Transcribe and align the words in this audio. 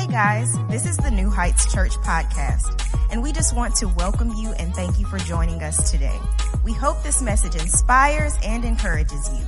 Hey 0.00 0.06
guys, 0.06 0.56
this 0.70 0.86
is 0.86 0.96
the 0.96 1.10
New 1.10 1.28
Heights 1.28 1.70
Church 1.70 1.92
podcast, 1.98 2.82
and 3.10 3.22
we 3.22 3.32
just 3.32 3.54
want 3.54 3.74
to 3.76 3.88
welcome 3.98 4.32
you 4.32 4.52
and 4.52 4.74
thank 4.74 4.98
you 4.98 5.04
for 5.04 5.18
joining 5.18 5.62
us 5.62 5.90
today. 5.90 6.18
We 6.64 6.72
hope 6.72 7.02
this 7.02 7.20
message 7.20 7.54
inspires 7.54 8.32
and 8.42 8.64
encourages 8.64 9.30
you. 9.30 9.44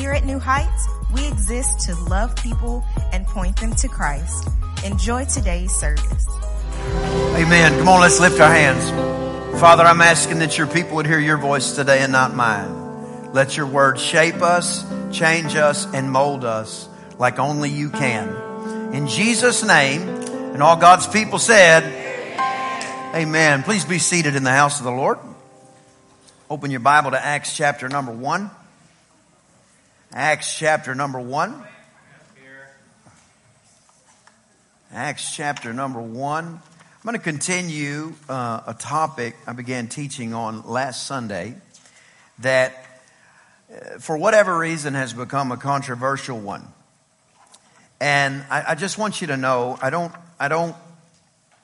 Here 0.00 0.12
at 0.12 0.24
New 0.24 0.38
Heights, 0.38 0.88
we 1.12 1.26
exist 1.26 1.80
to 1.88 1.96
love 2.04 2.36
people 2.36 2.84
and 3.12 3.26
point 3.26 3.56
them 3.56 3.74
to 3.74 3.88
Christ. 3.88 4.48
Enjoy 4.84 5.24
today's 5.24 5.74
service. 5.74 6.26
Amen. 7.34 7.76
Come 7.80 7.88
on, 7.88 8.00
let's 8.00 8.20
lift 8.20 8.38
our 8.38 8.52
hands. 8.52 9.60
Father, 9.60 9.82
I'm 9.82 10.00
asking 10.00 10.38
that 10.38 10.56
your 10.56 10.68
people 10.68 10.94
would 10.94 11.06
hear 11.06 11.18
your 11.18 11.38
voice 11.38 11.72
today 11.72 12.02
and 12.02 12.12
not 12.12 12.36
mine. 12.36 13.32
Let 13.32 13.56
your 13.56 13.66
word 13.66 13.98
shape 13.98 14.42
us, 14.42 14.86
change 15.10 15.56
us, 15.56 15.92
and 15.92 16.08
mold 16.08 16.44
us 16.44 16.88
like 17.18 17.40
only 17.40 17.70
you 17.70 17.90
can. 17.90 18.47
In 18.92 19.06
Jesus' 19.06 19.62
name, 19.62 20.00
and 20.08 20.62
all 20.62 20.76
God's 20.76 21.06
people 21.06 21.38
said, 21.38 21.84
Amen. 23.14 23.62
Please 23.62 23.84
be 23.84 23.98
seated 23.98 24.34
in 24.34 24.44
the 24.44 24.50
house 24.50 24.78
of 24.78 24.84
the 24.84 24.90
Lord. 24.90 25.18
Open 26.48 26.70
your 26.70 26.80
Bible 26.80 27.10
to 27.10 27.22
Acts 27.22 27.54
chapter 27.54 27.86
number 27.90 28.12
one. 28.12 28.50
Acts 30.14 30.56
chapter 30.56 30.94
number 30.94 31.20
one. 31.20 31.62
Acts 34.90 35.36
chapter 35.36 35.74
number 35.74 36.00
one. 36.00 36.46
I'm 36.46 37.02
going 37.02 37.12
to 37.12 37.22
continue 37.22 38.14
uh, 38.26 38.62
a 38.68 38.74
topic 38.74 39.36
I 39.46 39.52
began 39.52 39.88
teaching 39.88 40.32
on 40.32 40.66
last 40.66 41.06
Sunday 41.06 41.56
that, 42.38 42.86
uh, 43.70 43.98
for 43.98 44.16
whatever 44.16 44.56
reason, 44.56 44.94
has 44.94 45.12
become 45.12 45.52
a 45.52 45.58
controversial 45.58 46.40
one. 46.40 46.66
And 48.00 48.44
I, 48.50 48.64
I 48.68 48.74
just 48.74 48.98
want 48.98 49.20
you 49.20 49.28
to 49.28 49.36
know, 49.36 49.78
I 49.82 49.90
don't, 49.90 50.12
I 50.38 50.48
don't, 50.48 50.76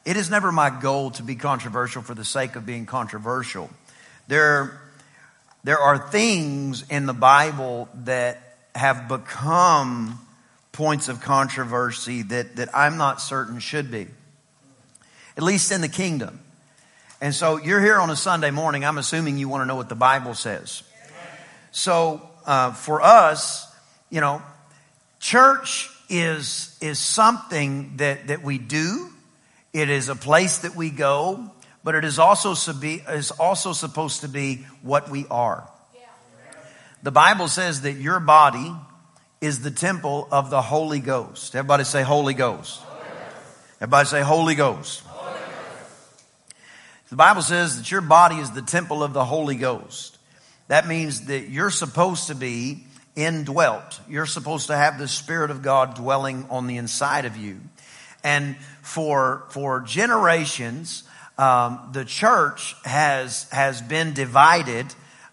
it 0.04 0.16
is 0.16 0.30
never 0.30 0.50
my 0.52 0.70
goal 0.70 1.10
to 1.12 1.22
be 1.22 1.36
controversial 1.36 2.02
for 2.02 2.14
the 2.14 2.24
sake 2.24 2.56
of 2.56 2.66
being 2.66 2.86
controversial. 2.86 3.70
There, 4.26 4.80
there 5.62 5.78
are 5.78 5.98
things 5.98 6.84
in 6.90 7.06
the 7.06 7.14
Bible 7.14 7.88
that 8.04 8.40
have 8.74 9.08
become 9.08 10.18
points 10.72 11.08
of 11.08 11.20
controversy 11.20 12.22
that, 12.22 12.56
that 12.56 12.76
I'm 12.76 12.96
not 12.96 13.20
certain 13.20 13.60
should 13.60 13.90
be, 13.90 14.08
at 15.36 15.42
least 15.42 15.70
in 15.70 15.80
the 15.80 15.88
kingdom. 15.88 16.40
And 17.20 17.32
so 17.32 17.56
you're 17.56 17.80
here 17.80 17.98
on 18.00 18.10
a 18.10 18.16
Sunday 18.16 18.50
morning. 18.50 18.84
I'm 18.84 18.98
assuming 18.98 19.38
you 19.38 19.48
want 19.48 19.62
to 19.62 19.66
know 19.66 19.76
what 19.76 19.88
the 19.88 19.94
Bible 19.94 20.34
says. 20.34 20.82
So 21.70 22.28
uh, 22.44 22.72
for 22.72 23.00
us, 23.00 23.72
you 24.10 24.20
know, 24.20 24.42
church 25.20 25.90
is 26.08 26.76
is 26.80 26.98
something 26.98 27.96
that 27.96 28.28
that 28.28 28.42
we 28.42 28.58
do. 28.58 29.10
It 29.72 29.90
is 29.90 30.08
a 30.08 30.14
place 30.14 30.58
that 30.58 30.76
we 30.76 30.90
go, 30.90 31.50
but 31.82 31.94
it 31.94 32.04
is 32.04 32.18
also 32.18 32.52
is 32.52 33.30
also 33.32 33.72
supposed 33.72 34.20
to 34.20 34.28
be 34.28 34.66
what 34.82 35.10
we 35.10 35.26
are. 35.30 35.68
The 37.02 37.12
Bible 37.12 37.48
says 37.48 37.82
that 37.82 37.92
your 37.92 38.18
body 38.18 38.74
is 39.42 39.60
the 39.60 39.70
temple 39.70 40.26
of 40.32 40.48
the 40.48 40.62
Holy 40.62 41.00
Ghost. 41.00 41.54
Everybody 41.54 41.84
say 41.84 42.02
Holy 42.02 42.32
Ghost. 42.32 42.80
Everybody 43.78 44.08
say 44.08 44.22
Holy 44.22 44.54
Ghost. 44.54 45.00
Holy 45.00 45.32
Ghost. 45.34 46.24
The 47.10 47.16
Bible 47.16 47.42
says 47.42 47.76
that 47.76 47.90
your 47.90 48.00
body 48.00 48.36
is 48.36 48.52
the 48.52 48.62
temple 48.62 49.02
of 49.02 49.12
the 49.12 49.26
Holy 49.26 49.56
Ghost. 49.56 50.16
That 50.68 50.88
means 50.88 51.26
that 51.26 51.50
you're 51.50 51.68
supposed 51.68 52.28
to 52.28 52.34
be 52.34 52.86
indwelt. 53.16 54.00
You're 54.08 54.26
supposed 54.26 54.68
to 54.68 54.76
have 54.76 54.98
the 54.98 55.08
Spirit 55.08 55.50
of 55.50 55.62
God 55.62 55.94
dwelling 55.94 56.46
on 56.50 56.66
the 56.66 56.76
inside 56.76 57.24
of 57.24 57.36
you. 57.36 57.60
And 58.22 58.56
for, 58.82 59.44
for 59.50 59.80
generations, 59.80 61.04
um, 61.36 61.90
the 61.92 62.04
church 62.04 62.74
has, 62.84 63.48
has 63.50 63.82
been 63.82 64.14
divided 64.14 64.86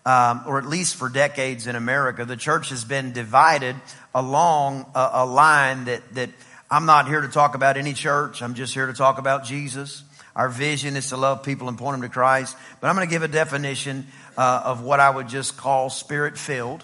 um, 0.06 0.42
or 0.48 0.58
at 0.58 0.66
least 0.66 0.96
for 0.96 1.10
decades 1.10 1.68
in 1.68 1.76
America, 1.76 2.26
the 2.26 2.36
church 2.36 2.70
has 2.70 2.84
been 2.84 3.12
divided 3.12 3.76
along 4.16 4.86
a, 4.96 5.10
a 5.14 5.26
line 5.26 5.86
that, 5.86 6.02
that 6.16 6.30
I'm 6.70 6.86
not 6.86 7.08
here 7.08 7.22
to 7.22 7.28
talk 7.28 7.54
about 7.54 7.78
any 7.78 7.94
church. 7.94 8.42
I'm 8.42 8.56
just 8.56 8.74
here 8.74 8.88
to 8.88 8.94
talk 8.94 9.20
about 9.20 9.44
Jesus. 9.44 10.04
Our 10.36 10.50
vision 10.50 10.96
is 10.96 11.10
to 11.10 11.18
love 11.18 11.44
people 11.44 11.68
and 11.68 11.78
point 11.78 12.00
them 12.00 12.10
to 12.10 12.14
Christ. 12.14 12.56
But 12.80 12.88
I'm 12.88 12.96
going 12.96 13.08
to 13.08 13.12
give 13.12 13.24
a 13.24 13.28
definition 13.28 14.08
uh, 14.38 14.64
of 14.66 14.82
what 14.82 15.00
I 15.00 15.10
would 15.10 15.28
just 15.28 15.58
call 15.58 15.90
spirit 15.90 16.38
filled. 16.38 16.84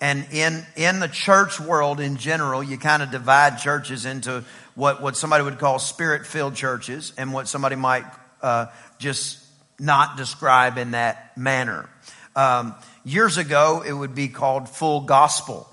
And 0.00 0.26
in, 0.30 0.64
in 0.76 1.00
the 1.00 1.08
church 1.08 1.58
world 1.58 1.98
in 1.98 2.16
general, 2.16 2.62
you 2.62 2.78
kind 2.78 3.02
of 3.02 3.10
divide 3.10 3.58
churches 3.58 4.04
into 4.04 4.44
what, 4.74 5.02
what 5.02 5.16
somebody 5.16 5.42
would 5.42 5.58
call 5.58 5.80
spirit 5.80 6.24
filled 6.24 6.54
churches 6.54 7.12
and 7.18 7.32
what 7.32 7.48
somebody 7.48 7.74
might 7.74 8.04
uh, 8.40 8.66
just 8.98 9.44
not 9.78 10.16
describe 10.16 10.78
in 10.78 10.92
that 10.92 11.36
manner. 11.36 11.88
Um, 12.36 12.74
years 13.04 13.38
ago, 13.38 13.82
it 13.84 13.92
would 13.92 14.14
be 14.14 14.28
called 14.28 14.68
full 14.68 15.00
gospel. 15.00 15.68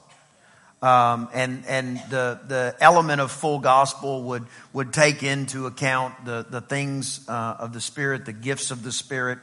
Um, 0.81 1.29
and 1.33 1.63
and 1.67 1.97
the 2.09 2.39
the 2.47 2.75
element 2.79 3.19
of 3.19 3.31
full 3.31 3.59
gospel 3.59 4.23
would 4.23 4.45
would 4.73 4.93
take 4.93 5.23
into 5.23 5.65
account 5.65 6.25
the 6.25 6.45
the 6.47 6.61
things 6.61 7.27
uh, 7.27 7.55
of 7.59 7.73
the 7.73 7.81
spirit, 7.81 8.25
the 8.25 8.33
gifts 8.33 8.71
of 8.71 8.83
the 8.83 8.91
spirit, 8.91 9.39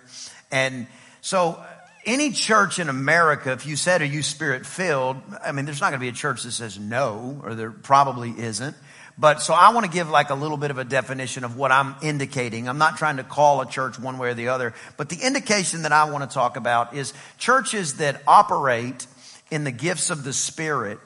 and 0.53 0.87
so 1.20 1.60
any 2.04 2.30
church 2.30 2.78
in 2.78 2.88
America, 2.88 3.52
if 3.52 3.66
you 3.66 3.76
said, 3.76 4.02
"Are 4.02 4.06
you 4.06 4.22
spirit 4.22 4.66
filled?" 4.66 5.16
I 5.44 5.52
mean, 5.52 5.64
there's 5.64 5.80
not 5.80 5.90
going 5.90 6.00
to 6.00 6.04
be 6.04 6.08
a 6.08 6.12
church 6.12 6.42
that 6.42 6.52
says 6.52 6.78
no, 6.78 7.40
or 7.42 7.54
there 7.54 7.70
probably 7.70 8.30
isn't. 8.30 8.76
But 9.18 9.42
so 9.42 9.52
I 9.54 9.72
want 9.72 9.86
to 9.86 9.92
give 9.92 10.08
like 10.08 10.30
a 10.30 10.34
little 10.34 10.56
bit 10.56 10.70
of 10.70 10.78
a 10.78 10.84
definition 10.84 11.44
of 11.44 11.56
what 11.56 11.70
I'm 11.70 11.94
indicating. 12.02 12.68
I'm 12.68 12.78
not 12.78 12.96
trying 12.96 13.18
to 13.18 13.24
call 13.24 13.60
a 13.60 13.66
church 13.66 13.98
one 13.98 14.18
way 14.18 14.30
or 14.30 14.34
the 14.34 14.48
other, 14.48 14.74
but 14.96 15.08
the 15.08 15.18
indication 15.24 15.82
that 15.82 15.92
I 15.92 16.10
want 16.10 16.28
to 16.28 16.32
talk 16.32 16.56
about 16.56 16.94
is 16.94 17.12
churches 17.38 17.94
that 17.94 18.22
operate 18.26 19.06
in 19.50 19.64
the 19.64 19.70
gifts 19.70 20.08
of 20.08 20.24
the 20.24 20.32
Spirit, 20.32 20.98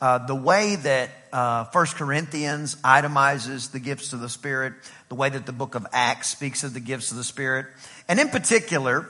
uh, 0.00 0.18
the 0.18 0.34
way 0.34 0.76
that 0.76 1.10
uh, 1.32 1.66
1 1.66 1.86
Corinthians 1.88 2.76
itemizes 2.76 3.70
the 3.72 3.78
gifts 3.78 4.14
of 4.14 4.20
the 4.20 4.28
Spirit, 4.28 4.72
the 5.10 5.14
way 5.14 5.28
that 5.28 5.44
the 5.44 5.52
book 5.52 5.74
of 5.74 5.86
Acts 5.92 6.28
speaks 6.28 6.64
of 6.64 6.72
the 6.72 6.80
gifts 6.80 7.10
of 7.10 7.18
the 7.18 7.24
Spirit. 7.24 7.66
And 8.08 8.18
in 8.18 8.30
particular, 8.30 9.06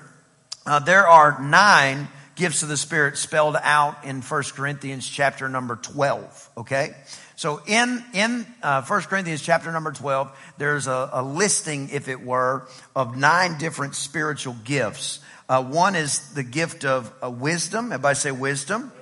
uh, 0.66 0.78
there 0.80 1.06
are 1.06 1.40
nine 1.40 2.08
gifts 2.36 2.62
of 2.62 2.68
the 2.68 2.76
Spirit 2.76 3.18
spelled 3.18 3.56
out 3.60 4.04
in 4.04 4.22
1 4.22 4.42
Corinthians 4.54 5.08
chapter 5.08 5.48
number 5.48 5.76
12, 5.76 6.50
okay? 6.58 6.94
So 7.36 7.60
in, 7.66 8.04
in 8.12 8.46
uh, 8.62 8.82
1 8.82 9.02
Corinthians 9.02 9.42
chapter 9.42 9.72
number 9.72 9.92
12, 9.92 10.30
there's 10.58 10.86
a, 10.86 11.10
a 11.12 11.22
listing, 11.22 11.90
if 11.90 12.08
it 12.08 12.22
were, 12.22 12.66
of 12.94 13.16
nine 13.16 13.58
different 13.58 13.94
spiritual 13.94 14.56
gifts. 14.64 15.20
Uh, 15.48 15.62
one 15.62 15.96
is 15.96 16.32
the 16.34 16.42
gift 16.42 16.84
of 16.84 17.12
uh, 17.22 17.30
wisdom. 17.30 17.92
Everybody 17.92 18.14
say 18.14 18.30
wisdom. 18.30 18.92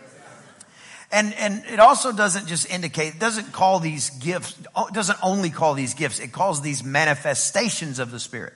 And, 1.11 1.33
and 1.35 1.65
it 1.67 1.81
also 1.81 2.13
doesn't 2.13 2.49
just 2.49 2.71
indicate, 2.71 3.15
it 3.15 3.21
doesn't 3.21 3.53
call 3.53 3.81
these 3.81 4.11
gifts, 4.11 4.55
doesn't 4.93 5.19
only 5.23 5.51
call 5.51 5.75
these 5.75 5.95
gifts, 5.95 6.21
it 6.21 6.33
calls 6.33 6.61
these 6.61 6.85
manifestations 6.85 7.99
of 7.99 8.11
the 8.11 8.21
Spirit. 8.21 8.53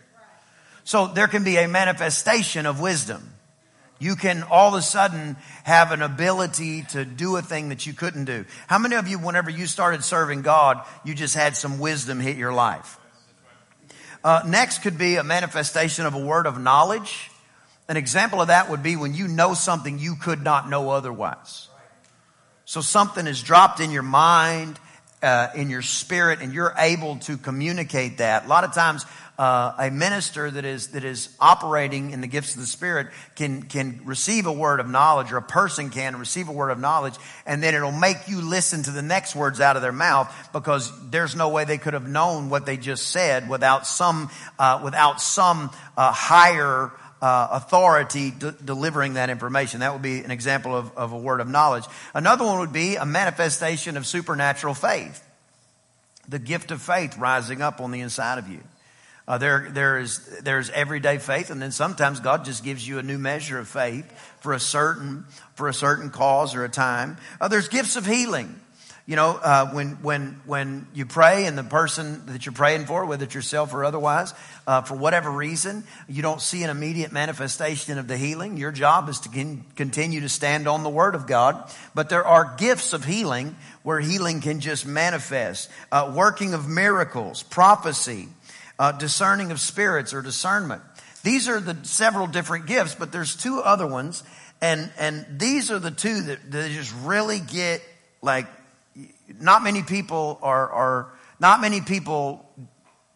So 0.85 1.07
there 1.07 1.29
can 1.29 1.45
be 1.45 1.57
a 1.57 1.69
manifestation 1.69 2.67
of 2.67 2.81
wisdom. 2.81 3.33
You 3.99 4.17
can 4.17 4.43
all 4.43 4.69
of 4.69 4.75
a 4.75 4.83
sudden 4.83 5.37
have 5.63 5.93
an 5.93 6.03
ability 6.03 6.83
to 6.91 7.05
do 7.05 7.37
a 7.37 7.43
thing 7.43 7.69
that 7.69 7.87
you 7.87 7.93
couldn't 7.93 8.25
do. 8.25 8.45
How 8.67 8.79
many 8.79 8.97
of 8.97 9.07
you, 9.07 9.19
whenever 9.19 9.49
you 9.49 9.67
started 9.67 10.03
serving 10.03 10.43
God, 10.43 10.85
you 11.05 11.15
just 11.15 11.37
had 11.37 11.57
some 11.57 11.79
wisdom 11.79 12.19
hit 12.19 12.37
your 12.37 12.53
life? 12.53 12.99
Uh, 14.25 14.43
next 14.45 14.81
could 14.81 14.99
be 14.99 15.17
a 15.17 15.25
manifestation 15.25 16.05
of 16.05 16.15
a 16.15 16.19
word 16.19 16.47
of 16.47 16.61
knowledge. 16.61 17.31
An 17.89 17.97
example 17.97 18.41
of 18.41 18.49
that 18.49 18.71
would 18.71 18.83
be 18.83 18.97
when 18.97 19.15
you 19.15 19.29
know 19.29 19.55
something 19.55 19.99
you 19.99 20.17
could 20.17 20.43
not 20.43 20.69
know 20.69 20.91
otherwise. 20.91 21.69
So 22.65 22.81
something 22.81 23.27
is 23.27 23.43
dropped 23.43 23.81
in 23.81 23.91
your 23.91 24.03
mind, 24.03 24.81
uh, 25.23 25.49
in 25.55 25.71
your 25.71 25.83
spirit, 25.83 26.41
and 26.41 26.53
you're 26.53 26.75
able 26.77 27.19
to 27.19 27.37
communicate 27.37 28.19
that. 28.19 28.47
A 28.47 28.49
lot 28.49 28.65
of 28.65 28.73
times 28.75 29.05
uh, 29.43 29.75
a 29.77 29.91
minister 29.91 30.53
that 30.53 30.65
is 30.65 30.89
that 30.89 31.03
is 31.03 31.29
operating 31.41 32.13
in 32.13 32.21
the 32.21 32.29
gifts 32.29 32.55
of 32.55 32.61
the 32.61 32.67
Spirit 32.67 33.09
can 33.35 33.65
can 33.65 34.01
receive 34.05 34.47
a 34.47 34.53
word 34.53 34.79
of 34.79 34.89
knowledge, 34.89 35.33
or 35.33 35.37
a 35.37 35.43
person 35.43 35.91
can 35.91 36.15
receive 36.17 36.49
a 36.49 36.53
word 36.53 36.71
of 36.71 36.79
knowledge, 36.79 37.17
and 37.45 37.61
then 37.61 37.75
it'll 37.75 37.91
make 37.91 38.29
you 38.29 38.41
listen 38.41 38.85
to 38.85 38.93
the 38.93 39.03
next 39.03 39.35
words 39.35 39.61
out 39.61 39.75
of 39.75 39.83
their 39.83 39.91
mouth 39.91 40.33
because 40.53 40.93
there's 41.11 41.35
no 41.35 41.49
way 41.49 41.65
they 41.65 41.77
could 41.77 41.95
have 41.95 42.07
known 42.07 42.51
what 42.51 42.67
they 42.67 42.77
just 42.77 43.09
said 43.09 43.49
without 43.49 43.85
some 43.85 44.31
uh, 44.61 44.81
without 44.85 45.21
some 45.21 45.71
uh, 45.97 46.13
higher. 46.13 46.93
Uh, 47.21 47.47
authority 47.53 48.33
de- 48.33 48.51
delivering 48.51 49.15
that 49.15 49.31
information. 49.31 49.79
That 49.79 49.93
would 49.93 50.03
be 50.03 50.25
an 50.25 50.33
example 50.33 50.75
of, 50.77 50.91
of 50.97 51.13
a 51.13 51.17
word 51.17 51.39
of 51.39 51.47
knowledge. 51.47 51.85
Another 52.15 52.45
one 52.45 52.59
would 52.59 52.73
be 52.73 52.97
a 52.97 53.07
manifestation 53.07 53.97
of 53.97 54.09
supernatural 54.09 54.75
faith. 54.75 55.23
The 56.29 56.41
gift 56.41 56.73
of 56.73 56.83
faith 56.83 57.17
rising 57.17 57.63
up 57.63 57.81
on 57.81 57.93
the 57.93 58.01
inside 58.01 58.39
of 58.39 58.49
you. 58.49 58.59
Uh, 59.27 59.39
there, 59.39 59.69
there 59.71 59.99
is, 59.99 60.19
there's 60.43 60.69
everyday 60.71 61.19
faith, 61.19 61.51
and 61.51 61.63
then 61.63 61.71
sometimes 61.71 62.21
God 62.21 62.45
just 62.45 62.65
gives 62.65 62.87
you 62.87 62.99
a 62.99 63.03
new 63.03 63.19
measure 63.19 63.59
of 63.59 63.69
faith 63.69 64.11
for 64.41 64.53
a 64.53 64.61
certain, 64.61 65.25
for 65.55 65.69
a 65.69 65.75
certain 65.75 66.11
cause 66.11 66.57
or 66.57 66.65
a 66.65 66.69
time. 66.69 67.17
Uh, 67.41 67.49
there's 67.49 67.69
gifts 67.69 67.97
of 67.97 68.05
healing. 68.05 68.59
You 69.05 69.17
know, 69.17 69.31
uh, 69.43 69.69
when 69.73 70.01
when 70.03 70.41
when 70.47 70.87
you 70.95 71.07
pray 71.07 71.47
and 71.47 71.59
the 71.59 71.65
person 71.65 72.25
that 72.27 72.47
you're 72.47 72.53
praying 72.53 72.87
for, 72.87 73.05
whether 73.05 73.25
it's 73.25 73.35
yourself 73.35 73.75
or 73.75 73.85
otherwise, 73.85 74.33
uh, 74.65 74.83
for 74.83 74.95
whatever 74.95 75.29
reason, 75.29 75.83
you 76.09 76.23
don't 76.23 76.41
see 76.41 76.63
an 76.63 76.71
immediate 76.71 77.11
manifestation 77.11 77.99
of 77.99 78.07
the 78.07 78.17
healing. 78.17 78.57
Your 78.57 78.71
job 78.71 79.09
is 79.09 79.19
to 79.21 79.29
con- 79.29 79.65
continue 79.75 80.21
to 80.21 80.29
stand 80.29 80.69
on 80.69 80.85
the 80.85 80.89
Word 80.89 81.17
of 81.17 81.27
God. 81.27 81.69
But 81.97 82.11
there 82.11 82.25
are 82.25 82.55
gifts 82.57 82.93
of 82.93 83.05
healing 83.05 83.57
where 83.83 83.99
healing 83.99 84.41
can 84.41 84.61
just 84.61 84.87
manifest, 84.87 85.69
uh, 85.91 86.13
working 86.15 86.55
of 86.55 86.69
miracles, 86.69 87.43
prophecy, 87.43 88.29
uh, 88.79 88.93
discerning 88.93 89.51
of 89.51 89.61
spirits 89.61 90.15
or 90.15 90.23
discernment. 90.23 90.83
These 91.23 91.49
are 91.49 91.61
the 91.61 91.77
several 91.85 92.27
different 92.27 92.67
gifts, 92.67 92.95
but 92.95 93.13
there's 93.13 93.37
two 93.37 93.61
other 93.61 93.87
ones, 93.87 94.25
and 94.61 94.91
and 94.99 95.27
these 95.39 95.71
are 95.71 95.79
the 95.79 95.91
two 95.91 96.23
that, 96.23 96.51
that 96.51 96.71
just 96.71 96.95
really 97.05 97.39
get 97.39 97.83
like 98.23 98.47
not 99.41 99.63
many 99.63 99.83
people 99.83 100.39
are, 100.43 100.69
are 100.71 101.13
not 101.41 101.61
many 101.61 101.81
people 101.81 102.49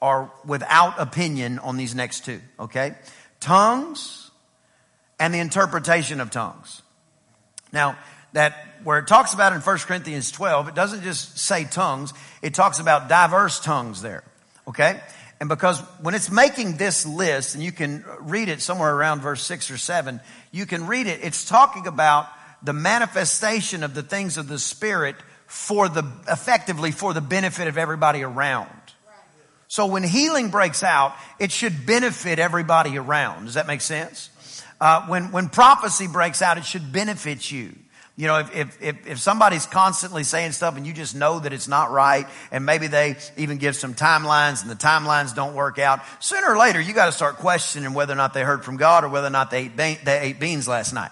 are 0.00 0.30
without 0.44 1.00
opinion 1.00 1.58
on 1.58 1.76
these 1.76 1.94
next 1.94 2.24
two, 2.24 2.40
okay? 2.58 2.94
Tongues 3.40 4.30
and 5.18 5.32
the 5.32 5.38
interpretation 5.38 6.20
of 6.20 6.30
tongues. 6.30 6.82
Now, 7.72 7.98
that 8.32 8.54
where 8.84 8.98
it 8.98 9.06
talks 9.06 9.32
about 9.32 9.52
in 9.52 9.60
1 9.60 9.78
Corinthians 9.78 10.30
12, 10.30 10.68
it 10.68 10.74
doesn't 10.74 11.02
just 11.02 11.38
say 11.38 11.64
tongues, 11.64 12.12
it 12.42 12.54
talks 12.54 12.78
about 12.78 13.08
diverse 13.08 13.60
tongues 13.60 14.02
there, 14.02 14.22
okay? 14.68 15.00
And 15.38 15.48
because 15.48 15.80
when 16.00 16.14
it's 16.14 16.30
making 16.30 16.76
this 16.76 17.04
list, 17.04 17.54
and 17.54 17.62
you 17.62 17.72
can 17.72 18.04
read 18.20 18.48
it 18.48 18.62
somewhere 18.62 18.94
around 18.94 19.20
verse 19.20 19.42
6 19.42 19.70
or 19.70 19.76
7, 19.76 20.20
you 20.50 20.64
can 20.64 20.86
read 20.86 21.06
it, 21.06 21.20
it's 21.22 21.44
talking 21.44 21.86
about 21.86 22.28
the 22.62 22.72
manifestation 22.72 23.82
of 23.82 23.94
the 23.94 24.02
things 24.02 24.38
of 24.38 24.48
the 24.48 24.58
Spirit 24.58 25.16
for 25.46 25.88
the, 25.88 26.04
effectively 26.28 26.90
for 26.90 27.12
the 27.12 27.20
benefit 27.20 27.68
of 27.68 27.76
everybody 27.76 28.22
around. 28.22 28.70
So 29.68 29.86
when 29.86 30.04
healing 30.04 30.50
breaks 30.50 30.82
out, 30.82 31.14
it 31.38 31.52
should 31.52 31.86
benefit 31.86 32.38
everybody 32.38 32.96
around. 32.96 33.46
Does 33.46 33.54
that 33.54 33.66
make 33.66 33.80
sense? 33.80 34.30
Uh, 34.80 35.06
when, 35.06 35.32
when 35.32 35.48
prophecy 35.48 36.06
breaks 36.06 36.40
out, 36.40 36.58
it 36.58 36.64
should 36.64 36.92
benefit 36.92 37.50
you. 37.50 37.74
You 38.18 38.28
know, 38.28 38.38
if, 38.38 38.82
if, 38.82 39.06
if 39.06 39.18
somebody's 39.18 39.66
constantly 39.66 40.24
saying 40.24 40.52
stuff 40.52 40.78
and 40.78 40.86
you 40.86 40.94
just 40.94 41.14
know 41.14 41.38
that 41.38 41.52
it's 41.52 41.68
not 41.68 41.90
right, 41.90 42.26
and 42.50 42.64
maybe 42.64 42.86
they 42.86 43.16
even 43.36 43.58
give 43.58 43.76
some 43.76 43.92
timelines 43.92 44.62
and 44.62 44.70
the 44.70 44.74
timelines 44.74 45.34
don't 45.34 45.54
work 45.54 45.78
out, 45.78 46.00
sooner 46.18 46.48
or 46.48 46.56
later 46.56 46.80
you 46.80 46.94
got 46.94 47.06
to 47.06 47.12
start 47.12 47.36
questioning 47.36 47.92
whether 47.92 48.14
or 48.14 48.16
not 48.16 48.32
they 48.32 48.42
heard 48.42 48.64
from 48.64 48.78
God 48.78 49.04
or 49.04 49.10
whether 49.10 49.26
or 49.26 49.30
not 49.30 49.50
they 49.50 49.70
ate, 49.78 50.04
they 50.04 50.18
ate 50.18 50.40
beans 50.40 50.66
last 50.66 50.94
night. 50.94 51.10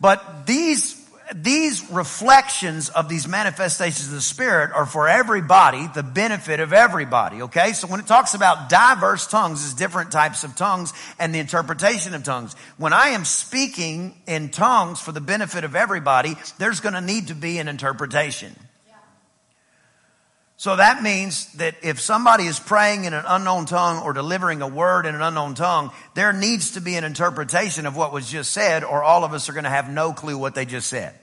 But 0.00 0.44
these 0.44 1.02
these 1.34 1.90
reflections 1.90 2.88
of 2.90 3.08
these 3.08 3.26
manifestations 3.26 4.08
of 4.08 4.14
the 4.14 4.20
Spirit 4.20 4.72
are 4.72 4.86
for 4.86 5.08
everybody, 5.08 5.86
the 5.94 6.02
benefit 6.02 6.60
of 6.60 6.72
everybody, 6.72 7.42
okay? 7.42 7.72
So 7.72 7.86
when 7.86 8.00
it 8.00 8.06
talks 8.06 8.34
about 8.34 8.68
diverse 8.68 9.26
tongues, 9.26 9.64
is 9.64 9.74
different 9.74 10.12
types 10.12 10.44
of 10.44 10.54
tongues 10.56 10.92
and 11.18 11.34
the 11.34 11.38
interpretation 11.38 12.14
of 12.14 12.24
tongues. 12.24 12.54
When 12.76 12.92
I 12.92 13.08
am 13.08 13.24
speaking 13.24 14.20
in 14.26 14.50
tongues 14.50 15.00
for 15.00 15.12
the 15.12 15.20
benefit 15.20 15.64
of 15.64 15.74
everybody, 15.74 16.36
there's 16.58 16.80
gonna 16.80 17.00
need 17.00 17.28
to 17.28 17.34
be 17.34 17.58
an 17.58 17.68
interpretation. 17.68 18.54
So 20.64 20.76
that 20.76 21.02
means 21.02 21.52
that 21.56 21.74
if 21.82 22.00
somebody 22.00 22.46
is 22.46 22.58
praying 22.58 23.04
in 23.04 23.12
an 23.12 23.24
unknown 23.28 23.66
tongue 23.66 24.02
or 24.02 24.14
delivering 24.14 24.62
a 24.62 24.66
word 24.66 25.04
in 25.04 25.14
an 25.14 25.20
unknown 25.20 25.52
tongue, 25.52 25.90
there 26.14 26.32
needs 26.32 26.70
to 26.70 26.80
be 26.80 26.94
an 26.94 27.04
interpretation 27.04 27.84
of 27.84 27.96
what 27.96 28.14
was 28.14 28.30
just 28.30 28.50
said, 28.50 28.82
or 28.82 29.02
all 29.02 29.24
of 29.24 29.34
us 29.34 29.50
are 29.50 29.52
going 29.52 29.64
to 29.64 29.70
have 29.70 29.90
no 29.90 30.14
clue 30.14 30.38
what 30.38 30.54
they 30.54 30.64
just 30.64 30.86
said. 30.88 31.14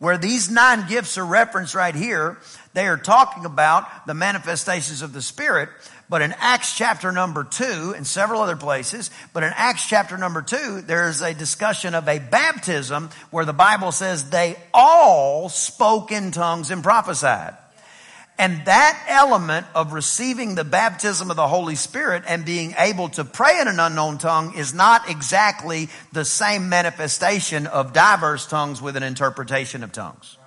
Where 0.00 0.18
these 0.18 0.50
nine 0.50 0.86
gifts 0.86 1.16
are 1.16 1.24
referenced 1.24 1.74
right 1.74 1.94
here, 1.94 2.36
they 2.74 2.88
are 2.88 2.98
talking 2.98 3.46
about 3.46 4.06
the 4.06 4.12
manifestations 4.12 5.00
of 5.00 5.14
the 5.14 5.22
Spirit, 5.22 5.70
but 6.10 6.20
in 6.20 6.34
Acts 6.40 6.76
chapter 6.76 7.12
number 7.12 7.42
two 7.42 7.94
and 7.96 8.06
several 8.06 8.42
other 8.42 8.54
places, 8.54 9.10
but 9.32 9.44
in 9.44 9.52
Acts 9.56 9.88
chapter 9.88 10.18
number 10.18 10.42
two, 10.42 10.82
there's 10.82 11.22
a 11.22 11.32
discussion 11.32 11.94
of 11.94 12.06
a 12.06 12.18
baptism 12.18 13.08
where 13.30 13.46
the 13.46 13.54
Bible 13.54 13.92
says 13.92 14.28
they 14.28 14.58
all 14.74 15.48
spoke 15.48 16.12
in 16.12 16.32
tongues 16.32 16.70
and 16.70 16.82
prophesied. 16.82 17.56
And 18.40 18.64
that 18.64 19.04
element 19.06 19.66
of 19.74 19.92
receiving 19.92 20.54
the 20.54 20.64
baptism 20.64 21.30
of 21.30 21.36
the 21.36 21.46
Holy 21.46 21.74
Spirit 21.74 22.22
and 22.26 22.42
being 22.42 22.74
able 22.78 23.10
to 23.10 23.22
pray 23.22 23.60
in 23.60 23.68
an 23.68 23.78
unknown 23.78 24.16
tongue 24.16 24.54
is 24.56 24.72
not 24.72 25.10
exactly 25.10 25.90
the 26.12 26.24
same 26.24 26.70
manifestation 26.70 27.66
of 27.66 27.92
diverse 27.92 28.46
tongues 28.46 28.80
with 28.80 28.96
an 28.96 29.02
interpretation 29.02 29.84
of 29.84 29.92
tongues. 29.92 30.38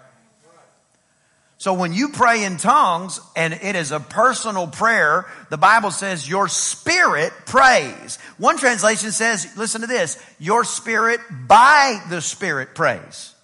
So 1.60 1.76
when 1.76 1.94
you 1.94 2.10
pray 2.10 2.46
in 2.46 2.58
tongues 2.58 3.22
and 3.36 3.54
it 3.54 3.76
is 3.76 3.92
a 3.92 4.00
personal 4.00 4.66
prayer, 4.66 5.28
the 5.52 5.58
Bible 5.60 5.92
says 5.92 6.28
your 6.28 6.48
spirit 6.48 7.32
prays. 7.46 8.18
One 8.40 8.58
translation 8.58 9.12
says, 9.12 9.56
listen 9.56 9.82
to 9.82 9.88
this, 9.88 10.18
your 10.40 10.64
spirit 10.64 11.20
by 11.48 12.04
the 12.10 12.22
spirit 12.22 12.74
prays. 12.74 13.36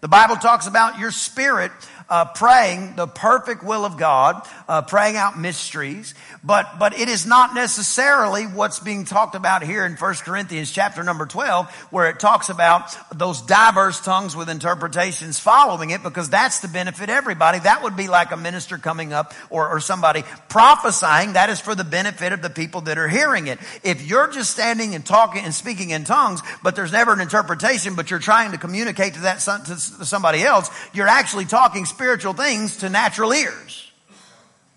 The 0.00 0.08
Bible 0.08 0.36
talks 0.36 0.66
about 0.66 0.98
your 1.00 1.10
spirit 1.10 1.72
uh, 2.08 2.24
praying 2.24 2.96
the 2.96 3.06
perfect 3.06 3.62
will 3.62 3.84
of 3.84 3.96
God, 3.96 4.46
uh, 4.68 4.82
praying 4.82 5.16
out 5.16 5.38
mysteries, 5.38 6.14
but 6.42 6.78
but 6.78 6.98
it 6.98 7.08
is 7.08 7.26
not 7.26 7.54
necessarily 7.54 8.44
what's 8.44 8.80
being 8.80 9.04
talked 9.04 9.34
about 9.34 9.62
here 9.62 9.84
in 9.84 9.92
1 9.92 10.14
Corinthians 10.24 10.70
chapter 10.70 11.02
number 11.02 11.26
12, 11.26 11.70
where 11.90 12.08
it 12.08 12.18
talks 12.18 12.48
about 12.48 12.96
those 13.16 13.42
diverse 13.42 14.00
tongues 14.00 14.34
with 14.34 14.48
interpretations 14.48 15.38
following 15.38 15.90
it, 15.90 16.02
because 16.02 16.30
that's 16.30 16.60
to 16.60 16.68
benefit 16.68 17.10
everybody. 17.10 17.58
That 17.58 17.82
would 17.82 17.96
be 17.96 18.08
like 18.08 18.32
a 18.32 18.36
minister 18.36 18.78
coming 18.78 19.12
up 19.12 19.34
or, 19.50 19.68
or 19.68 19.80
somebody 19.80 20.24
prophesying. 20.48 21.34
That 21.34 21.50
is 21.50 21.60
for 21.60 21.74
the 21.74 21.84
benefit 21.84 22.32
of 22.32 22.40
the 22.40 22.50
people 22.50 22.82
that 22.82 22.96
are 22.96 23.08
hearing 23.08 23.48
it. 23.48 23.58
If 23.82 24.06
you're 24.06 24.28
just 24.28 24.50
standing 24.50 24.94
and 24.94 25.04
talking 25.04 25.44
and 25.44 25.54
speaking 25.54 25.90
in 25.90 26.04
tongues, 26.04 26.40
but 26.62 26.74
there's 26.74 26.92
never 26.92 27.12
an 27.12 27.20
interpretation, 27.20 27.94
but 27.94 28.10
you're 28.10 28.18
trying 28.18 28.52
to 28.52 28.58
communicate 28.58 29.14
to 29.14 29.20
that 29.20 29.42
son, 29.42 29.64
to 29.64 29.76
somebody 29.76 30.42
else, 30.42 30.70
you're 30.94 31.08
actually 31.08 31.44
talking 31.44 31.84
spiritual 31.98 32.32
things 32.32 32.76
to 32.76 32.88
natural 32.88 33.32
ears. 33.32 33.90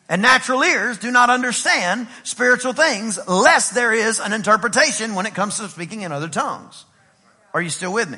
And 0.09 0.23
natural 0.23 0.63
ears 0.63 0.97
do 0.97 1.12
not 1.12 1.29
understand 1.29 2.07
spiritual 2.23 2.73
things 2.73 3.19
lest 3.27 3.75
there 3.75 3.94
is 3.94 4.19
an 4.19 4.33
interpretation 4.33 5.13
when 5.13 5.27
it 5.27 5.35
comes 5.35 5.57
to 5.57 5.69
speaking 5.69 6.01
in 6.01 6.12
other 6.12 6.27
tongues. 6.27 6.83
Are 7.53 7.62
you 7.62 7.69
still 7.69 7.94
with 7.94 8.09
me? 8.09 8.18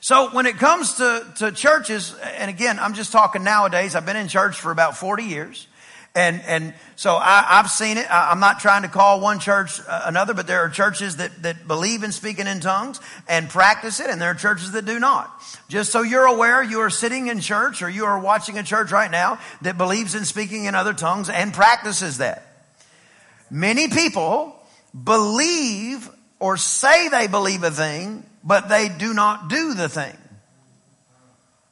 So 0.00 0.30
when 0.30 0.46
it 0.46 0.58
comes 0.58 0.94
to, 0.94 1.26
to 1.38 1.50
churches, 1.50 2.14
and 2.38 2.48
again, 2.48 2.78
I'm 2.78 2.94
just 2.94 3.10
talking 3.10 3.42
nowadays, 3.42 3.96
I've 3.96 4.06
been 4.06 4.16
in 4.16 4.28
church 4.28 4.54
for 4.60 4.70
about 4.70 4.96
40 4.96 5.24
years. 5.24 5.66
And, 6.14 6.42
and 6.46 6.74
so 6.94 7.16
I, 7.16 7.42
have 7.48 7.70
seen 7.70 7.96
it. 7.96 8.10
I, 8.10 8.32
am 8.32 8.40
not 8.40 8.60
trying 8.60 8.82
to 8.82 8.88
call 8.88 9.20
one 9.20 9.38
church 9.38 9.80
uh, 9.88 10.02
another, 10.04 10.34
but 10.34 10.46
there 10.46 10.60
are 10.60 10.68
churches 10.68 11.16
that, 11.16 11.42
that 11.42 11.66
believe 11.66 12.02
in 12.02 12.12
speaking 12.12 12.46
in 12.46 12.60
tongues 12.60 13.00
and 13.28 13.48
practice 13.48 13.98
it, 13.98 14.10
and 14.10 14.20
there 14.20 14.30
are 14.30 14.34
churches 14.34 14.72
that 14.72 14.84
do 14.84 14.98
not. 14.98 15.30
Just 15.68 15.90
so 15.90 16.02
you're 16.02 16.26
aware, 16.26 16.62
you 16.62 16.80
are 16.80 16.90
sitting 16.90 17.28
in 17.28 17.40
church 17.40 17.80
or 17.80 17.88
you 17.88 18.04
are 18.04 18.18
watching 18.18 18.58
a 18.58 18.62
church 18.62 18.92
right 18.92 19.10
now 19.10 19.38
that 19.62 19.78
believes 19.78 20.14
in 20.14 20.26
speaking 20.26 20.66
in 20.66 20.74
other 20.74 20.92
tongues 20.92 21.30
and 21.30 21.54
practices 21.54 22.18
that. 22.18 22.46
Many 23.50 23.88
people 23.88 24.54
believe 25.02 26.10
or 26.40 26.58
say 26.58 27.08
they 27.08 27.26
believe 27.26 27.62
a 27.62 27.70
thing, 27.70 28.26
but 28.44 28.68
they 28.68 28.90
do 28.90 29.14
not 29.14 29.48
do 29.48 29.72
the 29.72 29.88
thing. 29.88 30.16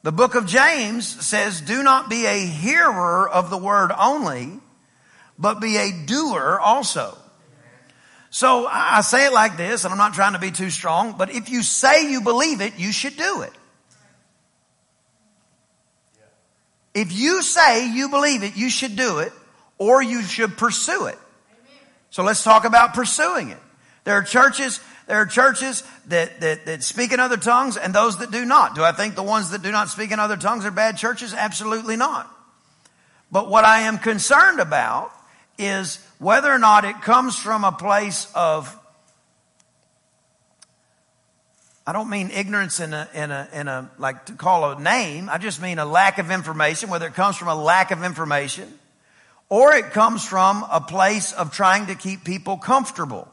The 0.03 0.11
book 0.11 0.35
of 0.35 0.47
James 0.47 1.07
says, 1.07 1.61
do 1.61 1.83
not 1.83 2.09
be 2.09 2.25
a 2.25 2.39
hearer 2.39 3.29
of 3.29 3.49
the 3.49 3.57
word 3.57 3.91
only, 3.97 4.59
but 5.37 5.61
be 5.61 5.77
a 5.77 5.91
doer 6.05 6.59
also. 6.59 7.17
So 8.31 8.65
I 8.65 9.01
say 9.01 9.27
it 9.27 9.33
like 9.33 9.57
this, 9.57 9.83
and 9.83 9.91
I'm 9.91 9.97
not 9.97 10.13
trying 10.13 10.33
to 10.33 10.39
be 10.39 10.51
too 10.51 10.69
strong, 10.69 11.15
but 11.17 11.29
if 11.29 11.49
you 11.49 11.61
say 11.61 12.09
you 12.09 12.21
believe 12.21 12.61
it, 12.61 12.79
you 12.79 12.91
should 12.91 13.17
do 13.17 13.41
it. 13.41 13.53
If 16.93 17.11
you 17.11 17.41
say 17.41 17.91
you 17.91 18.09
believe 18.09 18.43
it, 18.43 18.55
you 18.55 18.69
should 18.69 18.95
do 18.95 19.19
it, 19.19 19.31
or 19.77 20.01
you 20.01 20.23
should 20.23 20.57
pursue 20.57 21.05
it. 21.05 21.17
So 22.09 22.23
let's 22.23 22.43
talk 22.43 22.65
about 22.65 22.93
pursuing 22.93 23.49
it. 23.49 23.59
There 24.03 24.15
are 24.15 24.23
churches 24.23 24.79
there 25.07 25.17
are 25.17 25.25
churches 25.25 25.83
that, 26.07 26.39
that, 26.41 26.65
that 26.65 26.83
speak 26.83 27.11
in 27.11 27.19
other 27.19 27.37
tongues 27.37 27.77
and 27.77 27.93
those 27.93 28.17
that 28.17 28.31
do 28.31 28.45
not. 28.45 28.75
Do 28.75 28.83
I 28.83 28.91
think 28.91 29.15
the 29.15 29.23
ones 29.23 29.51
that 29.51 29.61
do 29.61 29.71
not 29.71 29.89
speak 29.89 30.11
in 30.11 30.19
other 30.19 30.37
tongues 30.37 30.65
are 30.65 30.71
bad 30.71 30.97
churches? 30.97 31.33
Absolutely 31.33 31.95
not. 31.95 32.29
But 33.31 33.49
what 33.49 33.63
I 33.63 33.81
am 33.81 33.97
concerned 33.97 34.59
about 34.59 35.11
is 35.57 35.97
whether 36.19 36.51
or 36.51 36.59
not 36.59 36.85
it 36.85 37.01
comes 37.01 37.35
from 37.35 37.63
a 37.63 37.71
place 37.71 38.31
of 38.35 38.77
I 41.85 41.93
don't 41.93 42.09
mean 42.09 42.29
ignorance 42.29 42.79
in 42.79 42.93
a, 42.93 43.09
in 43.13 43.31
a, 43.31 43.49
in 43.53 43.67
a, 43.67 43.89
like 43.97 44.27
to 44.27 44.33
call 44.33 44.71
a 44.71 44.79
name. 44.79 45.29
I 45.29 45.39
just 45.39 45.59
mean 45.61 45.79
a 45.79 45.85
lack 45.85 46.19
of 46.19 46.29
information, 46.29 46.89
whether 46.89 47.07
it 47.07 47.15
comes 47.15 47.37
from 47.37 47.47
a 47.47 47.55
lack 47.55 47.89
of 47.89 48.03
information 48.03 48.71
or 49.49 49.73
it 49.73 49.91
comes 49.91 50.23
from 50.23 50.65
a 50.71 50.79
place 50.79 51.33
of 51.33 51.51
trying 51.51 51.87
to 51.87 51.95
keep 51.95 52.23
people 52.23 52.55
comfortable. 52.55 53.27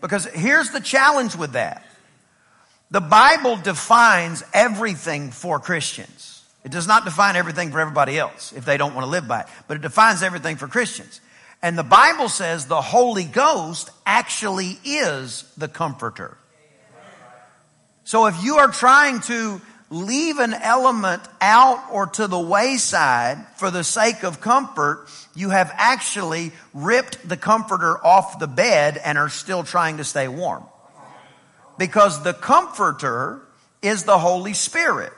Because 0.00 0.26
here's 0.26 0.70
the 0.70 0.80
challenge 0.80 1.36
with 1.36 1.52
that. 1.52 1.84
The 2.90 3.00
Bible 3.00 3.56
defines 3.56 4.42
everything 4.54 5.30
for 5.30 5.58
Christians. 5.58 6.42
It 6.64 6.72
does 6.72 6.86
not 6.86 7.04
define 7.04 7.36
everything 7.36 7.70
for 7.70 7.80
everybody 7.80 8.18
else 8.18 8.52
if 8.52 8.64
they 8.64 8.76
don't 8.76 8.94
want 8.94 9.04
to 9.04 9.10
live 9.10 9.28
by 9.28 9.40
it, 9.40 9.46
but 9.66 9.76
it 9.76 9.82
defines 9.82 10.22
everything 10.22 10.56
for 10.56 10.68
Christians. 10.68 11.20
And 11.62 11.76
the 11.76 11.82
Bible 11.82 12.28
says 12.28 12.66
the 12.66 12.80
Holy 12.80 13.24
Ghost 13.24 13.90
actually 14.06 14.78
is 14.84 15.44
the 15.56 15.68
comforter. 15.68 16.36
So 18.04 18.26
if 18.26 18.42
you 18.42 18.56
are 18.56 18.68
trying 18.68 19.20
to 19.22 19.60
leave 19.90 20.38
an 20.38 20.52
element 20.52 21.22
out 21.40 21.82
or 21.90 22.06
to 22.06 22.26
the 22.26 22.38
wayside 22.38 23.38
for 23.56 23.70
the 23.70 23.82
sake 23.82 24.22
of 24.22 24.40
comfort, 24.40 25.08
you 25.34 25.50
have 25.50 25.72
actually 25.74 26.52
ripped 26.74 27.26
the 27.26 27.36
comforter 27.36 28.04
off 28.04 28.38
the 28.38 28.46
bed 28.46 29.00
and 29.02 29.16
are 29.16 29.28
still 29.28 29.64
trying 29.64 29.96
to 29.96 30.04
stay 30.04 30.28
warm. 30.28 30.64
Because 31.78 32.22
the 32.22 32.34
comforter 32.34 33.40
is 33.82 34.04
the 34.04 34.18
Holy 34.18 34.52
Spirit. 34.52 35.12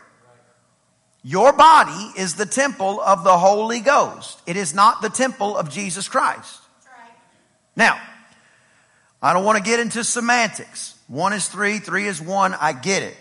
Your 1.22 1.52
body 1.52 2.12
is 2.16 2.36
the 2.36 2.46
temple 2.46 3.00
of 3.00 3.24
the 3.24 3.36
Holy 3.36 3.80
Ghost. 3.80 4.40
It 4.46 4.56
is 4.56 4.74
not 4.74 5.02
the 5.02 5.10
temple 5.10 5.56
of 5.56 5.70
Jesus 5.70 6.08
Christ. 6.08 6.60
Now, 7.76 8.00
I 9.22 9.34
don't 9.34 9.44
want 9.44 9.58
to 9.58 9.64
get 9.64 9.80
into 9.80 10.02
semantics. 10.02 10.96
One 11.08 11.32
is 11.32 11.46
three, 11.46 11.78
three 11.78 12.06
is 12.06 12.20
one. 12.20 12.54
I 12.54 12.72
get 12.72 13.02
it. 13.02 13.16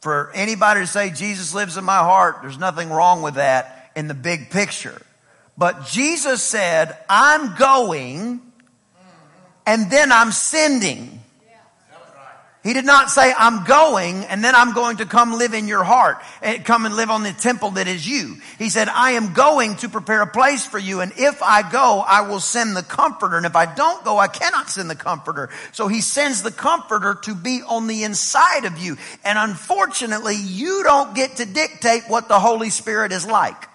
For 0.00 0.30
anybody 0.32 0.80
to 0.80 0.86
say 0.86 1.10
Jesus 1.10 1.54
lives 1.54 1.76
in 1.76 1.84
my 1.84 1.98
heart, 1.98 2.38
there's 2.42 2.58
nothing 2.58 2.90
wrong 2.90 3.22
with 3.22 3.34
that 3.34 3.90
in 3.96 4.08
the 4.08 4.14
big 4.14 4.50
picture. 4.50 5.00
But 5.56 5.86
Jesus 5.86 6.42
said, 6.42 6.96
I'm 7.08 7.56
going 7.56 8.40
and 9.66 9.90
then 9.90 10.12
I'm 10.12 10.30
sending. 10.32 11.20
He 12.68 12.74
did 12.74 12.84
not 12.84 13.08
say, 13.08 13.32
I'm 13.34 13.64
going 13.64 14.26
and 14.26 14.44
then 14.44 14.54
I'm 14.54 14.74
going 14.74 14.98
to 14.98 15.06
come 15.06 15.32
live 15.32 15.54
in 15.54 15.68
your 15.68 15.84
heart 15.84 16.18
and 16.42 16.62
come 16.66 16.84
and 16.84 16.96
live 16.96 17.08
on 17.08 17.22
the 17.22 17.32
temple 17.32 17.70
that 17.70 17.88
is 17.88 18.06
you. 18.06 18.36
He 18.58 18.68
said, 18.68 18.90
I 18.90 19.12
am 19.12 19.32
going 19.32 19.76
to 19.76 19.88
prepare 19.88 20.20
a 20.20 20.26
place 20.26 20.66
for 20.66 20.78
you. 20.78 21.00
And 21.00 21.10
if 21.16 21.42
I 21.42 21.62
go, 21.62 22.04
I 22.06 22.28
will 22.28 22.40
send 22.40 22.76
the 22.76 22.82
comforter. 22.82 23.38
And 23.38 23.46
if 23.46 23.56
I 23.56 23.74
don't 23.74 24.04
go, 24.04 24.18
I 24.18 24.28
cannot 24.28 24.68
send 24.68 24.90
the 24.90 24.94
comforter. 24.94 25.48
So 25.72 25.88
he 25.88 26.02
sends 26.02 26.42
the 26.42 26.50
comforter 26.50 27.14
to 27.22 27.34
be 27.34 27.62
on 27.66 27.86
the 27.86 28.04
inside 28.04 28.66
of 28.66 28.76
you. 28.76 28.98
And 29.24 29.38
unfortunately, 29.38 30.36
you 30.36 30.82
don't 30.82 31.14
get 31.14 31.36
to 31.36 31.46
dictate 31.46 32.02
what 32.08 32.28
the 32.28 32.38
Holy 32.38 32.68
Spirit 32.68 33.12
is 33.12 33.24
like. 33.24 33.66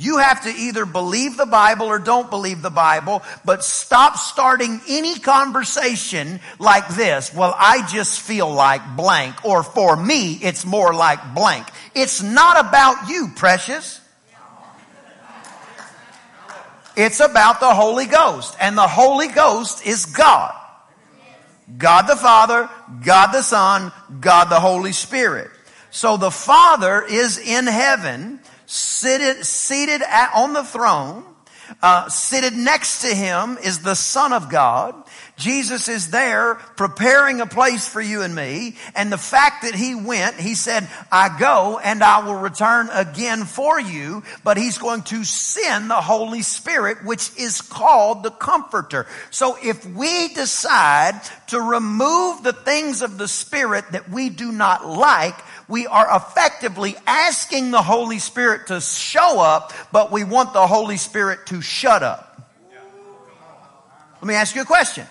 You 0.00 0.18
have 0.18 0.44
to 0.44 0.48
either 0.48 0.86
believe 0.86 1.36
the 1.36 1.44
Bible 1.44 1.86
or 1.86 1.98
don't 1.98 2.30
believe 2.30 2.62
the 2.62 2.70
Bible, 2.70 3.20
but 3.44 3.64
stop 3.64 4.16
starting 4.16 4.80
any 4.88 5.18
conversation 5.18 6.38
like 6.60 6.86
this. 6.90 7.34
Well, 7.34 7.52
I 7.58 7.84
just 7.88 8.20
feel 8.20 8.48
like 8.48 8.96
blank, 8.96 9.44
or 9.44 9.64
for 9.64 9.96
me, 9.96 10.34
it's 10.34 10.64
more 10.64 10.94
like 10.94 11.34
blank. 11.34 11.66
It's 11.96 12.22
not 12.22 12.64
about 12.64 13.08
you, 13.08 13.32
precious. 13.34 14.00
It's 16.96 17.18
about 17.18 17.58
the 17.58 17.74
Holy 17.74 18.06
Ghost, 18.06 18.56
and 18.60 18.78
the 18.78 18.86
Holy 18.86 19.28
Ghost 19.28 19.84
is 19.84 20.06
God. 20.06 20.54
God 21.76 22.02
the 22.02 22.16
Father, 22.16 22.70
God 23.04 23.32
the 23.32 23.42
Son, 23.42 23.92
God 24.20 24.44
the 24.44 24.60
Holy 24.60 24.92
Spirit. 24.92 25.50
So 25.90 26.16
the 26.16 26.30
Father 26.30 27.02
is 27.02 27.38
in 27.38 27.66
heaven 27.66 28.40
seated, 28.68 29.44
seated 29.44 30.02
at, 30.02 30.30
on 30.36 30.52
the 30.52 30.62
throne. 30.62 31.24
Uh, 31.82 32.08
seated 32.08 32.54
next 32.54 33.02
to 33.02 33.08
him 33.08 33.58
is 33.62 33.80
the 33.80 33.94
Son 33.94 34.32
of 34.32 34.48
God. 34.48 34.94
Jesus 35.36 35.88
is 35.88 36.10
there 36.10 36.56
preparing 36.76 37.40
a 37.40 37.46
place 37.46 37.86
for 37.86 38.00
you 38.00 38.22
and 38.22 38.34
me. 38.34 38.76
And 38.94 39.12
the 39.12 39.18
fact 39.18 39.62
that 39.62 39.74
he 39.74 39.94
went, 39.94 40.36
he 40.36 40.54
said, 40.54 40.88
I 41.12 41.36
go 41.38 41.78
and 41.78 42.02
I 42.02 42.24
will 42.24 42.34
return 42.34 42.88
again 42.92 43.44
for 43.44 43.78
you. 43.78 44.24
But 44.42 44.56
he's 44.56 44.78
going 44.78 45.02
to 45.04 45.24
send 45.24 45.90
the 45.90 46.00
Holy 46.00 46.42
Spirit, 46.42 47.04
which 47.04 47.30
is 47.38 47.60
called 47.60 48.22
the 48.22 48.30
Comforter. 48.30 49.06
So 49.30 49.56
if 49.62 49.84
we 49.86 50.28
decide 50.34 51.20
to 51.48 51.60
remove 51.60 52.42
the 52.42 52.52
things 52.52 53.02
of 53.02 53.18
the 53.18 53.28
Spirit 53.28 53.92
that 53.92 54.10
we 54.10 54.30
do 54.30 54.50
not 54.50 54.86
like, 54.86 55.36
we 55.68 55.86
are 55.86 56.16
effectively 56.16 56.96
asking 57.06 57.70
the 57.70 57.82
Holy 57.82 58.18
Spirit 58.18 58.68
to 58.68 58.80
show 58.80 59.40
up, 59.40 59.72
but 59.92 60.10
we 60.10 60.24
want 60.24 60.54
the 60.54 60.66
Holy 60.66 60.96
Spirit 60.96 61.46
to 61.46 61.60
shut 61.60 62.02
up. 62.02 62.24
Let 64.20 64.24
me 64.24 64.34
ask 64.34 64.56
you 64.56 64.62
a 64.62 64.66
question. 64.66 65.06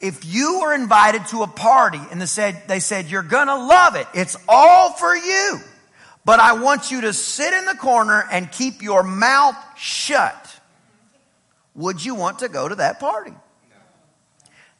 If 0.00 0.24
you 0.24 0.60
were 0.60 0.74
invited 0.74 1.26
to 1.26 1.42
a 1.42 1.46
party 1.46 2.00
and 2.10 2.20
they 2.20 2.26
said, 2.26 2.62
they 2.66 2.80
said, 2.80 3.06
you're 3.08 3.22
gonna 3.22 3.54
love 3.54 3.94
it. 3.94 4.06
It's 4.14 4.36
all 4.48 4.92
for 4.92 5.14
you. 5.14 5.58
But 6.24 6.40
I 6.40 6.54
want 6.54 6.90
you 6.90 7.02
to 7.02 7.12
sit 7.12 7.52
in 7.52 7.66
the 7.66 7.74
corner 7.74 8.26
and 8.32 8.50
keep 8.50 8.82
your 8.82 9.02
mouth 9.02 9.56
shut. 9.76 10.60
Would 11.74 12.04
you 12.04 12.14
want 12.14 12.40
to 12.40 12.48
go 12.48 12.66
to 12.66 12.74
that 12.76 12.98
party? 13.00 13.34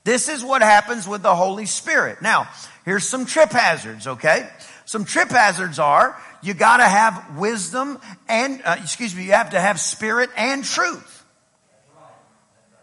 This 0.04 0.28
is 0.28 0.42
what 0.42 0.62
happens 0.62 1.06
with 1.06 1.22
the 1.22 1.34
Holy 1.34 1.66
Spirit. 1.66 2.22
Now, 2.22 2.48
here's 2.84 3.04
some 3.04 3.26
trip 3.26 3.50
hazards, 3.50 4.06
okay? 4.06 4.48
Some 4.90 5.04
trip 5.04 5.28
hazards 5.28 5.78
are 5.78 6.20
you 6.42 6.52
got 6.52 6.78
to 6.78 6.84
have 6.84 7.38
wisdom 7.38 8.00
and, 8.28 8.60
uh, 8.64 8.74
excuse 8.82 9.14
me, 9.14 9.22
you 9.22 9.30
have 9.30 9.50
to 9.50 9.60
have 9.60 9.78
spirit 9.78 10.30
and 10.36 10.64
truth. 10.64 11.24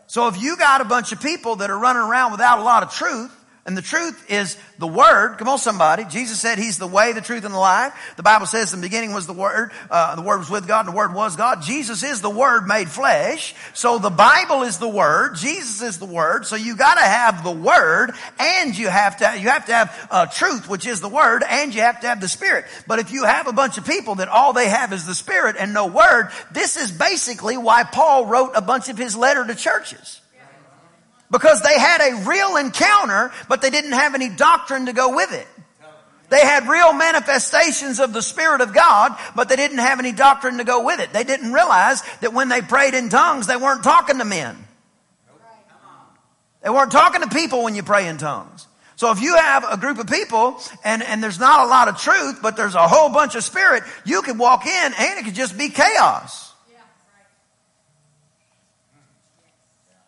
So 0.05 0.29
if 0.29 0.41
you 0.41 0.55
got 0.55 0.79
a 0.79 0.85
bunch 0.85 1.11
of 1.11 1.21
people 1.21 1.57
that 1.57 1.69
are 1.69 1.77
running 1.77 2.01
around 2.01 2.31
without 2.31 2.59
a 2.59 2.63
lot 2.63 2.83
of 2.83 2.93
truth, 2.93 3.29
and 3.67 3.77
the 3.77 3.81
truth 3.81 4.31
is 4.31 4.57
the 4.79 4.88
Word. 4.88 5.36
Come 5.36 5.50
on, 5.50 5.59
somebody. 5.59 6.05
Jesus 6.05 6.39
said 6.39 6.57
He's 6.57 6.77
the 6.77 6.88
way, 6.88 7.12
the 7.12 7.19
truth, 7.19 7.43
and 7.43 7.53
the 7.53 7.59
life. 7.59 7.93
The 8.15 8.24
Bible 8.24 8.45
says 8.45 8.74
in 8.74 8.79
the 8.79 8.88
beginning 8.88 9.12
was 9.12 9.27
the 9.27 9.33
Word. 9.33 9.71
Uh, 9.91 10.15
the 10.15 10.21
Word 10.21 10.38
was 10.38 10.50
with 10.50 10.69
God, 10.69 10.86
and 10.86 10.93
the 10.93 10.97
Word 10.97 11.13
was 11.13 11.36
God. 11.36 11.62
Jesus 11.63 12.01
is 12.01 12.21
the 12.21 12.29
Word 12.29 12.65
made 12.65 12.88
flesh. 12.88 13.53
So 13.74 14.00
the 14.00 14.09
Bible 14.09 14.63
is 14.63 14.77
the 14.77 14.88
Word. 14.88 15.36
Jesus 15.36 15.81
is 15.81 16.00
the 16.00 16.05
Word. 16.05 16.45
So 16.45 16.55
you 16.55 16.77
got 16.77 16.95
to 16.95 17.03
have 17.03 17.43
the 17.43 17.51
Word, 17.51 18.13
and 18.39 18.77
you 18.77 18.88
have 18.88 19.17
to 19.17 19.38
you 19.38 19.50
have 19.50 19.65
to 19.65 19.74
have 19.74 20.07
uh, 20.12 20.25
truth, 20.27 20.69
which 20.69 20.88
is 20.88 21.01
the 21.01 21.09
Word, 21.09 21.43
and 21.45 21.75
you 21.75 21.81
have 21.81 22.00
to 22.00 22.07
have 22.07 22.21
the 22.21 22.29
Spirit. 22.29 22.63
But 22.88 23.00
if 23.00 23.12
you 23.12 23.25
have 23.25 23.47
a 23.47 23.53
bunch 23.53 23.77
of 23.77 23.86
people 23.86 24.15
that 24.15 24.29
all 24.29 24.53
they 24.53 24.69
have 24.69 24.93
is 24.93 25.05
the 25.05 25.13
Spirit 25.13 25.57
and 25.59 25.74
no 25.74 25.88
Word, 25.88 26.29
this 26.53 26.77
is 26.77 26.89
basically 26.89 27.57
why 27.57 27.83
Paul 27.83 28.27
wrote 28.27 28.51
a 28.55 28.62
bunch 28.62 28.88
of 28.88 28.97
his 28.97 29.13
letter 29.13 29.45
to 29.45 29.55
churches. 29.55 30.21
Because 31.29 31.62
they 31.62 31.77
had 31.77 32.01
a 32.01 32.25
real 32.27 32.55
encounter, 32.55 33.31
but 33.50 33.62
they 33.62 33.69
didn't 33.69 33.91
have 33.91 34.15
any 34.15 34.29
doctrine 34.29 34.86
to 34.86 34.93
go 34.93 35.15
with 35.15 35.34
it. 35.34 35.48
They 36.29 36.41
had 36.41 36.67
real 36.67 36.93
manifestations 36.93 38.00
of 38.00 38.12
the 38.12 38.22
Spirit 38.22 38.62
of 38.62 38.74
God, 38.74 39.17
but 39.36 39.48
they 39.48 39.55
didn't 39.55 39.77
have 39.77 40.00
any 40.00 40.12
doctrine 40.12 40.57
to 40.57 40.65
go 40.65 40.84
with 40.84 41.00
it. 41.00 41.13
They 41.13 41.24
didn't 41.24 41.53
realize 41.53 42.01
that 42.22 42.34
when 42.34 42.50
they 42.50 42.62
prayed 42.62 42.93
in 42.93 43.10
tongues, 43.10 43.48
they 43.48 43.55
weren't 43.55 43.84
talking 43.84 44.17
to 44.17 44.25
men. 44.25 44.57
They 46.62 46.69
weren't 46.69 46.91
talking 46.91 47.22
to 47.22 47.29
people 47.29 47.63
when 47.63 47.75
you 47.75 47.84
pray 47.84 48.07
in 48.07 48.17
tongues. 48.17 48.67
So 48.98 49.12
if 49.12 49.22
you 49.22 49.36
have 49.36 49.63
a 49.69 49.77
group 49.77 50.00
of 50.00 50.07
people 50.07 50.60
and, 50.84 51.03
and 51.03 51.24
there's 51.24 51.39
not 51.39 51.65
a 51.65 51.69
lot 51.69 51.88
of 51.88 51.98
truth, 51.98 52.39
but 52.41 52.57
there's 52.57 52.75
a 52.75 52.88
whole 52.88 53.10
bunch 53.10 53.36
of 53.36 53.43
spirit, 53.43 53.84
you 54.05 54.22
could 54.24 54.39
walk 54.39 54.65
in 54.65 54.93
and 55.00 55.19
it 55.19 55.24
could 55.24 55.36
just 55.36 55.57
be 55.57 55.69
chaos. 55.69 56.46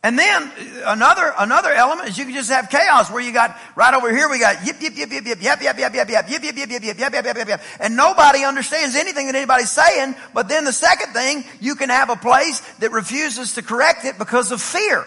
And 0.01 0.18
then 0.18 0.50
another 0.86 1.34
another 1.38 1.74
element 1.74 2.08
is 2.08 2.18
you 2.18 2.24
can 2.24 2.34
just 2.34 2.50
have 2.50 2.70
chaos 2.70 3.12
where 3.12 3.22
you 3.22 3.34
got 3.34 3.60
right 3.75 3.94
over 3.94 4.10
here 4.15 4.29
we 4.29 4.39
got 4.39 4.65
yip 4.65 4.82
yip 4.82 4.96
yip 4.96 5.12
yip 5.12 5.25
yip 5.25 5.41
yip 5.41 5.62
yip 5.62 5.77
yip 5.77 5.94
yip 5.94 6.10
yip 6.10 6.10
yip 6.10 6.29
yip 6.29 6.56
yip 6.56 6.56
yip 6.56 6.82
yip 6.82 6.98
yip 6.98 7.25
yip 7.25 7.38
yip 7.38 7.48
yip 7.50 7.62
and 7.82 7.98
nobody 7.98 8.46
understands 8.46 8.96
anything 8.96 9.25
that 9.25 9.36
anybody's 9.36 9.72
saying. 9.72 10.15
But 10.34 10.48
then 10.48 10.63
the 10.63 10.72
second 10.72 11.12
thing, 11.12 11.44
you 11.60 11.75
can 11.75 11.89
have 11.89 12.10
a 12.10 12.15
place 12.15 12.62
that 12.79 12.94
refuses 12.94 13.56
to 13.56 13.62
correct 13.62 14.06
it 14.06 14.18
because 14.18 14.53
of 14.53 14.62
fear. 14.62 15.06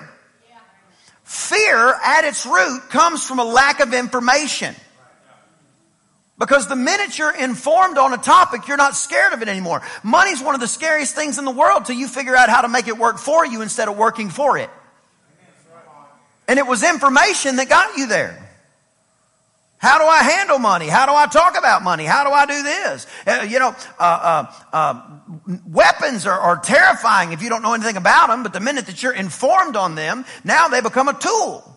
Fear 1.25 1.95
at 2.05 2.25
its 2.25 2.45
root 2.45 2.91
comes 2.91 3.25
from 3.25 3.39
a 3.39 3.45
lack 3.45 3.81
of 3.81 3.95
information. 3.95 4.75
Because 6.39 6.67
the 6.67 6.77
minute 6.77 7.19
you're 7.19 7.35
informed 7.35 7.97
on 7.97 8.13
a 8.13 8.19
topic, 8.19 8.69
you're 8.69 8.77
not 8.77 8.95
scared 8.95 9.33
of 9.33 9.41
it 9.41 9.49
anymore. 9.49 9.81
Money's 10.03 10.43
one 10.43 10.55
of 10.55 10.61
the 10.61 10.67
scariest 10.67 11.15
things 11.15 11.39
in 11.39 11.47
the 11.47 11.51
world 11.51 11.87
till 11.87 11.97
you 11.97 12.09
figure 12.09 12.37
out 12.37 12.51
how 12.51 12.61
to 12.61 12.69
make 12.69 12.89
it 12.89 12.99
work 12.99 13.19
for 13.19 13.47
you 13.47 13.63
instead 13.63 13.89
of 13.89 13.97
working 13.97 14.29
for 14.29 14.59
it. 14.59 14.69
And 16.49 16.59
it 16.59 16.67
was 16.67 16.83
information 16.83 17.57
that 17.57 17.69
got 17.69 17.97
you 17.97 18.07
there. 18.07 18.43
How 19.83 19.99
do 19.99 20.05
I 20.05 20.23
handle 20.23 20.61
money? 20.61 20.87
How 20.87 21.07
do 21.07 21.13
I 21.13 21.27
talk 21.27 21.59
about 21.59 21.83
money? 21.83 22.05
How 22.05 22.23
do 22.23 22.31
I 22.31 22.47
do 22.47 22.63
this? 22.63 23.07
Uh, 23.27 23.47
you 23.49 23.59
know, 23.59 23.75
uh, 23.99 24.03
uh, 24.03 24.53
uh, 24.73 25.03
weapons 25.67 26.25
are, 26.25 26.39
are, 26.39 26.57
terrifying 26.57 27.33
if 27.33 27.43
you 27.43 27.49
don't 27.49 27.63
know 27.63 27.75
anything 27.75 27.97
about 27.97 28.29
them, 28.29 28.45
but 28.45 28.53
the 28.53 28.61
minute 28.61 28.87
that 28.87 29.03
you're 29.03 29.13
informed 29.13 29.75
on 29.75 29.97
them, 29.97 30.25
now 30.45 30.69
they 30.69 30.81
become 30.81 31.09
a 31.09 31.19
tool. 31.19 31.72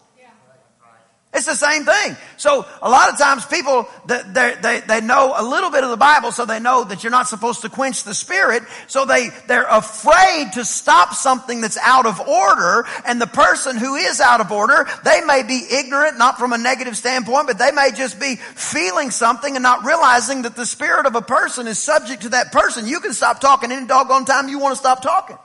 It's 1.35 1.45
the 1.45 1.53
same 1.53 1.83
thing. 1.83 2.15
So 2.37 2.65
a 2.81 2.89
lot 2.89 3.11
of 3.11 3.17
times 3.19 3.45
people, 3.45 3.89
they, 4.05 4.55
they, 4.61 4.81
they 4.87 5.01
know 5.01 5.33
a 5.35 5.43
little 5.43 5.69
bit 5.69 5.83
of 5.83 5.89
the 5.89 5.97
Bible, 5.97 6.31
so 6.31 6.45
they 6.45 6.61
know 6.61 6.85
that 6.85 7.03
you're 7.03 7.11
not 7.11 7.27
supposed 7.27 7.61
to 7.63 7.69
quench 7.69 8.05
the 8.05 8.13
spirit. 8.13 8.63
So 8.87 9.03
they, 9.03 9.29
they're 9.47 9.67
afraid 9.67 10.53
to 10.53 10.63
stop 10.63 11.13
something 11.13 11.59
that's 11.59 11.77
out 11.77 12.05
of 12.05 12.21
order. 12.21 12.85
And 13.05 13.19
the 13.19 13.27
person 13.27 13.75
who 13.75 13.95
is 13.95 14.21
out 14.21 14.39
of 14.39 14.49
order, 14.49 14.87
they 15.03 15.21
may 15.25 15.43
be 15.43 15.61
ignorant, 15.69 16.17
not 16.17 16.37
from 16.37 16.53
a 16.53 16.57
negative 16.57 16.95
standpoint, 16.95 17.47
but 17.47 17.57
they 17.57 17.71
may 17.71 17.91
just 17.93 18.17
be 18.17 18.37
feeling 18.37 19.11
something 19.11 19.57
and 19.57 19.63
not 19.63 19.83
realizing 19.83 20.43
that 20.43 20.55
the 20.55 20.65
spirit 20.65 21.05
of 21.05 21.15
a 21.15 21.21
person 21.21 21.67
is 21.67 21.77
subject 21.77 22.21
to 22.21 22.29
that 22.29 22.53
person. 22.53 22.87
You 22.87 23.01
can 23.01 23.11
stop 23.11 23.41
talking 23.41 23.73
any 23.73 23.85
doggone 23.85 24.23
time 24.23 24.47
you 24.47 24.59
want 24.59 24.71
to 24.73 24.79
stop 24.79 25.01
talking. 25.01 25.37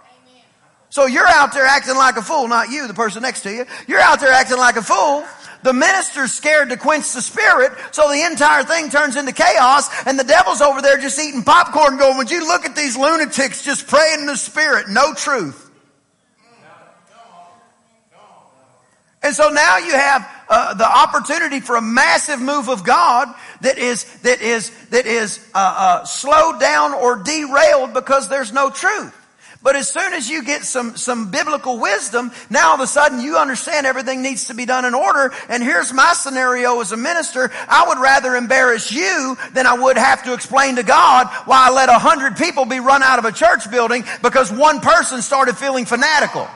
So 0.90 1.06
you're 1.06 1.26
out 1.26 1.52
there 1.52 1.64
acting 1.64 1.97
like 1.97 2.16
a 2.16 2.23
fool, 2.23 2.49
not 2.49 2.70
you, 2.70 2.87
the 2.87 2.94
person 2.94 3.23
next 3.23 3.42
to 3.42 3.52
you. 3.52 3.64
You're 3.87 4.00
out 4.00 4.20
there 4.20 4.32
acting 4.32 4.59
like 4.59 4.76
a 4.76 4.82
fool 4.82 5.25
the 5.62 5.73
minister's 5.73 6.32
scared 6.32 6.70
to 6.70 6.76
quench 6.76 7.12
the 7.12 7.20
spirit, 7.20 7.73
so 7.92 8.09
the 8.09 8.25
entire 8.25 8.64
thing 8.64 8.90
turns 8.90 9.16
into 9.16 9.32
chaos, 9.32 9.88
and 10.06 10.18
the 10.18 10.25
devil's 10.25 10.61
over 10.61 10.80
there 10.80 10.97
just 10.97 11.18
eating 11.18 11.42
popcorn 11.42 11.99
going, 11.99 12.16
would 12.16 12.30
you 12.30 12.47
look 12.47 12.64
at 12.64 12.75
these 12.75 12.97
lunatics 12.97 13.62
just 13.62 13.87
praying 13.87 14.20
in 14.20 14.26
the 14.26 14.37
spirit? 14.37 14.88
No 14.88 15.12
truth. 15.14 15.66
And 19.23 19.35
so 19.35 19.50
now 19.50 19.76
you 19.76 19.92
have 19.92 20.26
uh, 20.49 20.73
the 20.75 20.90
opportunity 20.90 21.61
for 21.61 21.76
a 21.76 21.82
massive 21.82 22.40
move 22.40 22.70
of 22.70 22.85
God 22.85 23.28
that 23.61 23.76
is 23.76 24.04
that 24.20 24.40
is 24.40 24.70
that 24.88 25.04
is 25.04 25.47
uh, 25.54 25.59
uh, 25.76 26.04
slowed 26.06 26.59
down 26.59 26.94
or 26.94 27.16
derailed 27.16 27.92
because 27.92 28.30
there's 28.30 28.50
no 28.50 28.70
truth. 28.70 29.14
But 29.62 29.76
as 29.76 29.90
soon 29.90 30.14
as 30.14 30.30
you 30.30 30.42
get 30.42 30.64
some, 30.64 30.96
some 30.96 31.30
biblical 31.30 31.78
wisdom, 31.78 32.32
now 32.48 32.68
all 32.68 32.74
of 32.76 32.80
a 32.80 32.86
sudden 32.86 33.20
you 33.20 33.36
understand 33.36 33.86
everything 33.86 34.22
needs 34.22 34.46
to 34.46 34.54
be 34.54 34.64
done 34.64 34.86
in 34.86 34.94
order. 34.94 35.32
And 35.50 35.62
here's 35.62 35.92
my 35.92 36.14
scenario 36.14 36.80
as 36.80 36.92
a 36.92 36.96
minister. 36.96 37.50
I 37.68 37.86
would 37.88 37.98
rather 37.98 38.36
embarrass 38.36 38.90
you 38.90 39.36
than 39.52 39.66
I 39.66 39.74
would 39.74 39.98
have 39.98 40.24
to 40.24 40.32
explain 40.32 40.76
to 40.76 40.82
God 40.82 41.26
why 41.44 41.68
I 41.68 41.70
let 41.72 41.90
a 41.90 41.98
hundred 41.98 42.38
people 42.38 42.64
be 42.64 42.80
run 42.80 43.02
out 43.02 43.18
of 43.18 43.26
a 43.26 43.32
church 43.32 43.70
building 43.70 44.04
because 44.22 44.50
one 44.50 44.80
person 44.80 45.20
started 45.20 45.58
feeling 45.58 45.84
fanatical. 45.84 46.48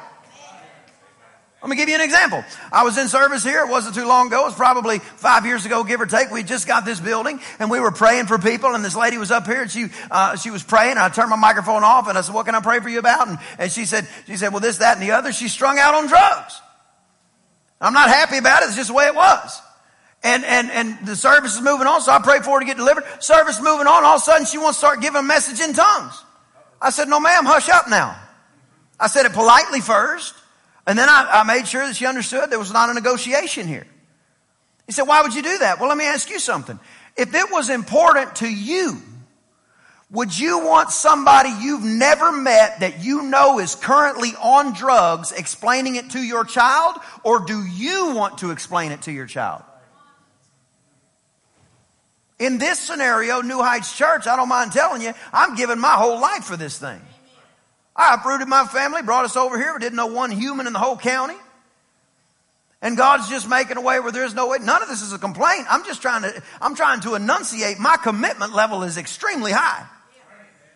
Let 1.64 1.70
me 1.70 1.76
give 1.76 1.88
you 1.88 1.94
an 1.94 2.02
example. 2.02 2.44
I 2.70 2.84
was 2.84 2.98
in 2.98 3.08
service 3.08 3.42
here. 3.42 3.62
It 3.62 3.70
wasn't 3.70 3.94
too 3.94 4.06
long 4.06 4.26
ago. 4.26 4.42
It 4.42 4.44
was 4.48 4.54
probably 4.54 4.98
five 4.98 5.46
years 5.46 5.64
ago, 5.64 5.82
give 5.82 5.98
or 5.98 6.04
take. 6.04 6.30
We 6.30 6.42
just 6.42 6.66
got 6.66 6.84
this 6.84 7.00
building 7.00 7.40
and 7.58 7.70
we 7.70 7.80
were 7.80 7.90
praying 7.90 8.26
for 8.26 8.38
people. 8.38 8.74
And 8.74 8.84
this 8.84 8.94
lady 8.94 9.16
was 9.16 9.30
up 9.30 9.46
here 9.46 9.62
and 9.62 9.70
she, 9.70 9.86
uh, 10.10 10.36
she 10.36 10.50
was 10.50 10.62
praying. 10.62 10.98
I 10.98 11.08
turned 11.08 11.30
my 11.30 11.36
microphone 11.36 11.82
off 11.82 12.06
and 12.06 12.18
I 12.18 12.20
said, 12.20 12.34
what 12.34 12.44
can 12.44 12.54
I 12.54 12.60
pray 12.60 12.80
for 12.80 12.90
you 12.90 12.98
about? 12.98 13.28
And, 13.28 13.38
and 13.58 13.72
she 13.72 13.86
said, 13.86 14.06
she 14.26 14.36
said, 14.36 14.50
well, 14.50 14.60
this, 14.60 14.76
that, 14.76 14.98
and 14.98 15.02
the 15.02 15.12
other. 15.12 15.32
She's 15.32 15.54
strung 15.54 15.78
out 15.78 15.94
on 15.94 16.06
drugs. 16.06 16.60
I'm 17.80 17.94
not 17.94 18.10
happy 18.10 18.36
about 18.36 18.62
it. 18.62 18.66
It's 18.66 18.76
just 18.76 18.88
the 18.88 18.94
way 18.94 19.06
it 19.06 19.14
was. 19.14 19.62
And, 20.22 20.44
and, 20.44 20.70
and 20.70 21.06
the 21.06 21.16
service 21.16 21.54
is 21.54 21.62
moving 21.62 21.86
on. 21.86 22.02
So 22.02 22.12
I 22.12 22.18
prayed 22.18 22.44
for 22.44 22.56
her 22.56 22.60
to 22.60 22.66
get 22.66 22.76
delivered. 22.76 23.04
Service 23.20 23.58
moving 23.62 23.86
on. 23.86 24.04
All 24.04 24.16
of 24.16 24.20
a 24.20 24.22
sudden 24.22 24.44
she 24.44 24.58
wants 24.58 24.80
to 24.80 24.86
start 24.86 25.00
giving 25.00 25.20
a 25.20 25.22
message 25.22 25.60
in 25.60 25.72
tongues. 25.72 26.22
I 26.78 26.90
said, 26.90 27.08
no 27.08 27.20
ma'am, 27.20 27.46
hush 27.46 27.70
up 27.70 27.88
now. 27.88 28.20
I 29.00 29.06
said 29.06 29.24
it 29.24 29.32
politely 29.32 29.80
first. 29.80 30.34
And 30.86 30.98
then 30.98 31.08
I, 31.08 31.28
I 31.32 31.44
made 31.44 31.66
sure 31.66 31.86
that 31.86 31.96
she 31.96 32.06
understood 32.06 32.50
there 32.50 32.58
was 32.58 32.72
not 32.72 32.90
a 32.90 32.94
negotiation 32.94 33.66
here. 33.66 33.86
He 34.86 34.92
said, 34.92 35.04
why 35.04 35.22
would 35.22 35.34
you 35.34 35.42
do 35.42 35.58
that? 35.58 35.80
Well, 35.80 35.88
let 35.88 35.96
me 35.96 36.04
ask 36.04 36.28
you 36.30 36.38
something. 36.38 36.78
If 37.16 37.34
it 37.34 37.50
was 37.50 37.70
important 37.70 38.36
to 38.36 38.48
you, 38.52 39.00
would 40.10 40.38
you 40.38 40.58
want 40.58 40.90
somebody 40.90 41.50
you've 41.60 41.84
never 41.84 42.30
met 42.30 42.80
that 42.80 43.02
you 43.02 43.22
know 43.22 43.58
is 43.58 43.74
currently 43.74 44.30
on 44.40 44.74
drugs 44.74 45.32
explaining 45.32 45.96
it 45.96 46.10
to 46.10 46.20
your 46.20 46.44
child? 46.44 46.96
Or 47.22 47.40
do 47.40 47.64
you 47.64 48.14
want 48.14 48.38
to 48.38 48.50
explain 48.50 48.92
it 48.92 49.02
to 49.02 49.12
your 49.12 49.26
child? 49.26 49.62
In 52.38 52.58
this 52.58 52.78
scenario, 52.78 53.40
New 53.40 53.62
Heights 53.62 53.96
Church, 53.96 54.26
I 54.26 54.36
don't 54.36 54.48
mind 54.48 54.72
telling 54.72 55.00
you, 55.00 55.14
I'm 55.32 55.54
giving 55.54 55.78
my 55.78 55.92
whole 55.92 56.20
life 56.20 56.44
for 56.44 56.56
this 56.56 56.78
thing. 56.78 57.00
I 57.96 58.14
uprooted 58.14 58.48
my 58.48 58.66
family, 58.66 59.02
brought 59.02 59.24
us 59.24 59.36
over 59.36 59.56
here. 59.56 59.72
We 59.72 59.78
didn't 59.78 59.96
know 59.96 60.06
one 60.06 60.30
human 60.30 60.66
in 60.66 60.72
the 60.72 60.78
whole 60.78 60.96
county. 60.96 61.36
And 62.82 62.96
God's 62.98 63.28
just 63.30 63.48
making 63.48 63.78
a 63.78 63.80
way 63.80 63.98
where 64.00 64.12
there's 64.12 64.34
no 64.34 64.48
way. 64.48 64.58
None 64.60 64.82
of 64.82 64.88
this 64.88 65.00
is 65.00 65.12
a 65.12 65.18
complaint. 65.18 65.66
I'm 65.70 65.84
just 65.84 66.02
trying 66.02 66.22
to, 66.22 66.42
I'm 66.60 66.74
trying 66.74 67.00
to 67.00 67.14
enunciate 67.14 67.78
my 67.78 67.96
commitment 67.96 68.54
level 68.54 68.82
is 68.82 68.98
extremely 68.98 69.52
high. 69.52 69.86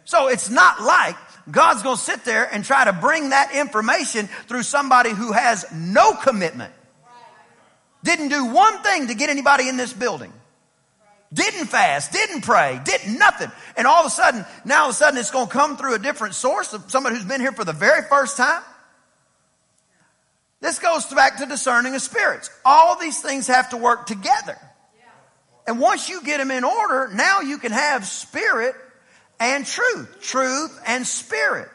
So 0.04 0.28
it's 0.28 0.48
not 0.48 0.80
like 0.80 1.16
God's 1.50 1.82
going 1.82 1.96
to 1.96 2.02
sit 2.02 2.24
there 2.24 2.44
and 2.50 2.64
try 2.64 2.86
to 2.86 2.94
bring 2.94 3.30
that 3.30 3.54
information 3.54 4.28
through 4.46 4.62
somebody 4.62 5.10
who 5.10 5.32
has 5.32 5.66
no 5.70 6.14
commitment. 6.14 6.72
Didn't 8.04 8.28
do 8.28 8.46
one 8.46 8.82
thing 8.82 9.08
to 9.08 9.14
get 9.14 9.28
anybody 9.28 9.68
in 9.68 9.76
this 9.76 9.92
building. 9.92 10.32
Didn't 11.32 11.66
fast, 11.66 12.10
didn't 12.10 12.42
pray, 12.42 12.80
didn't 12.84 13.18
nothing. 13.18 13.50
And 13.76 13.86
all 13.86 14.00
of 14.00 14.06
a 14.06 14.10
sudden, 14.10 14.46
now 14.64 14.82
all 14.82 14.88
of 14.88 14.94
a 14.94 14.96
sudden 14.96 15.18
it's 15.18 15.30
going 15.30 15.46
to 15.46 15.52
come 15.52 15.76
through 15.76 15.94
a 15.94 15.98
different 15.98 16.34
source 16.34 16.72
of 16.72 16.90
somebody 16.90 17.16
who's 17.16 17.24
been 17.24 17.40
here 17.40 17.52
for 17.52 17.64
the 17.64 17.74
very 17.74 18.02
first 18.08 18.36
time. 18.38 18.62
This 20.60 20.78
goes 20.78 21.06
back 21.06 21.38
to 21.38 21.46
discerning 21.46 21.94
of 21.94 22.02
spirits. 22.02 22.50
All 22.64 22.98
these 22.98 23.20
things 23.20 23.46
have 23.46 23.70
to 23.70 23.76
work 23.76 24.06
together. 24.06 24.58
And 25.66 25.78
once 25.78 26.08
you 26.08 26.22
get 26.22 26.38
them 26.38 26.50
in 26.50 26.64
order, 26.64 27.10
now 27.12 27.40
you 27.40 27.58
can 27.58 27.72
have 27.72 28.06
spirit 28.06 28.74
and 29.38 29.66
truth. 29.66 30.22
Truth 30.22 30.80
and 30.86 31.06
spirit. 31.06 31.68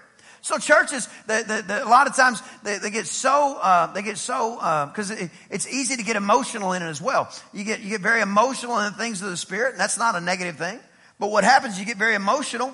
So 0.43 0.57
churches, 0.57 1.07
a 1.29 1.85
lot 1.87 2.05
of 2.05 2.17
times 2.17 2.43
they, 2.63 2.77
they 2.77 2.89
get 2.89 3.07
so 3.07 3.57
uh, 3.61 3.93
they 3.93 4.01
get 4.01 4.17
so 4.17 4.55
because 4.91 5.09
uh, 5.09 5.15
it, 5.17 5.31
it's 5.49 5.65
easy 5.69 5.95
to 5.95 6.03
get 6.03 6.17
emotional 6.17 6.73
in 6.73 6.83
it 6.83 6.87
as 6.87 7.01
well. 7.01 7.31
You 7.53 7.63
get 7.63 7.79
you 7.79 7.87
get 7.87 8.01
very 8.01 8.19
emotional 8.19 8.77
in 8.79 8.91
the 8.91 8.97
things 8.97 9.21
of 9.21 9.29
the 9.29 9.37
spirit, 9.37 9.71
and 9.71 9.79
that's 9.79 9.97
not 9.97 10.15
a 10.15 10.19
negative 10.19 10.57
thing. 10.57 10.81
But 11.17 11.31
what 11.31 11.45
happens? 11.45 11.79
You 11.79 11.85
get 11.85 11.95
very 11.95 12.13
emotional, 12.13 12.73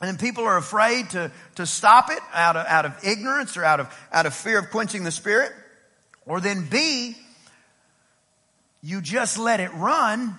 and 0.00 0.08
then 0.08 0.16
people 0.16 0.44
are 0.44 0.56
afraid 0.56 1.10
to 1.10 1.32
to 1.56 1.66
stop 1.66 2.08
it 2.08 2.20
out 2.32 2.56
of 2.56 2.66
out 2.66 2.86
of 2.86 2.96
ignorance 3.04 3.56
or 3.56 3.64
out 3.64 3.80
of 3.80 3.92
out 4.12 4.26
of 4.26 4.32
fear 4.32 4.60
of 4.60 4.70
quenching 4.70 5.02
the 5.02 5.10
spirit, 5.10 5.50
or 6.24 6.40
then 6.40 6.68
B, 6.70 7.16
you 8.80 9.00
just 9.00 9.40
let 9.40 9.58
it 9.58 9.74
run, 9.74 10.38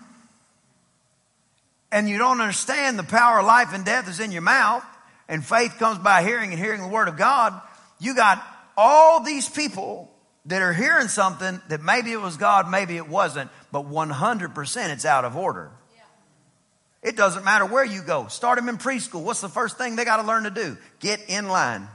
and 1.91 2.07
you 2.07 2.17
don't 2.17 2.39
understand 2.39 2.97
the 2.97 3.03
power 3.03 3.39
of 3.39 3.45
life 3.45 3.73
and 3.73 3.83
death 3.83 4.07
is 4.07 4.21
in 4.21 4.31
your 4.31 4.43
mouth 4.43 4.85
and 5.33 5.43
faith 5.43 5.79
comes 5.79 5.97
by 5.97 6.21
hearing 6.21 6.51
and 6.51 6.59
hearing 6.59 6.79
the 6.79 6.87
word 6.87 7.07
of 7.07 7.17
God, 7.17 7.59
you 7.99 8.13
got 8.13 8.45
all 8.77 9.23
these 9.23 9.49
people 9.49 10.11
that 10.45 10.61
are 10.61 10.73
hearing 10.73 11.07
something 11.07 11.59
that 11.69 11.81
maybe 11.81 12.11
it 12.11 12.21
was 12.21 12.37
God, 12.37 12.69
maybe 12.69 12.97
it 12.97 13.07
wasn't, 13.07 13.49
but 13.71 13.89
100% 13.89 14.93
it's 14.93 15.05
out 15.05 15.25
of 15.25 15.35
order. 15.35 15.71
Yeah. 15.95 17.09
It 17.09 17.17
doesn't 17.17 17.43
matter 17.43 17.65
where 17.65 17.83
you 17.83 18.03
go. 18.03 18.27
Start 18.27 18.59
them 18.59 18.69
in 18.69 18.77
preschool. 18.77 19.23
What's 19.23 19.41
the 19.41 19.49
first 19.49 19.75
thing 19.75 19.95
they 19.95 20.05
got 20.05 20.17
to 20.17 20.27
learn 20.27 20.43
to 20.43 20.51
do? 20.51 20.77
Get 20.99 21.27
in 21.27 21.47
line. 21.47 21.87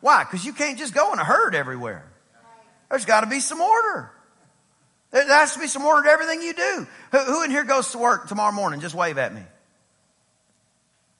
Why? 0.00 0.22
Because 0.22 0.44
you 0.44 0.52
can't 0.52 0.78
just 0.78 0.94
go 0.94 1.12
in 1.12 1.18
a 1.18 1.24
herd 1.24 1.56
everywhere. 1.56 2.08
There's 2.88 3.04
got 3.04 3.22
to 3.22 3.26
be 3.26 3.40
some 3.40 3.60
order. 3.60 4.12
There 5.10 5.26
has 5.26 5.54
to 5.54 5.58
be 5.58 5.66
some 5.66 5.84
order 5.84 6.04
to 6.04 6.08
everything 6.08 6.40
you 6.40 6.54
do. 6.54 6.86
Who 7.10 7.42
in 7.42 7.50
here 7.50 7.64
goes 7.64 7.90
to 7.90 7.98
work 7.98 8.28
tomorrow 8.28 8.52
morning? 8.52 8.78
Just 8.78 8.94
wave 8.94 9.18
at 9.18 9.34
me. 9.34 9.42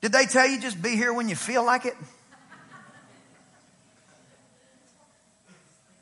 Did 0.01 0.13
they 0.13 0.25
tell 0.25 0.47
you 0.47 0.61
just 0.61 0.81
be 0.81 0.91
here 0.91 1.13
when 1.13 1.29
you 1.29 1.37
feel 1.37 1.65
like 1.65 1.85
it? 1.85 1.95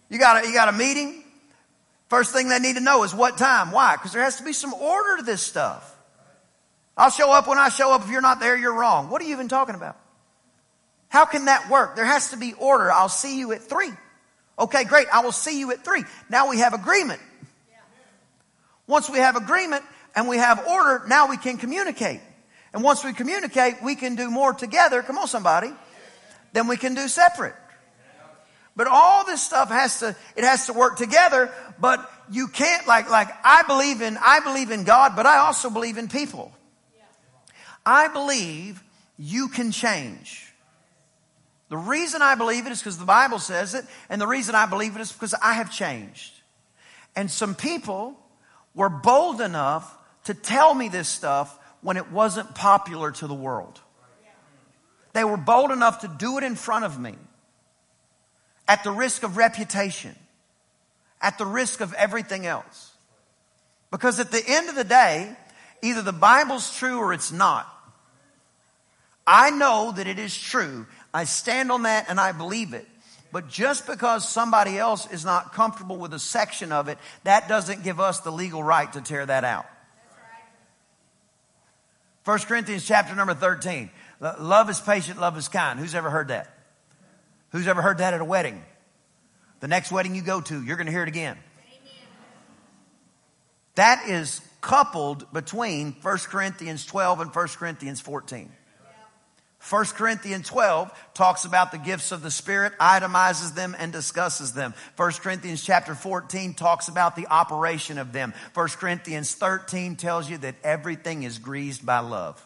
You 0.08 0.18
got 0.18 0.44
a, 0.44 0.46
you 0.46 0.54
got 0.54 0.68
a 0.68 0.72
meeting? 0.72 1.22
First 2.08 2.32
thing 2.32 2.48
they 2.48 2.58
need 2.58 2.76
to 2.76 2.80
know 2.80 3.04
is 3.04 3.14
what 3.14 3.36
time. 3.36 3.70
Why? 3.70 3.96
Because 3.96 4.12
there 4.12 4.22
has 4.22 4.36
to 4.36 4.44
be 4.44 4.52
some 4.52 4.72
order 4.72 5.18
to 5.18 5.22
this 5.22 5.42
stuff. 5.42 5.94
I'll 6.96 7.10
show 7.10 7.30
up 7.30 7.46
when 7.46 7.58
I 7.58 7.68
show 7.68 7.92
up. 7.92 8.02
If 8.02 8.10
you're 8.10 8.22
not 8.22 8.40
there, 8.40 8.56
you're 8.56 8.74
wrong. 8.74 9.10
What 9.10 9.20
are 9.20 9.26
you 9.26 9.32
even 9.32 9.48
talking 9.48 9.74
about? 9.74 9.96
How 11.08 11.24
can 11.24 11.44
that 11.46 11.68
work? 11.70 11.96
There 11.96 12.04
has 12.04 12.30
to 12.30 12.36
be 12.36 12.54
order. 12.54 12.90
I'll 12.90 13.08
see 13.08 13.38
you 13.38 13.52
at 13.52 13.62
three. 13.62 13.90
Okay, 14.58 14.84
great. 14.84 15.06
I 15.12 15.20
will 15.20 15.32
see 15.32 15.58
you 15.60 15.70
at 15.72 15.84
three. 15.84 16.04
Now 16.28 16.48
we 16.48 16.58
have 16.58 16.74
agreement. 16.74 17.20
Once 18.86 19.08
we 19.10 19.18
have 19.18 19.36
agreement 19.36 19.84
and 20.16 20.28
we 20.28 20.38
have 20.38 20.66
order, 20.66 21.04
now 21.06 21.28
we 21.28 21.36
can 21.36 21.58
communicate. 21.58 22.20
And 22.72 22.82
once 22.82 23.04
we 23.04 23.12
communicate, 23.12 23.82
we 23.82 23.94
can 23.94 24.14
do 24.14 24.30
more 24.30 24.52
together. 24.52 25.02
Come 25.02 25.18
on, 25.18 25.28
somebody. 25.28 25.72
Than 26.52 26.66
we 26.66 26.76
can 26.76 26.94
do 26.94 27.08
separate. 27.08 27.54
But 28.76 28.86
all 28.86 29.24
this 29.24 29.42
stuff 29.42 29.70
has 29.70 29.98
to, 30.00 30.14
it 30.36 30.44
has 30.44 30.66
to 30.66 30.72
work 30.72 30.96
together, 30.96 31.50
but 31.80 32.08
you 32.30 32.46
can't 32.46 32.86
like, 32.86 33.10
like 33.10 33.28
I 33.44 33.64
believe 33.64 34.02
in, 34.02 34.16
I 34.16 34.38
believe 34.40 34.70
in 34.70 34.84
God, 34.84 35.16
but 35.16 35.26
I 35.26 35.38
also 35.38 35.68
believe 35.68 35.98
in 35.98 36.06
people. 36.06 36.52
I 37.84 38.06
believe 38.06 38.82
you 39.18 39.48
can 39.48 39.72
change. 39.72 40.52
The 41.70 41.76
reason 41.76 42.22
I 42.22 42.34
believe 42.34 42.66
it 42.66 42.72
is 42.72 42.78
because 42.78 42.98
the 42.98 43.04
Bible 43.04 43.40
says 43.40 43.74
it, 43.74 43.84
and 44.08 44.20
the 44.20 44.26
reason 44.26 44.54
I 44.54 44.66
believe 44.66 44.94
it 44.94 45.00
is 45.00 45.12
because 45.12 45.34
I 45.34 45.54
have 45.54 45.72
changed. 45.72 46.32
And 47.16 47.30
some 47.30 47.54
people 47.54 48.16
were 48.74 48.88
bold 48.88 49.40
enough 49.40 49.92
to 50.24 50.34
tell 50.34 50.72
me 50.72 50.88
this 50.88 51.08
stuff 51.08 51.58
when 51.80 51.96
it 51.96 52.10
wasn't 52.10 52.54
popular 52.54 53.10
to 53.12 53.26
the 53.26 53.34
world. 53.34 53.80
They 55.12 55.24
were 55.24 55.36
bold 55.36 55.70
enough 55.70 56.00
to 56.00 56.08
do 56.08 56.38
it 56.38 56.44
in 56.44 56.54
front 56.54 56.84
of 56.84 57.00
me 57.00 57.14
at 58.68 58.84
the 58.84 58.90
risk 58.90 59.22
of 59.22 59.36
reputation, 59.36 60.14
at 61.20 61.38
the 61.38 61.46
risk 61.46 61.80
of 61.80 61.94
everything 61.94 62.46
else. 62.46 62.92
Because 63.90 64.20
at 64.20 64.30
the 64.30 64.42
end 64.46 64.68
of 64.68 64.74
the 64.74 64.84
day, 64.84 65.34
either 65.82 66.02
the 66.02 66.12
Bible's 66.12 66.76
true 66.76 66.98
or 66.98 67.12
it's 67.12 67.32
not. 67.32 67.66
I 69.26 69.50
know 69.50 69.92
that 69.96 70.06
it 70.06 70.18
is 70.18 70.36
true. 70.36 70.86
I 71.12 71.24
stand 71.24 71.72
on 71.72 71.82
that 71.82 72.06
and 72.08 72.20
I 72.20 72.32
believe 72.32 72.74
it. 72.74 72.86
But 73.30 73.48
just 73.48 73.86
because 73.86 74.26
somebody 74.26 74.78
else 74.78 75.10
is 75.10 75.24
not 75.24 75.52
comfortable 75.52 75.96
with 75.96 76.14
a 76.14 76.18
section 76.18 76.72
of 76.72 76.88
it, 76.88 76.98
that 77.24 77.48
doesn't 77.48 77.82
give 77.82 78.00
us 78.00 78.20
the 78.20 78.32
legal 78.32 78.62
right 78.62 78.90
to 78.92 79.00
tear 79.02 79.24
that 79.26 79.44
out. 79.44 79.66
1 82.28 82.38
Corinthians 82.40 82.84
chapter 82.84 83.14
number 83.14 83.32
13. 83.32 83.88
Love 84.38 84.68
is 84.68 84.78
patient, 84.78 85.18
love 85.18 85.38
is 85.38 85.48
kind. 85.48 85.78
Who's 85.78 85.94
ever 85.94 86.10
heard 86.10 86.28
that? 86.28 86.54
Who's 87.52 87.66
ever 87.66 87.80
heard 87.80 87.98
that 87.98 88.12
at 88.12 88.20
a 88.20 88.24
wedding? 88.24 88.62
The 89.60 89.68
next 89.68 89.90
wedding 89.90 90.14
you 90.14 90.20
go 90.20 90.42
to, 90.42 90.62
you're 90.62 90.76
going 90.76 90.88
to 90.88 90.92
hear 90.92 91.04
it 91.04 91.08
again. 91.08 91.38
That 93.76 94.10
is 94.10 94.42
coupled 94.60 95.32
between 95.32 95.96
1 96.02 96.18
Corinthians 96.18 96.84
12 96.84 97.20
and 97.20 97.34
1 97.34 97.48
Corinthians 97.48 98.02
14. 98.02 98.52
1 99.60 99.84
Corinthians 99.86 100.46
12 100.46 100.90
talks 101.14 101.44
about 101.44 101.72
the 101.72 101.78
gifts 101.78 102.12
of 102.12 102.22
the 102.22 102.30
Spirit, 102.30 102.72
itemizes 102.78 103.54
them 103.54 103.74
and 103.78 103.92
discusses 103.92 104.52
them. 104.52 104.72
1 104.96 105.12
Corinthians 105.14 105.64
chapter 105.64 105.94
14 105.94 106.54
talks 106.54 106.88
about 106.88 107.16
the 107.16 107.26
operation 107.26 107.98
of 107.98 108.12
them. 108.12 108.32
1 108.54 108.68
Corinthians 108.68 109.34
13 109.34 109.96
tells 109.96 110.30
you 110.30 110.38
that 110.38 110.54
everything 110.62 111.24
is 111.24 111.38
greased 111.38 111.84
by 111.84 111.98
love. 111.98 112.44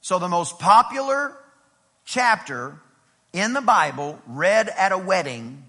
So 0.00 0.18
the 0.18 0.28
most 0.28 0.58
popular 0.58 1.36
chapter 2.04 2.80
in 3.32 3.52
the 3.52 3.60
Bible 3.60 4.18
read 4.26 4.68
at 4.68 4.90
a 4.90 4.98
wedding 4.98 5.64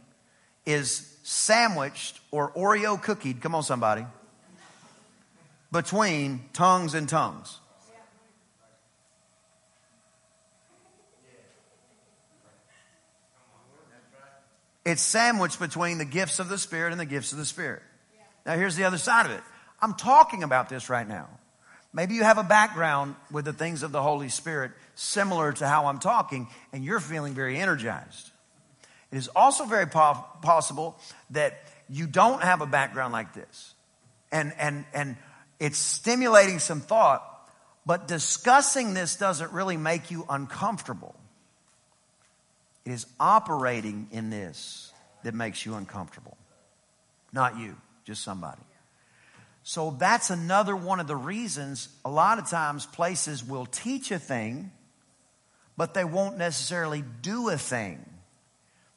is 0.65 1.17
sandwiched 1.24 2.19
or 2.32 2.52
Oreo 2.52 3.02
cookied, 3.02 3.41
come 3.41 3.54
on 3.54 3.63
somebody, 3.63 4.06
between 5.72 6.41
tongues 6.54 6.95
and 6.95 7.08
tongues. 7.08 7.60
It's 14.86 15.02
sandwiched 15.02 15.60
between 15.60 15.98
the 15.98 16.06
gifts 16.06 16.39
of 16.39 16.50
the 16.50 16.58
Spirit 16.58 16.92
and 16.92 17.00
the 17.00 17.06
gifts 17.06 17.32
of 17.32 17.38
the 17.38 17.46
Spirit. 17.46 17.82
Now, 18.46 18.56
here's 18.56 18.76
the 18.76 18.86
other 18.86 18.98
side 18.98 19.26
of 19.26 19.32
it. 19.32 19.42
I'm 19.82 19.94
talking 19.94 20.44
about 20.44 20.70
this 20.70 20.89
right 20.89 21.08
now. 21.08 21.28
Maybe 21.92 22.13
you 22.13 22.24
have 22.24 22.38
a 22.38 22.44
background 22.44 23.15
with 23.32 23.46
the 23.46 23.54
things 23.54 23.84
of 23.84 23.92
the 23.92 24.02
Holy 24.02 24.30
Spirit 24.30 24.72
similar 24.96 25.54
to 25.54 25.68
how 25.68 25.88
I'm 25.88 26.00
talking, 26.00 26.48
and 26.72 26.84
you're 26.84 27.00
feeling 27.00 27.34
very 27.34 27.58
energized. 27.58 28.30
It 29.12 29.18
is 29.18 29.28
also 29.36 29.65
very 29.65 29.88
po- 29.88 30.24
possible 30.42 31.00
that 31.32 31.60
you 31.89 32.06
don't 32.06 32.44
have 32.44 32.62
a 32.62 32.68
background 32.68 33.12
like 33.12 33.34
this, 33.34 33.74
and, 34.32 34.54
and, 34.60 34.86
and 34.94 35.18
it's 35.60 35.80
stimulating 35.80 36.60
some 36.60 36.80
thought, 36.80 37.24
but 37.86 38.08
discussing 38.08 38.94
this 38.94 39.15
doesn't 39.15 39.52
really 39.52 39.78
make 39.78 40.12
you 40.12 40.26
uncomfortable. 40.30 41.15
It 42.86 42.92
is 42.92 43.06
operating 43.20 44.08
in 44.12 44.30
this 44.30 44.94
that 45.24 45.34
makes 45.34 45.65
you 45.65 45.76
uncomfortable. 45.76 46.38
Not 47.32 47.58
you, 47.58 47.76
just 48.06 48.24
somebody. 48.24 48.62
So 49.63 49.92
that's 49.92 50.30
another 50.30 50.76
one 50.76 51.00
of 51.00 51.08
the 51.08 51.15
reasons 51.15 51.89
a 52.04 52.10
lot 52.10 52.39
of 52.39 52.50
times 52.50 52.86
places 52.86 53.44
will 53.44 53.65
teach 53.65 54.10
a 54.10 54.18
thing, 54.18 54.72
but 55.78 55.94
they 55.94 56.06
won't 56.06 56.38
necessarily 56.38 57.04
do 57.22 57.50
a 57.50 57.58
thing. 57.58 58.04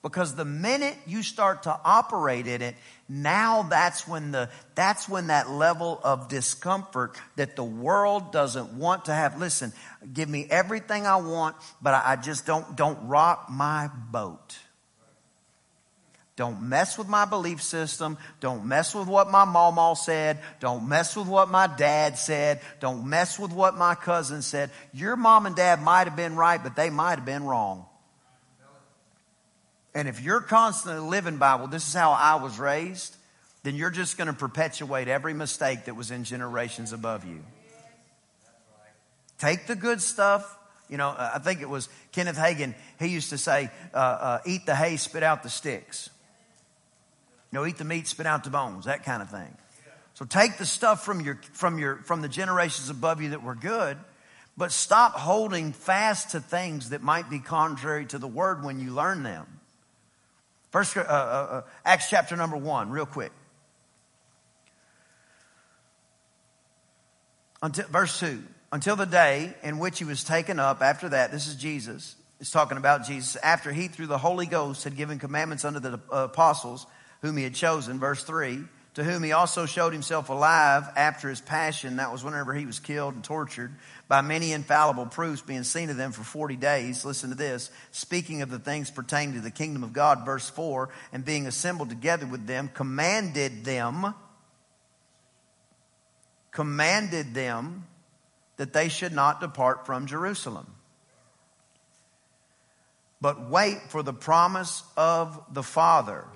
Because 0.02 0.34
the 0.34 0.44
minute 0.44 0.96
you 1.06 1.22
start 1.22 1.62
to 1.62 1.80
operate 1.84 2.48
in 2.48 2.60
it, 2.60 2.74
now 3.08 3.62
that's 3.62 4.06
when 4.08 4.32
the, 4.32 4.50
that's 4.74 5.08
when 5.08 5.28
that 5.28 5.48
level 5.48 6.00
of 6.02 6.28
discomfort 6.28 7.16
that 7.36 7.54
the 7.54 7.62
world 7.62 8.32
doesn't 8.32 8.72
want 8.72 9.04
to 9.04 9.14
have. 9.14 9.38
Listen, 9.38 9.72
give 10.12 10.28
me 10.28 10.44
everything 10.50 11.06
I 11.06 11.16
want, 11.16 11.54
but 11.80 11.94
I 11.94 12.16
just 12.16 12.46
don't, 12.46 12.74
don't 12.74 13.06
rock 13.06 13.46
my 13.48 13.90
boat. 14.10 14.58
Don't 16.34 16.62
mess 16.62 16.98
with 16.98 17.08
my 17.08 17.24
belief 17.24 17.62
system. 17.62 18.18
Don't 18.40 18.64
mess 18.64 18.96
with 18.96 19.06
what 19.06 19.30
my 19.30 19.44
mama 19.44 19.94
said. 19.96 20.40
Don't 20.58 20.88
mess 20.88 21.14
with 21.14 21.28
what 21.28 21.48
my 21.48 21.68
dad 21.68 22.18
said. 22.18 22.60
Don't 22.80 23.06
mess 23.06 23.38
with 23.38 23.52
what 23.52 23.76
my 23.76 23.94
cousin 23.94 24.42
said. 24.42 24.70
Your 24.92 25.14
mom 25.14 25.46
and 25.46 25.54
dad 25.54 25.80
might 25.80 26.08
have 26.08 26.16
been 26.16 26.34
right, 26.34 26.60
but 26.60 26.74
they 26.74 26.90
might 26.90 27.16
have 27.16 27.26
been 27.26 27.44
wrong. 27.44 27.86
And 29.94 30.08
if 30.08 30.20
you're 30.20 30.40
constantly 30.40 31.06
living 31.06 31.36
by, 31.36 31.56
well, 31.56 31.66
this 31.66 31.86
is 31.86 31.94
how 31.94 32.12
I 32.12 32.36
was 32.36 32.58
raised, 32.58 33.16
then 33.62 33.74
you're 33.74 33.90
just 33.90 34.16
going 34.16 34.26
to 34.26 34.32
perpetuate 34.32 35.08
every 35.08 35.34
mistake 35.34 35.84
that 35.84 35.94
was 35.94 36.10
in 36.10 36.24
generations 36.24 36.92
above 36.92 37.24
you. 37.24 37.40
Take 39.38 39.66
the 39.66 39.76
good 39.76 40.00
stuff. 40.00 40.58
You 40.88 40.96
know, 40.98 41.14
I 41.16 41.38
think 41.38 41.62
it 41.62 41.68
was 41.68 41.88
Kenneth 42.12 42.36
Hagin. 42.36 42.74
He 42.98 43.08
used 43.08 43.30
to 43.30 43.38
say, 43.38 43.70
uh, 43.94 43.96
uh, 43.96 44.38
eat 44.46 44.66
the 44.66 44.74
hay, 44.74 44.96
spit 44.96 45.22
out 45.22 45.42
the 45.42 45.48
sticks. 45.48 46.10
You 47.50 47.58
know, 47.58 47.66
eat 47.66 47.78
the 47.78 47.84
meat, 47.84 48.06
spit 48.06 48.26
out 48.26 48.44
the 48.44 48.50
bones, 48.50 48.86
that 48.86 49.04
kind 49.04 49.22
of 49.22 49.30
thing. 49.30 49.56
So 50.14 50.24
take 50.24 50.58
the 50.58 50.66
stuff 50.66 51.04
from 51.04 51.20
your, 51.20 51.40
from 51.52 51.78
your, 51.78 51.96
from 51.96 52.20
the 52.20 52.28
generations 52.28 52.90
above 52.90 53.20
you 53.20 53.30
that 53.30 53.42
were 53.42 53.54
good, 53.54 53.96
but 54.56 54.70
stop 54.70 55.12
holding 55.12 55.72
fast 55.72 56.30
to 56.30 56.40
things 56.40 56.90
that 56.90 57.02
might 57.02 57.30
be 57.30 57.38
contrary 57.38 58.06
to 58.06 58.18
the 58.18 58.28
word 58.28 58.62
when 58.62 58.78
you 58.78 58.90
learn 58.90 59.22
them. 59.22 59.46
First, 60.72 60.96
uh, 60.96 61.00
uh, 61.00 61.04
uh, 61.04 61.62
Acts 61.84 62.08
chapter 62.08 62.34
number 62.34 62.56
one, 62.56 62.90
real 62.90 63.06
quick. 63.06 63.30
Until, 67.62 67.86
verse 67.86 68.18
2 68.18 68.42
until 68.72 68.96
the 68.96 69.06
day 69.06 69.54
in 69.62 69.78
which 69.78 69.98
he 69.98 70.04
was 70.04 70.24
taken 70.24 70.58
up 70.58 70.82
after 70.82 71.08
that 71.10 71.30
this 71.30 71.46
is 71.46 71.54
jesus 71.54 72.16
it's 72.40 72.50
talking 72.50 72.76
about 72.76 73.06
jesus 73.06 73.36
after 73.36 73.70
he 73.70 73.86
through 73.86 74.08
the 74.08 74.18
holy 74.18 74.46
ghost 74.46 74.82
had 74.82 74.96
given 74.96 75.20
commandments 75.20 75.64
unto 75.64 75.78
the 75.78 76.00
apostles 76.10 76.88
whom 77.20 77.36
he 77.36 77.44
had 77.44 77.54
chosen 77.54 78.00
verse 78.00 78.24
3 78.24 78.64
to 78.94 79.04
whom 79.04 79.22
he 79.22 79.32
also 79.32 79.66
showed 79.66 79.92
himself 79.92 80.28
alive 80.28 80.84
after 80.96 81.28
his 81.28 81.40
passion. 81.40 81.96
That 81.96 82.12
was 82.12 82.22
whenever 82.22 82.52
he 82.52 82.66
was 82.66 82.78
killed 82.78 83.14
and 83.14 83.24
tortured 83.24 83.72
by 84.12 84.20
many 84.20 84.52
infallible 84.52 85.06
proofs 85.06 85.40
being 85.40 85.62
seen 85.62 85.88
of 85.88 85.96
them 85.96 86.12
for 86.12 86.22
40 86.22 86.56
days. 86.56 87.02
Listen 87.02 87.30
to 87.30 87.34
this. 87.34 87.70
Speaking 87.92 88.42
of 88.42 88.50
the 88.50 88.58
things 88.58 88.90
pertaining 88.90 89.36
to 89.36 89.40
the 89.40 89.50
kingdom 89.50 89.82
of 89.82 89.94
God, 89.94 90.26
verse 90.26 90.50
4, 90.50 90.90
and 91.14 91.24
being 91.24 91.46
assembled 91.46 91.88
together 91.88 92.26
with 92.26 92.46
them, 92.46 92.68
commanded 92.74 93.64
them, 93.64 94.12
commanded 96.50 97.32
them 97.32 97.86
that 98.58 98.74
they 98.74 98.90
should 98.90 99.14
not 99.14 99.40
depart 99.40 99.86
from 99.86 100.04
Jerusalem, 100.04 100.66
but 103.18 103.48
wait 103.48 103.78
for 103.88 104.02
the 104.02 104.12
promise 104.12 104.82
of 104.94 105.42
the 105.54 105.62
Father. 105.62 106.26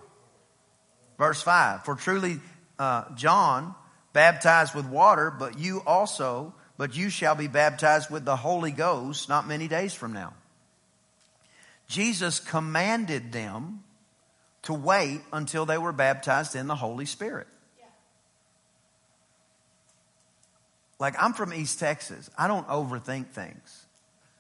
Verse 1.19 1.43
5 1.43 1.85
For 1.85 1.95
truly, 1.95 2.41
uh, 2.79 3.15
John 3.17 3.75
baptized 4.15 4.75
with 4.75 4.87
water, 4.87 5.31
but 5.31 5.59
you 5.59 5.83
also 5.87 6.55
but 6.77 6.97
you 6.97 7.11
shall 7.11 7.35
be 7.35 7.47
baptized 7.47 8.11
with 8.11 8.25
the 8.25 8.37
Holy 8.37 8.71
Ghost 8.71 9.29
not 9.29 9.47
many 9.49 9.69
days 9.69 9.95
from 9.95 10.13
now. 10.13 10.35
Jesus 11.89 12.41
commanded 12.41 13.33
them 13.33 13.85
to 14.63 14.75
wait 14.75 15.21
until 15.33 15.65
they 15.65 15.79
were 15.79 15.93
baptized 15.93 16.57
in 16.57 16.67
the 16.67 16.75
Holy 16.75 17.07
Spirit. 17.07 17.47
Like, 20.99 21.15
I'm 21.23 21.35
from 21.35 21.53
East 21.53 21.79
Texas. 21.79 22.31
I 22.39 22.49
don't 22.49 22.67
overthink 22.69 23.29
things. 23.29 23.85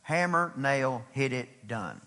Hammer, 0.02 0.52
nail, 0.56 1.04
hit 1.12 1.32
it, 1.32 1.48
done. 1.68 2.00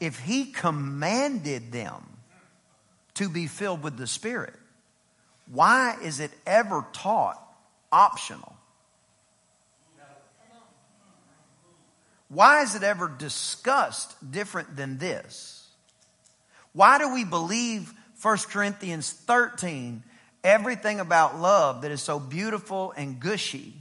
If 0.00 0.18
he 0.20 0.46
commanded 0.46 1.72
them 1.72 2.04
to 3.14 3.28
be 3.28 3.46
filled 3.46 3.82
with 3.82 3.96
the 3.96 4.06
Spirit, 4.06 4.54
why 5.50 5.96
is 6.02 6.20
it 6.20 6.30
ever 6.46 6.86
taught 6.92 7.42
optional. 7.92 8.54
Why 12.28 12.62
is 12.62 12.74
it 12.74 12.82
ever 12.82 13.08
discussed 13.08 14.30
different 14.30 14.76
than 14.76 14.98
this? 14.98 15.66
Why 16.72 16.98
do 16.98 17.12
we 17.12 17.24
believe 17.24 17.92
1 18.20 18.38
Corinthians 18.50 19.10
13, 19.10 20.02
everything 20.44 21.00
about 21.00 21.40
love 21.40 21.82
that 21.82 21.90
is 21.90 22.02
so 22.02 22.20
beautiful 22.20 22.92
and 22.96 23.18
gushy, 23.18 23.72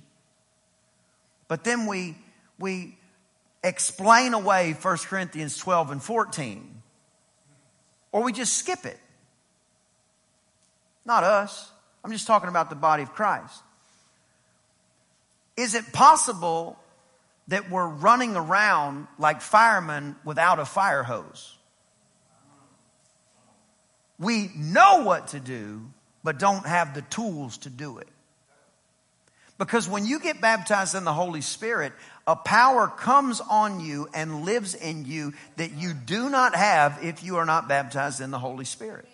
but 1.47 1.63
then 1.63 1.87
we, 1.87 2.15
we 2.57 2.97
explain 3.63 4.33
away 4.33 4.73
1 4.73 4.97
Corinthians 4.97 5.57
12 5.57 5.91
and 5.91 6.03
14? 6.03 6.81
Or 8.11 8.23
we 8.23 8.31
just 8.31 8.57
skip 8.57 8.85
it? 8.85 8.99
Not 11.05 11.23
us. 11.23 11.71
I'm 12.03 12.11
just 12.11 12.27
talking 12.27 12.49
about 12.49 12.69
the 12.69 12.75
body 12.75 13.03
of 13.03 13.13
Christ. 13.13 13.61
Is 15.57 15.73
it 15.73 15.91
possible 15.91 16.77
that 17.47 17.69
we're 17.69 17.87
running 17.87 18.35
around 18.35 19.07
like 19.17 19.41
firemen 19.41 20.15
without 20.23 20.59
a 20.59 20.65
fire 20.65 21.03
hose? 21.03 21.55
We 24.19 24.51
know 24.55 25.03
what 25.03 25.29
to 25.29 25.39
do, 25.39 25.81
but 26.23 26.39
don't 26.39 26.65
have 26.65 26.93
the 26.93 27.01
tools 27.03 27.57
to 27.59 27.69
do 27.69 27.97
it. 27.97 28.07
Because 29.57 29.89
when 29.89 30.05
you 30.05 30.19
get 30.19 30.39
baptized 30.39 30.93
in 30.93 31.03
the 31.03 31.13
Holy 31.13 31.41
Spirit, 31.41 31.93
a 32.27 32.35
power 32.35 32.87
comes 32.87 33.41
on 33.41 33.79
you 33.79 34.07
and 34.13 34.43
lives 34.43 34.75
in 34.75 35.05
you 35.05 35.33
that 35.55 35.71
you 35.71 35.93
do 35.93 36.29
not 36.29 36.55
have 36.55 36.99
if 37.01 37.23
you 37.23 37.37
are 37.37 37.45
not 37.45 37.67
baptized 37.67 38.21
in 38.21 38.29
the 38.29 38.37
Holy 38.37 38.65
Spirit. 38.65 39.07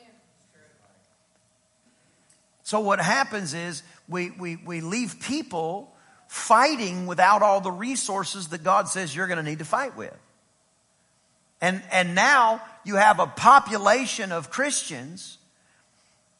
So 2.64 2.82
what 2.82 3.00
happens 3.00 3.54
is 3.54 3.84
we, 4.10 4.32
we, 4.32 4.58
we 4.58 4.82
leave 4.82 5.20
people 5.22 5.93
fighting 6.34 7.06
without 7.06 7.43
all 7.43 7.62
the 7.62 7.72
resources 7.72 8.48
that 8.48 8.63
God 8.63 8.89
says 8.89 9.15
you're 9.15 9.28
going 9.28 9.38
to 9.38 9.43
need 9.43 9.60
to 9.60 9.65
fight 9.65 9.96
with. 9.96 10.17
And, 11.62 11.84
and 11.91 12.15
now 12.15 12.60
you 12.84 12.96
have 12.96 13.19
a 13.19 13.28
population 13.28 14.32
of 14.32 14.50
Christians 14.50 15.38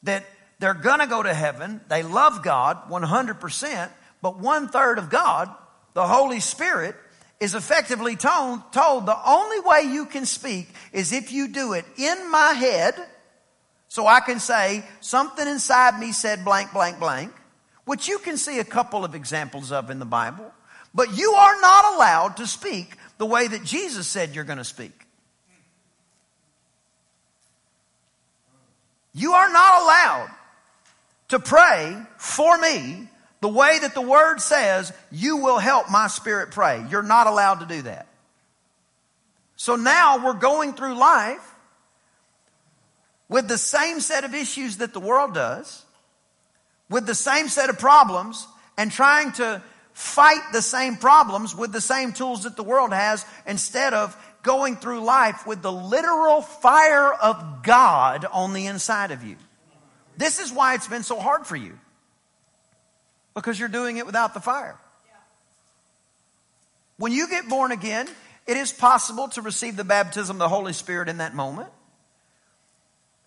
that 0.02 0.26
they're 0.58 0.74
going 0.74 1.00
to 1.00 1.06
go 1.06 1.22
to 1.22 1.32
heaven. 1.32 1.80
They 1.90 2.02
love 2.02 2.42
God 2.42 2.90
100%, 2.90 3.90
but 4.20 4.40
one 4.40 4.68
third 4.68 4.98
of 4.98 5.12
God, 5.12 5.54
the 5.94 6.08
Holy 6.08 6.40
Spirit, 6.40 6.96
is 7.40 7.54
effectively 7.54 8.16
told, 8.16 8.74
told 8.74 9.06
the 9.06 9.30
only 9.30 9.60
way 9.60 9.94
you 9.94 10.08
can 10.08 10.26
speak 10.26 10.70
is 10.92 11.14
if 11.14 11.32
you 11.32 11.50
do 11.50 11.74
it 11.74 11.86
in 11.98 12.32
my 12.32 12.54
head 12.54 12.96
so 13.90 14.08
I 14.08 14.22
can 14.22 14.40
say, 14.40 14.84
something 15.02 15.48
inside 15.48 16.00
me 16.00 16.14
said 16.14 16.44
blank, 16.44 16.74
blank, 16.74 16.98
blank, 17.00 17.32
which 17.86 18.08
you 18.08 18.20
can 18.20 18.38
see 18.38 18.60
a 18.60 18.64
couple 18.64 19.04
of 19.04 19.16
examples 19.16 19.72
of 19.72 19.90
in 19.90 20.00
the 20.00 20.06
Bible. 20.06 20.52
But 20.94 21.18
you 21.18 21.32
are 21.32 21.60
not 21.62 21.96
allowed 21.96 22.38
to 22.38 22.48
speak 22.48 22.96
the 23.18 23.26
way 23.26 23.48
that 23.48 23.64
Jesus 23.64 24.08
said 24.08 24.36
you're 24.36 24.44
going 24.44 24.58
to 24.58 24.64
speak. 24.64 25.08
You 29.14 29.34
are 29.34 29.52
not 29.52 29.82
allowed 29.82 30.32
to 31.30 31.40
pray 31.40 31.98
for 32.18 32.58
me 32.58 33.08
the 33.42 33.50
way 33.50 33.78
that 33.80 33.94
the 33.94 34.02
word 34.02 34.40
says 34.40 34.94
you 35.12 35.38
will 35.38 35.60
help 35.60 35.90
my 35.90 36.08
spirit 36.08 36.52
pray. 36.52 36.86
You're 36.90 37.04
not 37.04 37.28
allowed 37.28 37.60
to 37.60 37.66
do 37.66 37.82
that. 37.84 38.08
So 39.56 39.76
now 39.76 40.24
we're 40.24 40.34
going 40.34 40.74
through 40.74 40.96
life 40.96 41.54
with 43.30 43.48
the 43.48 43.58
same 43.58 44.00
set 44.00 44.24
of 44.24 44.34
issues 44.34 44.78
that 44.78 44.94
the 44.94 45.00
world 45.00 45.34
does, 45.34 45.86
with 46.94 47.08
the 47.08 47.16
same 47.16 47.50
set 47.50 47.72
of 47.72 47.80
problems, 47.80 48.48
and 48.78 48.92
trying 48.92 49.32
to 49.32 49.64
fight 49.94 50.42
the 50.52 50.62
same 50.62 50.96
problems 50.96 51.56
with 51.56 51.72
the 51.72 51.82
same 51.82 52.14
tools 52.14 52.44
that 52.44 52.56
the 52.56 52.62
world 52.62 52.94
has 52.94 53.26
instead 53.48 53.96
of 53.96 54.16
going 54.44 54.76
through 54.76 55.04
life 55.04 55.48
with 55.48 55.64
the 55.64 55.72
literal 55.72 56.44
fire 56.44 57.12
of 57.12 57.64
God 57.64 58.26
on 58.32 58.54
the 58.54 58.68
inside 58.68 59.10
of 59.10 59.24
you. 59.24 59.38
This 60.18 60.38
is 60.38 60.54
why 60.54 60.76
it's 60.76 60.88
been 60.88 61.02
so 61.02 61.20
hard 61.20 61.48
for 61.48 61.56
you. 61.56 61.80
Because 63.34 63.60
you're 63.60 63.70
doing 63.70 63.98
it 63.98 64.06
without 64.06 64.36
the 64.36 64.40
fire. 64.40 64.78
When 66.98 67.12
you 67.12 67.28
get 67.28 67.50
born 67.50 67.72
again, 67.72 68.08
it 68.46 68.56
is 68.56 68.72
possible 68.72 69.30
to 69.30 69.42
receive 69.42 69.78
the 69.78 69.84
baptism 69.84 70.36
of 70.36 70.40
the 70.40 70.48
Holy 70.48 70.74
Spirit 70.74 71.10
in 71.10 71.18
that 71.18 71.34
moment. 71.34 71.70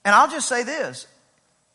And 0.05 0.15
I'll 0.15 0.31
just 0.31 0.49
say 0.49 0.63
this, 0.63 1.09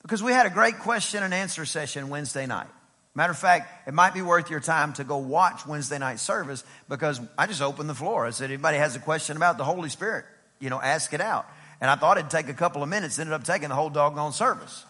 because 0.02 0.24
we 0.24 0.32
had 0.32 0.46
a 0.46 0.50
great 0.50 0.80
question 0.80 1.24
and 1.24 1.34
answer 1.34 1.66
session 1.66 2.10
Wednesday 2.10 2.46
night. 2.46 2.68
Matter 3.14 3.32
of 3.32 3.38
fact, 3.38 3.88
it 3.88 3.94
might 3.94 4.14
be 4.14 4.22
worth 4.22 4.50
your 4.50 4.62
time 4.62 4.94
to 4.94 5.04
go 5.04 5.18
watch 5.18 5.66
Wednesday 5.66 5.98
night 5.98 6.20
service 6.20 6.64
because 6.88 7.20
I 7.38 7.46
just 7.46 7.62
opened 7.62 7.90
the 7.90 7.96
floor. 7.96 8.26
I 8.26 8.30
said, 8.30 8.50
anybody 8.52 8.78
has 8.78 8.96
a 8.96 9.00
question 9.00 9.36
about 9.36 9.58
the 9.58 9.66
Holy 9.66 9.90
Spirit, 9.90 10.26
you 10.60 10.70
know, 10.70 10.80
ask 10.82 11.14
it 11.14 11.20
out. 11.20 11.46
And 11.82 11.90
I 11.90 11.96
thought 11.96 12.18
it'd 12.18 12.30
take 12.30 12.48
a 12.48 12.54
couple 12.54 12.84
of 12.84 12.90
minutes, 12.90 13.20
ended 13.20 13.34
up 13.34 13.44
taking 13.44 13.70
the 13.70 13.76
whole 13.76 13.90
doggone 13.90 14.32
service. 14.32 14.86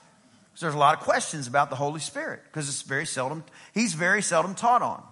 So 0.54 0.65
there's 0.65 0.76
a 0.76 0.80
lot 0.80 0.95
of 0.95 1.04
questions 1.04 1.47
about 1.47 1.69
the 1.69 1.76
Holy 1.76 2.00
Spirit 2.00 2.41
because 2.43 2.67
it's 2.67 2.84
very 2.84 3.06
seldom, 3.06 3.43
he's 3.74 3.93
very 3.93 4.21
seldom 4.21 4.54
taught 4.54 4.82
on. 4.82 5.04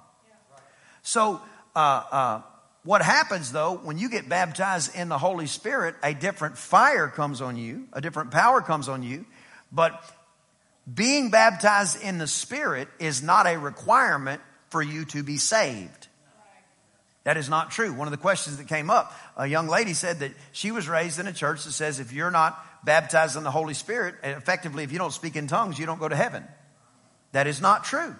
So, 1.02 1.42
uh, 1.76 2.04
uh, 2.12 2.42
what 2.84 3.02
happens 3.02 3.52
though, 3.52 3.76
when 3.76 3.98
you 3.98 4.10
get 4.10 4.30
baptized 4.30 4.96
in 4.96 5.10
the 5.10 5.18
Holy 5.18 5.48
Spirit, 5.48 5.96
a 6.04 6.14
different 6.14 6.58
fire 6.58 7.08
comes 7.08 7.42
on 7.42 7.58
you, 7.58 7.88
a 7.94 8.02
different 8.02 8.32
power 8.32 8.62
comes 8.62 8.88
on 8.88 9.02
you, 9.02 9.26
but 9.72 10.04
being 10.92 11.30
baptized 11.30 12.02
in 12.02 12.18
the 12.18 12.28
Spirit 12.28 12.88
is 13.00 13.22
not 13.22 13.48
a 13.48 13.58
requirement 13.58 14.42
for 14.70 14.82
you 14.82 15.06
to 15.06 15.24
be 15.24 15.38
saved. 15.38 16.08
That 17.24 17.38
is 17.38 17.50
not 17.50 17.72
true. 17.72 17.94
One 17.94 18.08
of 18.08 18.12
the 18.12 18.18
questions 18.18 18.58
that 18.58 18.68
came 18.68 18.90
up, 18.90 19.14
a 19.38 19.46
young 19.46 19.68
lady 19.68 19.94
said 19.94 20.20
that 20.20 20.32
she 20.52 20.72
was 20.72 20.88
raised 20.88 21.20
in 21.20 21.28
a 21.28 21.34
church 21.34 21.66
that 21.66 21.74
says 21.74 22.00
if 22.00 22.12
you're 22.12 22.32
not 22.32 22.58
baptized 22.84 23.36
in 23.36 23.44
the 23.44 23.52
Holy 23.52 23.74
Spirit, 23.74 24.16
effectively, 24.24 24.84
if 24.84 24.92
you 24.92 24.98
don't 24.98 25.14
speak 25.14 25.36
in 25.36 25.48
tongues, 25.48 25.78
you 25.78 25.86
don't 25.86 26.00
go 26.00 26.08
to 26.08 26.16
heaven. 26.16 26.44
That 27.34 27.46
is 27.46 27.62
not 27.62 27.84
true. 27.84 28.16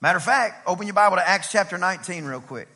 Matter 0.00 0.16
of 0.16 0.24
fact, 0.24 0.66
open 0.66 0.86
your 0.86 0.94
Bible 0.94 1.16
to 1.16 1.28
Acts 1.28 1.52
chapter 1.52 1.78
19 1.78 2.24
real 2.24 2.40
quick. 2.40 2.68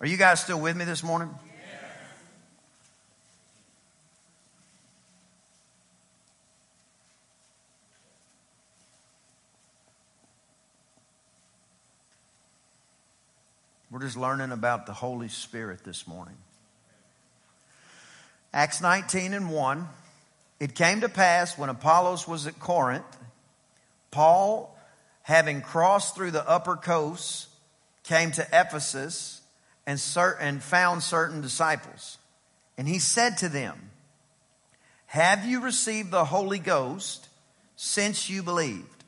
Are 0.00 0.06
you 0.06 0.16
guys 0.16 0.40
still 0.40 0.60
with 0.60 0.76
me 0.76 0.84
this 0.84 1.04
morning? 1.04 1.30
We're 13.88 14.00
just 14.00 14.16
learning 14.16 14.50
about 14.50 14.86
the 14.86 14.92
Holy 14.92 15.28
Spirit 15.28 15.84
this 15.84 16.08
morning. 16.08 16.34
Acts 18.52 18.80
19 18.80 19.32
and 19.32 19.48
1. 19.48 19.88
It 20.58 20.74
came 20.74 21.02
to 21.02 21.08
pass 21.08 21.56
when 21.56 21.68
Apollos 21.68 22.26
was 22.26 22.48
at 22.48 22.58
Corinth, 22.58 23.04
Paul, 24.10 24.76
having 25.22 25.60
crossed 25.60 26.16
through 26.16 26.32
the 26.32 26.48
upper 26.48 26.74
coast, 26.74 27.48
came 28.02 28.32
to 28.32 28.42
Ephesus 28.52 29.40
and, 29.86 30.02
and 30.40 30.60
found 30.60 31.04
certain 31.04 31.40
disciples. 31.40 32.18
And 32.76 32.88
he 32.88 32.98
said 32.98 33.38
to 33.38 33.48
them, 33.48 33.90
Have 35.06 35.46
you 35.46 35.60
received 35.60 36.10
the 36.10 36.24
Holy 36.24 36.58
Ghost 36.58 37.28
since 37.76 38.28
you 38.28 38.42
believed? 38.42 39.04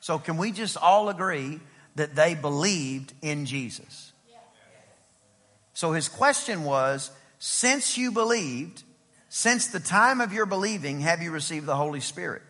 So, 0.00 0.18
can 0.18 0.36
we 0.36 0.50
just 0.50 0.76
all 0.76 1.08
agree 1.08 1.60
that 1.96 2.14
they 2.14 2.34
believed 2.34 3.12
in 3.22 3.46
Jesus? 3.46 4.12
So, 5.74 5.92
his 5.92 6.08
question 6.08 6.64
was 6.64 7.10
Since 7.38 7.98
you 7.98 8.12
believed, 8.12 8.82
since 9.28 9.66
the 9.66 9.80
time 9.80 10.20
of 10.20 10.32
your 10.32 10.46
believing, 10.46 11.00
have 11.00 11.20
you 11.22 11.30
received 11.30 11.66
the 11.66 11.76
Holy 11.76 12.00
Spirit? 12.00 12.42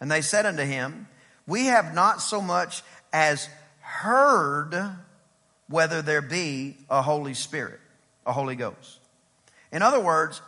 And 0.00 0.10
they 0.10 0.20
said 0.20 0.44
unto 0.44 0.64
him, 0.64 1.08
We 1.46 1.66
have 1.66 1.94
not 1.94 2.20
so 2.20 2.42
much 2.42 2.82
as 3.12 3.48
heard 3.80 4.74
whether 5.68 6.02
there 6.02 6.20
be 6.20 6.76
a 6.90 7.00
Holy 7.00 7.34
Spirit, 7.34 7.80
a 8.26 8.32
Holy 8.32 8.56
Ghost. 8.56 8.98
In 9.72 9.80
other 9.80 10.00
words, 10.00 10.42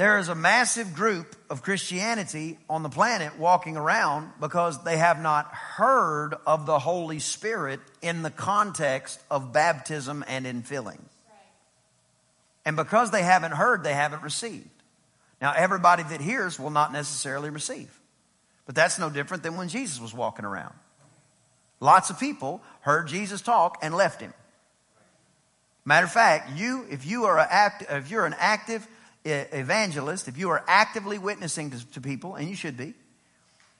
there 0.00 0.18
is 0.18 0.30
a 0.30 0.34
massive 0.34 0.94
group 0.94 1.36
of 1.50 1.60
Christianity 1.60 2.56
on 2.70 2.82
the 2.82 2.88
planet 2.88 3.38
walking 3.38 3.76
around 3.76 4.30
because 4.40 4.82
they 4.82 4.96
have 4.96 5.20
not 5.20 5.52
heard 5.52 6.34
of 6.46 6.64
the 6.64 6.78
Holy 6.78 7.18
Spirit 7.18 7.80
in 8.00 8.22
the 8.22 8.30
context 8.30 9.20
of 9.30 9.52
baptism 9.52 10.24
and 10.26 10.46
in 10.46 10.62
filling. 10.62 11.04
And 12.64 12.76
because 12.76 13.10
they 13.10 13.22
haven't 13.22 13.52
heard, 13.52 13.84
they 13.84 13.92
haven't 13.92 14.22
received. 14.22 14.70
Now, 15.38 15.52
everybody 15.54 16.02
that 16.04 16.22
hears 16.22 16.58
will 16.58 16.70
not 16.70 16.94
necessarily 16.94 17.50
receive. 17.50 17.90
But 18.64 18.74
that's 18.74 18.98
no 18.98 19.10
different 19.10 19.42
than 19.42 19.58
when 19.58 19.68
Jesus 19.68 20.00
was 20.00 20.14
walking 20.14 20.46
around. 20.46 20.72
Lots 21.78 22.08
of 22.08 22.18
people 22.18 22.62
heard 22.80 23.06
Jesus 23.06 23.42
talk 23.42 23.76
and 23.82 23.94
left 23.94 24.22
him. 24.22 24.32
Matter 25.84 26.06
of 26.06 26.12
fact, 26.12 26.56
you, 26.56 26.86
if 26.88 27.04
you 27.04 27.24
are 27.24 27.38
act, 27.38 27.84
if 27.90 28.10
you're 28.10 28.24
an 28.24 28.36
active 28.38 28.88
evangelist, 29.24 30.28
if 30.28 30.38
you 30.38 30.50
are 30.50 30.64
actively 30.66 31.18
witnessing 31.18 31.70
to, 31.70 31.90
to 31.92 32.00
people, 32.00 32.34
and 32.34 32.48
you 32.48 32.54
should 32.54 32.76
be, 32.76 32.94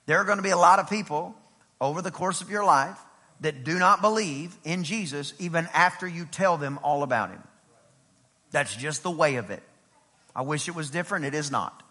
there 0.06 0.18
are 0.18 0.24
going 0.24 0.38
to 0.38 0.42
be 0.42 0.50
a 0.50 0.56
lot 0.56 0.78
of 0.78 0.88
people 0.88 1.34
over 1.80 2.02
the 2.02 2.10
course 2.10 2.40
of 2.40 2.50
your 2.50 2.64
life 2.64 2.98
that 3.40 3.64
do 3.64 3.78
not 3.78 4.02
believe 4.02 4.56
in 4.64 4.84
Jesus 4.84 5.32
even 5.38 5.68
after 5.72 6.06
you 6.06 6.26
tell 6.26 6.56
them 6.56 6.78
all 6.82 7.02
about 7.02 7.30
him. 7.30 7.42
That's 8.50 8.74
just 8.74 9.02
the 9.02 9.10
way 9.10 9.36
of 9.36 9.50
it. 9.50 9.62
I 10.34 10.42
wish 10.42 10.68
it 10.68 10.74
was 10.74 10.90
different. 10.90 11.24
It 11.24 11.34
is 11.34 11.50
not. 11.50 11.82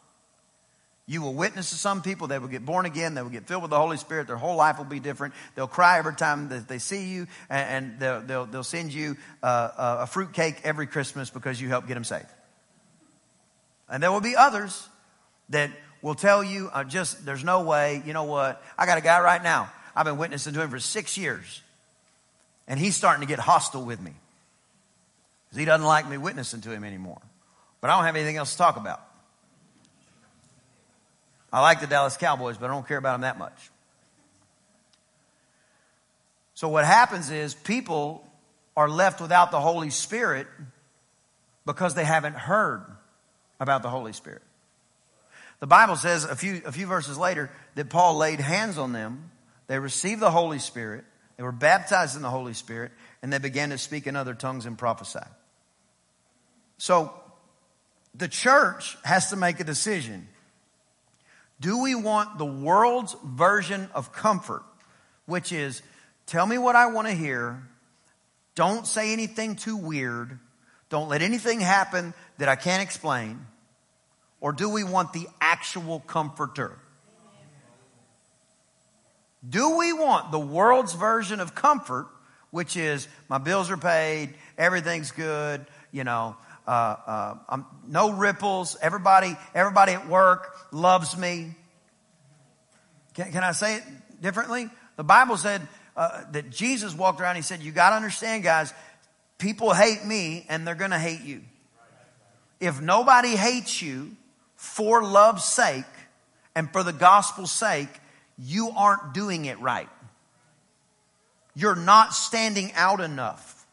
You 1.08 1.24
will 1.24 1.34
witness 1.34 1.72
to 1.72 1.76
some 1.76 2.04
people, 2.04 2.28
they 2.28 2.38
will 2.38 2.50
get 2.50 2.64
born 2.64 2.86
again, 2.86 3.16
they 3.16 3.24
will 3.24 3.32
get 3.32 3.48
filled 3.48 3.64
with 3.64 3.72
the 3.72 3.80
Holy 3.80 3.98
Spirit, 3.98 4.28
their 4.28 4.38
whole 4.38 4.56
life 4.56 4.78
will 4.78 4.86
be 4.86 5.00
different. 5.00 5.34
They'll 5.56 5.68
cry 5.68 5.98
every 5.98 6.14
time 6.14 6.50
that 6.50 6.68
they 6.68 6.78
see 6.78 7.10
you, 7.10 7.26
and 7.50 8.00
they'll, 8.00 8.22
they'll, 8.22 8.46
they'll 8.46 8.64
send 8.64 8.94
you 8.94 9.18
uh, 9.42 10.02
a 10.02 10.06
fruit 10.06 10.34
cake 10.34 10.62
every 10.64 10.86
Christmas 10.86 11.32
because 11.32 11.60
you 11.60 11.68
helped 11.68 11.88
get 11.88 11.96
them 11.96 12.04
saved. 12.04 12.28
And 13.90 14.04
there 14.04 14.12
will 14.12 14.22
be 14.22 14.36
others 14.36 14.88
that 15.50 15.72
will 16.02 16.16
tell 16.16 16.44
you, 16.44 16.70
uh, 16.74 16.84
just, 16.84 17.26
there's 17.26 17.44
no 17.44 17.62
way, 17.62 18.02
you 18.06 18.14
know 18.14 18.24
what, 18.24 18.64
I 18.78 18.86
got 18.86 18.98
a 18.98 19.02
guy 19.02 19.20
right 19.20 19.42
now, 19.42 19.72
I've 19.96 20.06
been 20.06 20.18
witnessing 20.18 20.54
to 20.54 20.62
him 20.62 20.70
for 20.70 20.80
six 20.80 21.18
years, 21.18 21.62
and 22.68 22.80
he's 22.80 22.96
starting 22.96 23.22
to 23.22 23.28
get 23.28 23.40
hostile 23.40 23.84
with 23.84 24.00
me. 24.00 24.14
because 25.46 25.60
he 25.60 25.66
doesn't 25.66 25.86
like 25.86 26.08
me 26.08 26.18
witnessing 26.18 26.62
to 26.62 26.72
him 26.72 26.84
anymore. 26.84 27.22
But 27.82 27.90
I 27.90 27.96
don't 27.96 28.06
have 28.06 28.16
anything 28.16 28.38
else 28.38 28.52
to 28.52 28.58
talk 28.58 28.78
about. 28.78 29.02
I 31.52 31.62
like 31.62 31.82
the 31.82 31.88
Dallas 31.88 32.16
Cowboys, 32.16 32.58
but 32.58 32.70
I 32.70 32.74
don't 32.74 32.88
care 32.88 32.98
about 32.98 33.14
them 33.14 33.22
that 33.22 33.40
much. 33.40 33.72
So 36.54 36.70
what 36.70 36.86
happens 36.86 37.32
is 37.32 37.56
people 37.56 38.24
are 38.78 38.88
left 38.88 39.20
without 39.20 39.50
the 39.50 39.60
Holy 39.60 39.90
Spirit 39.90 40.46
because 41.66 41.96
they 41.96 42.04
haven't 42.04 42.36
heard 42.36 42.86
about 43.60 43.82
the 43.82 43.90
Holy 43.90 44.14
Spirit. 44.14 44.42
The 45.60 45.68
Bible 45.68 45.96
says 45.96 46.24
a 46.24 46.36
few, 46.36 46.62
a 46.66 46.72
few 46.72 46.88
verses 46.88 47.18
later 47.18 47.50
that 47.76 47.90
Paul 47.90 48.18
laid 48.18 48.40
hands 48.40 48.78
on 48.78 48.94
them. 48.94 49.32
They 49.68 49.78
received 49.78 50.22
the 50.22 50.32
Holy 50.32 50.60
Spirit. 50.60 51.04
They 51.38 51.44
were 51.44 51.52
baptized 51.52 52.16
in 52.16 52.22
the 52.22 52.30
Holy 52.30 52.54
Spirit 52.54 52.92
and 53.22 53.32
they 53.32 53.38
began 53.38 53.70
to 53.70 53.78
speak 53.78 54.08
in 54.08 54.16
other 54.16 54.34
tongues 54.34 54.66
and 54.66 54.78
prophesy. 54.78 55.20
So 56.78 57.14
the 58.16 58.28
church 58.28 58.98
has 59.04 59.30
to 59.30 59.36
make 59.36 59.60
a 59.60 59.64
decision. 59.64 60.28
Do 61.60 61.82
we 61.82 61.94
want 61.94 62.38
the 62.38 62.46
world's 62.46 63.16
version 63.24 63.90
of 63.94 64.14
comfort, 64.14 64.64
which 65.26 65.52
is 65.52 65.82
tell 66.26 66.46
me 66.46 66.58
what 66.58 66.76
I 66.76 66.88
want 66.88 67.08
to 67.08 67.14
hear, 67.14 67.62
don't 68.56 68.88
say 68.88 69.12
anything 69.12 69.56
too 69.56 69.76
weird, 69.76 70.40
don't 70.90 71.10
let 71.10 71.22
anything 71.22 71.60
happen 71.60 72.14
that 72.38 72.48
I 72.48 72.56
can't 72.56 72.82
explain, 72.82 73.46
or 74.42 74.52
do 74.52 74.70
we 74.70 74.84
want 74.84 75.14
the 75.14 75.28
actual 75.42 76.00
comforter? 76.02 76.78
Do 79.48 79.78
we 79.78 79.94
want 79.94 80.32
the 80.32 80.40
world's 80.40 80.94
version 80.94 81.40
of 81.40 81.56
comfort, 81.56 82.08
which 82.52 82.76
is 82.76 83.08
my 83.30 83.38
bills 83.38 83.70
are 83.70 83.78
paid, 83.78 84.34
everything's 84.58 85.12
good, 85.12 85.66
you 85.92 86.04
know, 86.04 86.36
uh, 86.68 87.36
uh, 87.48 87.58
no 87.88 88.12
ripples. 88.12 88.78
Everybody, 88.82 89.36
everybody 89.56 89.94
at 89.94 90.08
work 90.08 90.56
loves 90.72 91.18
me. 91.18 91.56
Can, 93.16 93.32
can 93.32 93.44
I 93.44 93.54
say 93.54 93.78
it 93.78 93.84
differently? 94.22 94.70
The 94.96 95.04
Bible 95.04 95.38
said 95.38 95.68
uh, 95.98 96.24
that 96.32 96.50
Jesus 96.52 96.94
walked 96.94 97.22
around. 97.22 97.38
He 97.38 97.42
said, 97.42 97.62
"You 97.62 97.72
got 97.72 97.90
to 97.92 97.96
understand, 97.96 98.44
guys. 98.44 98.74
People 99.40 99.74
hate 99.74 100.06
me, 100.06 100.46
and 100.48 100.68
they're 100.68 100.76
going 100.76 100.92
to 100.92 101.00
hate 101.00 101.22
you. 101.22 101.42
If 102.60 102.82
nobody 102.82 103.36
hates 103.36 103.82
you 103.82 104.16
for 104.60 105.02
love's 105.02 105.46
sake 105.46 105.86
and 106.54 106.70
for 106.72 106.84
the 106.84 106.92
gospel's 106.92 107.52
sake, 107.52 107.88
you 108.38 108.72
aren't 108.76 109.14
doing 109.14 109.46
it 109.46 109.58
right. 109.62 109.88
You're 111.56 111.78
not 111.78 112.14
standing 112.14 112.74
out 112.74 113.00
enough." 113.00 113.66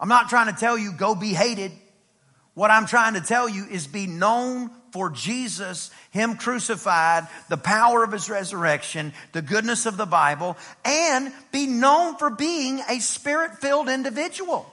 I'm 0.00 0.08
not 0.08 0.28
trying 0.28 0.52
to 0.52 0.58
tell 0.58 0.76
you 0.76 0.90
go 0.92 1.14
be 1.14 1.32
hated. 1.32 1.70
What 2.54 2.72
I'm 2.72 2.86
trying 2.86 3.14
to 3.14 3.20
tell 3.20 3.48
you 3.48 3.64
is 3.70 3.86
be 3.86 4.08
known 4.08 4.70
for 4.90 5.08
Jesus, 5.08 5.92
Him 6.10 6.36
crucified, 6.36 7.28
the 7.48 7.56
power 7.56 8.02
of 8.02 8.10
His 8.10 8.28
resurrection, 8.28 9.14
the 9.30 9.40
goodness 9.40 9.86
of 9.86 9.96
the 9.96 10.04
Bible, 10.04 10.56
and 10.84 11.32
be 11.52 11.68
known 11.68 12.16
for 12.16 12.30
being 12.30 12.80
a 12.88 12.98
spirit 12.98 13.58
filled 13.60 13.88
individual. 13.88 14.70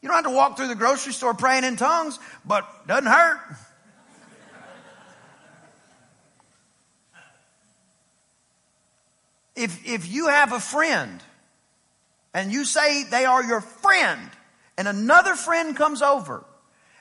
You 0.00 0.08
don't 0.08 0.16
have 0.16 0.24
to 0.24 0.30
walk 0.30 0.56
through 0.56 0.68
the 0.68 0.74
grocery 0.74 1.12
store 1.12 1.34
praying 1.34 1.64
in 1.64 1.76
tongues, 1.76 2.18
but 2.44 2.66
doesn't 2.86 3.06
hurt. 3.06 3.38
If, 9.54 9.86
if 9.86 10.10
you 10.10 10.28
have 10.28 10.52
a 10.54 10.60
friend 10.60 11.22
and 12.32 12.50
you 12.50 12.64
say 12.64 13.04
they 13.04 13.26
are 13.26 13.42
your 13.44 13.60
friend, 13.60 14.30
and 14.78 14.88
another 14.88 15.34
friend 15.34 15.76
comes 15.76 16.00
over 16.00 16.42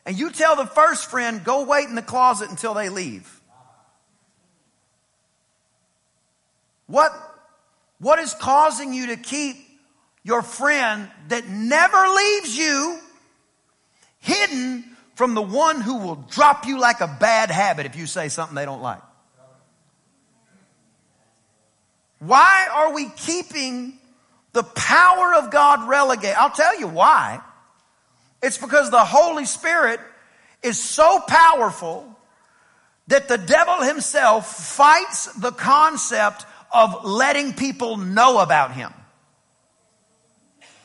and 0.05 0.19
you 0.19 0.31
tell 0.31 0.57
the 0.57 0.65
first 0.65 1.09
friend, 1.09 1.41
go 1.45 1.63
wait 1.63 1.87
in 1.87 1.95
the 1.95 2.01
closet 2.01 2.49
until 2.49 2.73
they 2.73 2.89
leave. 2.89 3.39
What, 6.87 7.11
what 7.99 8.19
is 8.19 8.33
causing 8.33 8.93
you 8.93 9.07
to 9.07 9.15
keep 9.15 9.68
your 10.29 10.43
friend 10.43 11.09
that 11.29 11.47
never 11.47 11.97
leaves 12.07 12.55
you 12.55 12.99
hidden 14.19 14.85
from 15.15 15.33
the 15.33 15.41
one 15.41 15.81
who 15.81 15.97
will 15.97 16.17
drop 16.29 16.67
you 16.67 16.79
like 16.79 17.01
a 17.01 17.17
bad 17.19 17.49
habit 17.49 17.87
if 17.87 17.95
you 17.95 18.05
say 18.05 18.29
something 18.29 18.53
they 18.53 18.63
don't 18.63 18.83
like? 18.83 19.01
Why 22.19 22.67
are 22.71 22.93
we 22.93 23.09
keeping 23.09 23.97
the 24.53 24.61
power 24.61 25.33
of 25.33 25.49
God 25.49 25.89
relegated? 25.89 26.35
I'll 26.37 26.51
tell 26.51 26.79
you 26.79 26.87
why. 26.87 27.41
It's 28.43 28.59
because 28.59 28.91
the 28.91 29.03
Holy 29.03 29.45
Spirit 29.45 29.99
is 30.61 30.79
so 30.79 31.21
powerful 31.27 32.05
that 33.07 33.27
the 33.27 33.39
devil 33.39 33.81
himself 33.81 34.75
fights 34.75 35.33
the 35.33 35.51
concept 35.51 36.45
of 36.71 37.03
letting 37.03 37.53
people 37.53 37.97
know 37.97 38.37
about 38.37 38.73
him. 38.73 38.93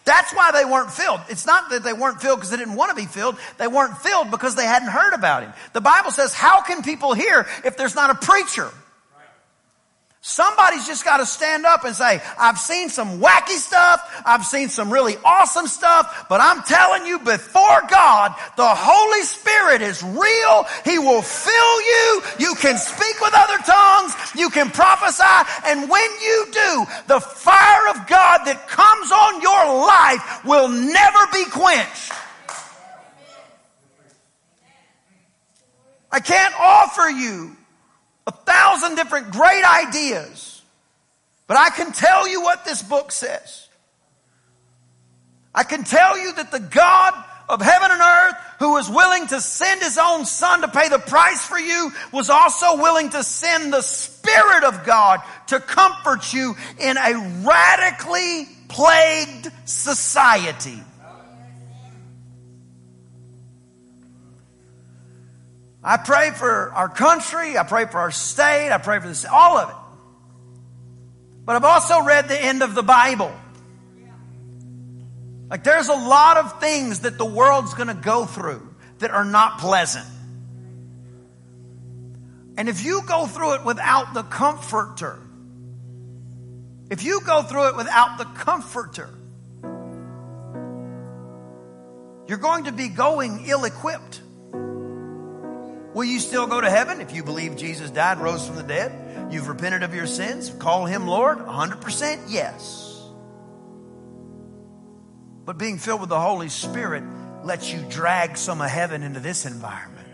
That's 0.05 0.35
why 0.35 0.51
they 0.53 0.65
weren't 0.65 0.91
filled. 0.91 1.21
It's 1.29 1.47
not 1.47 1.71
that 1.71 1.83
they 1.83 1.95
weren't 1.95 2.21
filled 2.21 2.39
because 2.39 2.51
they 2.51 2.59
didn't 2.59 2.75
want 2.75 2.91
to 2.91 2.97
be 2.97 3.07
filled. 3.07 3.37
They 3.59 3.69
weren't 3.69 3.97
filled 3.99 4.31
because 4.31 4.55
they 4.55 4.67
hadn't 4.67 4.89
heard 4.89 5.15
about 5.15 5.43
him. 5.43 5.53
The 5.73 5.81
Bible 5.81 6.11
says, 6.11 6.35
how 6.35 6.61
can 6.61 6.83
people 6.83 7.15
hear 7.15 7.47
if 7.65 7.77
there's 7.77 7.95
not 7.95 8.11
a 8.11 8.15
preacher? 8.15 8.71
Somebody's 10.27 10.87
just 10.87 11.05
got 11.05 11.19
to 11.19 11.27
stand 11.27 11.67
up 11.67 11.85
and 11.85 11.95
say, 11.95 12.19
I've 12.39 12.57
seen 12.57 12.89
some 12.89 13.21
wacky 13.21 13.59
stuff. 13.59 14.01
I've 14.25 14.47
seen 14.47 14.71
some 14.71 14.91
really 14.91 15.19
awesome 15.23 15.67
stuff, 15.67 16.25
but 16.31 16.41
I'm 16.41 16.63
telling 16.63 17.05
you 17.05 17.19
before 17.19 17.83
God, 17.91 18.35
the 18.57 18.67
Holy 18.67 19.21
Spirit 19.25 19.83
is 19.83 20.03
real. 20.03 20.67
He 20.83 20.99
will 20.99 21.21
fill 21.21 21.81
you. 21.83 22.23
You 22.39 22.55
can 22.55 22.79
speak 22.79 23.21
with 23.21 23.35
other 23.37 23.59
tongues. 23.67 24.15
You 24.35 24.49
can 24.49 24.71
prophesy. 24.71 25.25
And 25.67 25.91
when 25.91 26.11
you 26.23 26.47
do, 26.51 26.87
the 27.07 27.21
fire 27.21 27.91
of 27.91 28.07
God 28.07 28.47
that 28.47 28.67
comes 28.67 29.13
on 29.13 29.43
your 29.43 29.87
life 29.87 30.43
will 30.47 30.69
never 30.71 31.27
be 31.35 31.45
quenched. 31.51 32.13
I 36.11 36.21
can't 36.21 36.55
offer 36.59 37.11
you 37.11 37.59
a 38.27 38.33
thousand 38.33 38.97
different 38.97 39.33
great 39.33 39.65
ideas. 39.65 40.63
But 41.47 41.59
I 41.59 41.71
can 41.71 41.93
tell 41.93 42.27
you 42.27 42.43
what 42.43 42.65
this 42.65 42.83
book 42.83 43.13
says. 43.13 43.69
I 45.55 45.63
can 45.63 45.85
tell 45.85 46.19
you 46.19 46.35
that 46.35 46.51
the 46.51 46.61
God 46.61 47.15
of 47.49 47.61
heaven 47.61 47.91
and 47.91 48.01
earth, 48.01 48.35
who 48.59 48.73
was 48.73 48.89
willing 48.89 49.27
to 49.27 49.41
send 49.41 49.83
his 49.83 49.99
own 49.99 50.25
son 50.25 50.63
to 50.63 50.69
pay 50.69 50.89
the 50.89 50.99
price 50.99 51.45
for 51.45 51.59
you, 51.59 51.93
was 52.13 52.31
also 52.31 52.77
willing 52.77 53.11
to 53.11 53.23
send 53.23 53.73
the 53.73 53.83
Spirit 53.83 54.65
of 54.65 54.85
God 54.85 55.21
to 55.49 55.61
comfort 55.61 56.33
you 56.33 56.57
in 56.81 56.97
a 56.97 57.43
radically 57.45 58.49
plagued 58.69 59.51
society. 59.67 60.81
I 65.85 65.99
pray 65.99 66.31
for 66.31 66.73
our 66.73 66.89
country. 66.89 67.59
I 67.59 67.63
pray 67.63 67.85
for 67.85 67.99
our 67.99 68.11
state. 68.11 68.71
I 68.71 68.79
pray 68.79 69.01
for 69.01 69.09
this, 69.09 69.27
all 69.27 69.59
of 69.59 69.69
it. 69.69 69.77
But 71.45 71.57
I've 71.57 71.65
also 71.65 72.03
read 72.03 72.27
the 72.29 72.43
end 72.43 72.63
of 72.63 72.75
the 72.75 72.83
Bible. 72.83 73.33
Like 75.51 75.63
there's 75.63 75.89
a 75.89 75.95
lot 75.95 76.39
of 76.39 76.59
things 76.59 77.01
that 77.01 77.19
the 77.19 77.25
world's 77.25 77.75
going 77.75 77.89
to 77.89 77.95
go 77.95 78.25
through 78.25 78.75
that 79.01 79.11
are 79.11 79.27
not 79.27 79.59
pleasant. 79.59 80.07
And 82.57 82.69
if 82.69 82.85
you 82.85 83.03
go 83.07 83.27
through 83.27 83.57
it 83.57 83.65
without 83.65 84.15
the 84.15 84.23
comforter, 84.23 85.19
if 86.91 87.03
you 87.03 87.21
go 87.27 87.43
through 87.43 87.69
it 87.69 87.77
without 87.77 88.17
the 88.17 88.25
comforter, 88.25 89.11
you're 92.27 92.39
going 92.39 92.65
to 92.65 92.73
be 92.73 92.89
going 92.89 93.45
ill 93.47 93.65
equipped. 93.65 94.23
Will 95.95 96.05
you 96.05 96.19
still 96.19 96.47
go 96.49 96.61
to 96.61 96.69
heaven 96.69 97.01
if 97.01 97.15
you 97.15 97.23
believe 97.23 97.57
Jesus 97.57 97.89
died, 97.89 98.19
rose 98.19 98.45
from 98.47 98.57
the 98.57 98.65
dead? 98.65 99.33
You've 99.33 99.49
repented 99.49 99.85
of 99.85 99.95
your 99.95 100.09
sins, 100.09 100.51
call 100.59 100.87
him 100.87 101.07
Lord? 101.07 101.39
100% 101.39 102.25
yes. 102.29 103.01
But 105.45 105.57
being 105.57 105.79
filled 105.79 106.01
with 106.01 106.09
the 106.09 106.21
Holy 106.21 106.49
Spirit 106.49 107.05
lets 107.45 107.73
you 107.73 107.81
drag 107.89 108.37
some 108.37 108.61
of 108.61 108.69
heaven 108.69 109.05
into 109.05 109.21
this 109.21 109.47
environment. 109.47 110.09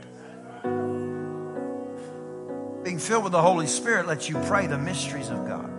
Being 2.84 2.98
filled 2.98 3.24
with 3.24 3.32
the 3.32 3.40
Holy 3.40 3.66
Spirit 3.66 4.06
lets 4.06 4.28
you 4.28 4.36
pray 4.46 4.66
the 4.66 4.78
mysteries 4.78 5.30
of 5.30 5.46
God. 5.46 5.70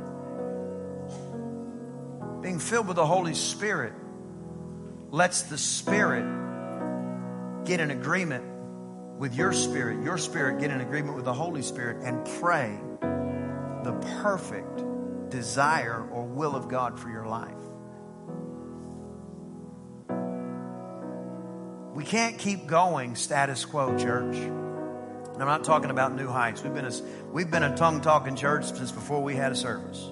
Being 2.41 2.57
filled 2.57 2.87
with 2.87 2.95
the 2.95 3.05
Holy 3.05 3.35
Spirit 3.35 3.93
lets 5.11 5.43
the 5.43 5.57
Spirit 5.57 6.25
get 7.65 7.79
in 7.79 7.91
agreement 7.91 8.50
with 9.21 9.35
your 9.35 9.53
spirit, 9.53 10.03
your 10.03 10.17
spirit 10.17 10.59
get 10.59 10.71
in 10.71 10.81
agreement 10.81 11.15
with 11.15 11.25
the 11.25 11.33
Holy 11.33 11.61
Spirit 11.61 11.97
and 12.03 12.25
pray 12.39 12.75
the 13.83 13.93
perfect 14.23 15.29
desire 15.29 16.03
or 16.09 16.25
will 16.25 16.55
of 16.55 16.67
God 16.67 16.99
for 16.99 17.07
your 17.07 17.27
life. 17.27 17.53
We 21.93 22.03
can't 22.03 22.39
keep 22.39 22.65
going 22.65 23.15
status 23.15 23.63
quo, 23.63 23.95
church. 23.95 24.35
I'm 24.37 25.37
not 25.37 25.63
talking 25.63 25.91
about 25.91 26.15
New 26.15 26.27
Heights. 26.27 26.63
We've 26.63 26.73
been 26.73 26.85
a, 26.85 26.93
we've 27.31 27.51
been 27.51 27.61
a 27.61 27.77
tongue 27.77 28.01
talking 28.01 28.35
church 28.35 28.73
since 28.73 28.91
before 28.91 29.21
we 29.21 29.35
had 29.35 29.51
a 29.51 29.55
service. 29.55 30.03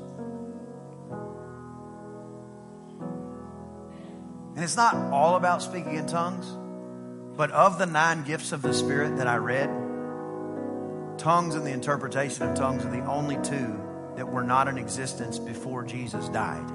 And 4.53 4.64
it's 4.64 4.78
not 4.78 4.93
all 5.12 5.36
about 5.36 5.64
speaking 5.64 5.95
in 5.95 6.05
tongues, 6.05 6.45
but 7.40 7.52
of 7.52 7.78
the 7.78 7.86
nine 7.86 8.24
gifts 8.24 8.52
of 8.52 8.62
the 8.62 8.74
Spirit 8.74 9.16
that 9.16 9.26
I 9.26 9.38
read, 9.38 9.70
tongues 11.18 11.56
and 11.56 11.66
the 11.66 11.72
interpretation 11.72 12.44
of 12.44 12.54
tongues 12.54 12.84
are 12.84 12.92
the 12.92 13.06
only 13.06 13.38
two 13.38 13.80
that 14.18 14.28
were 14.28 14.44
not 14.44 14.68
in 14.68 14.78
existence 14.78 15.40
before 15.40 15.86
Jesus 15.86 16.28
died. 16.28 16.68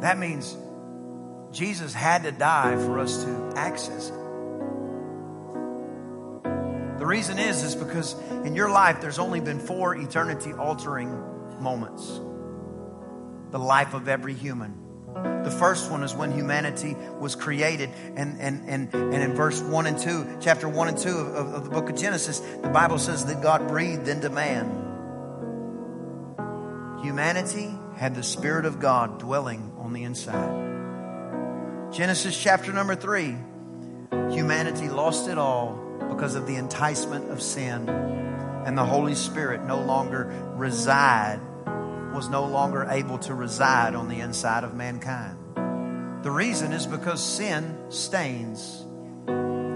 That 0.00 0.16
means 0.16 0.56
Jesus 1.52 1.92
had 1.92 2.22
to 2.22 2.32
die 2.32 2.76
for 2.76 2.98
us 2.98 3.22
to 3.22 3.52
access 3.54 4.08
it. 4.08 4.14
The 6.98 7.04
reason 7.04 7.38
is 7.38 7.62
is 7.62 7.74
because 7.74 8.18
in 8.46 8.56
your 8.56 8.70
life 8.70 9.02
there's 9.02 9.18
only 9.18 9.40
been 9.40 9.58
four 9.58 9.94
eternity 9.94 10.54
altering 10.54 11.10
moments. 11.60 12.06
The 13.50 13.58
life 13.58 13.92
of 13.92 14.08
every 14.08 14.32
human. 14.32 14.85
The 15.44 15.50
first 15.50 15.90
one 15.90 16.02
is 16.02 16.14
when 16.14 16.32
humanity 16.32 16.96
was 17.20 17.36
created. 17.36 17.90
And, 18.16 18.40
and, 18.40 18.68
and, 18.68 18.92
and 18.92 19.14
in 19.14 19.34
verse 19.34 19.60
1 19.60 19.86
and 19.86 19.98
2, 19.98 20.38
chapter 20.40 20.68
1 20.68 20.88
and 20.88 20.98
2 20.98 21.08
of, 21.08 21.54
of 21.54 21.64
the 21.64 21.70
book 21.70 21.88
of 21.88 21.96
Genesis, 21.96 22.40
the 22.40 22.68
Bible 22.68 22.98
says 22.98 23.24
that 23.26 23.42
God 23.42 23.68
breathed 23.68 24.08
into 24.08 24.28
man. 24.28 24.82
Humanity 27.02 27.72
had 27.96 28.14
the 28.14 28.22
Spirit 28.22 28.66
of 28.66 28.80
God 28.80 29.18
dwelling 29.18 29.72
on 29.78 29.92
the 29.92 30.02
inside. 30.02 30.66
Genesis 31.92 32.36
chapter 32.36 32.72
number 32.72 32.96
3, 32.96 33.36
humanity 34.30 34.88
lost 34.88 35.28
it 35.28 35.38
all 35.38 35.86
because 36.08 36.34
of 36.34 36.46
the 36.46 36.56
enticement 36.56 37.30
of 37.30 37.40
sin. 37.40 37.88
And 37.88 38.76
the 38.76 38.84
Holy 38.84 39.14
Spirit 39.14 39.62
no 39.62 39.80
longer 39.80 40.24
reside, 40.56 41.40
was 42.16 42.30
no 42.30 42.46
longer 42.46 42.86
able 42.88 43.18
to 43.18 43.34
reside 43.34 43.94
on 43.94 44.08
the 44.08 44.20
inside 44.20 44.64
of 44.64 44.74
mankind. 44.74 45.36
The 46.24 46.30
reason 46.30 46.72
is 46.72 46.86
because 46.86 47.22
sin 47.22 47.76
stains, 47.90 48.86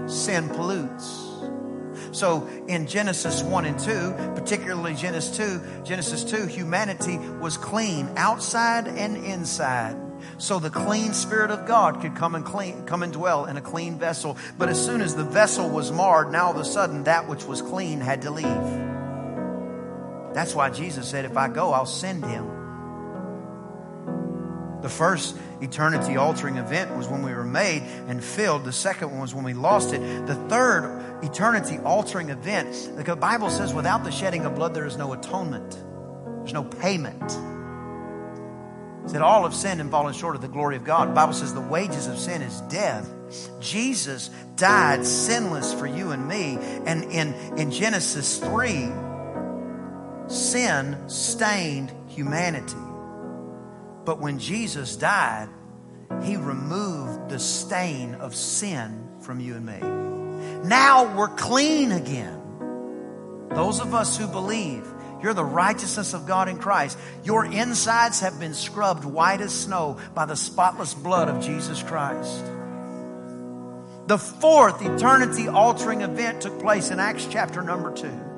sin 0.07 0.49
pollutes. 0.49 1.27
So 2.11 2.47
in 2.67 2.87
Genesis 2.87 3.43
1 3.43 3.65
and 3.65 3.79
2, 3.79 4.33
particularly 4.33 4.95
Genesis 4.95 5.37
2, 5.37 5.83
Genesis 5.83 6.23
2, 6.23 6.47
humanity 6.47 7.19
was 7.39 7.57
clean 7.57 8.09
outside 8.17 8.87
and 8.87 9.17
inside. 9.17 9.95
So 10.39 10.57
the 10.57 10.71
clean 10.71 11.13
spirit 11.13 11.51
of 11.51 11.67
God 11.67 12.01
could 12.01 12.15
come 12.15 12.33
and 12.33 12.43
clean, 12.43 12.85
come 12.87 13.03
and 13.03 13.13
dwell 13.13 13.45
in 13.45 13.57
a 13.57 13.61
clean 13.61 13.99
vessel. 13.99 14.35
But 14.57 14.67
as 14.67 14.83
soon 14.83 15.01
as 15.01 15.13
the 15.13 15.23
vessel 15.23 15.69
was 15.69 15.91
marred, 15.91 16.31
now 16.31 16.47
all 16.47 16.51
of 16.53 16.57
a 16.57 16.65
sudden 16.65 17.03
that 17.03 17.29
which 17.29 17.45
was 17.45 17.61
clean 17.61 18.01
had 18.01 18.23
to 18.23 18.31
leave. 18.31 18.90
That's 20.33 20.55
why 20.55 20.69
Jesus 20.69 21.07
said, 21.07 21.25
if 21.25 21.37
I 21.37 21.47
go, 21.47 21.73
I'll 21.73 21.85
send 21.85 22.25
him. 22.25 22.61
The 24.81 24.89
first 24.89 25.37
eternity 25.61 26.17
altering 26.17 26.57
event 26.57 26.95
was 26.97 27.07
when 27.07 27.21
we 27.21 27.33
were 27.33 27.45
made 27.45 27.83
and 28.07 28.23
filled. 28.23 28.65
The 28.65 28.71
second 28.71 29.11
one 29.11 29.21
was 29.21 29.33
when 29.35 29.43
we 29.43 29.53
lost 29.53 29.93
it. 29.93 30.25
The 30.25 30.35
third 30.49 31.21
eternity 31.23 31.77
altering 31.79 32.29
event, 32.29 32.97
the 32.97 33.15
Bible 33.15 33.49
says, 33.49 33.73
without 33.73 34.03
the 34.03 34.11
shedding 34.11 34.45
of 34.45 34.55
blood, 34.55 34.73
there 34.73 34.87
is 34.87 34.97
no 34.97 35.13
atonement, 35.13 35.71
there's 36.39 36.53
no 36.53 36.63
payment. 36.63 37.21
It 39.03 39.09
said 39.09 39.21
all 39.21 39.43
have 39.43 39.55
sinned 39.55 39.81
and 39.81 39.89
fallen 39.89 40.13
short 40.13 40.35
of 40.35 40.41
the 40.41 40.47
glory 40.47 40.75
of 40.75 40.83
God. 40.83 41.09
The 41.09 41.13
Bible 41.13 41.33
says 41.33 41.53
the 41.53 41.61
wages 41.61 42.07
of 42.07 42.19
sin 42.19 42.41
is 42.41 42.61
death. 42.61 43.09
Jesus 43.59 44.29
died 44.55 45.05
sinless 45.05 45.73
for 45.73 45.87
you 45.87 46.11
and 46.11 46.27
me. 46.27 46.57
And 46.85 47.05
in, 47.05 47.33
in 47.57 47.71
Genesis 47.71 48.37
3, 48.37 48.91
sin 50.27 50.97
stained 51.07 51.91
humanity. 52.07 52.75
But 54.05 54.19
when 54.19 54.39
Jesus 54.39 54.95
died, 54.95 55.49
he 56.23 56.35
removed 56.35 57.29
the 57.29 57.39
stain 57.39 58.15
of 58.15 58.35
sin 58.35 59.07
from 59.21 59.39
you 59.39 59.55
and 59.55 59.65
me. 59.65 60.67
Now 60.67 61.15
we're 61.15 61.29
clean 61.29 61.91
again. 61.91 62.39
Those 63.49 63.79
of 63.79 63.93
us 63.93 64.17
who 64.17 64.27
believe, 64.27 64.87
you're 65.21 65.33
the 65.33 65.45
righteousness 65.45 66.13
of 66.13 66.25
God 66.25 66.47
in 66.49 66.57
Christ. 66.57 66.97
Your 67.23 67.45
insides 67.45 68.21
have 68.21 68.39
been 68.39 68.53
scrubbed 68.53 69.05
white 69.05 69.41
as 69.41 69.53
snow 69.53 69.99
by 70.15 70.25
the 70.25 70.35
spotless 70.35 70.93
blood 70.93 71.29
of 71.29 71.43
Jesus 71.43 71.83
Christ. 71.83 72.43
The 74.07 74.17
fourth 74.17 74.81
eternity 74.81 75.47
altering 75.47 76.01
event 76.01 76.41
took 76.41 76.59
place 76.59 76.89
in 76.89 76.99
Acts 76.99 77.27
chapter 77.29 77.61
number 77.61 77.93
two 77.93 78.30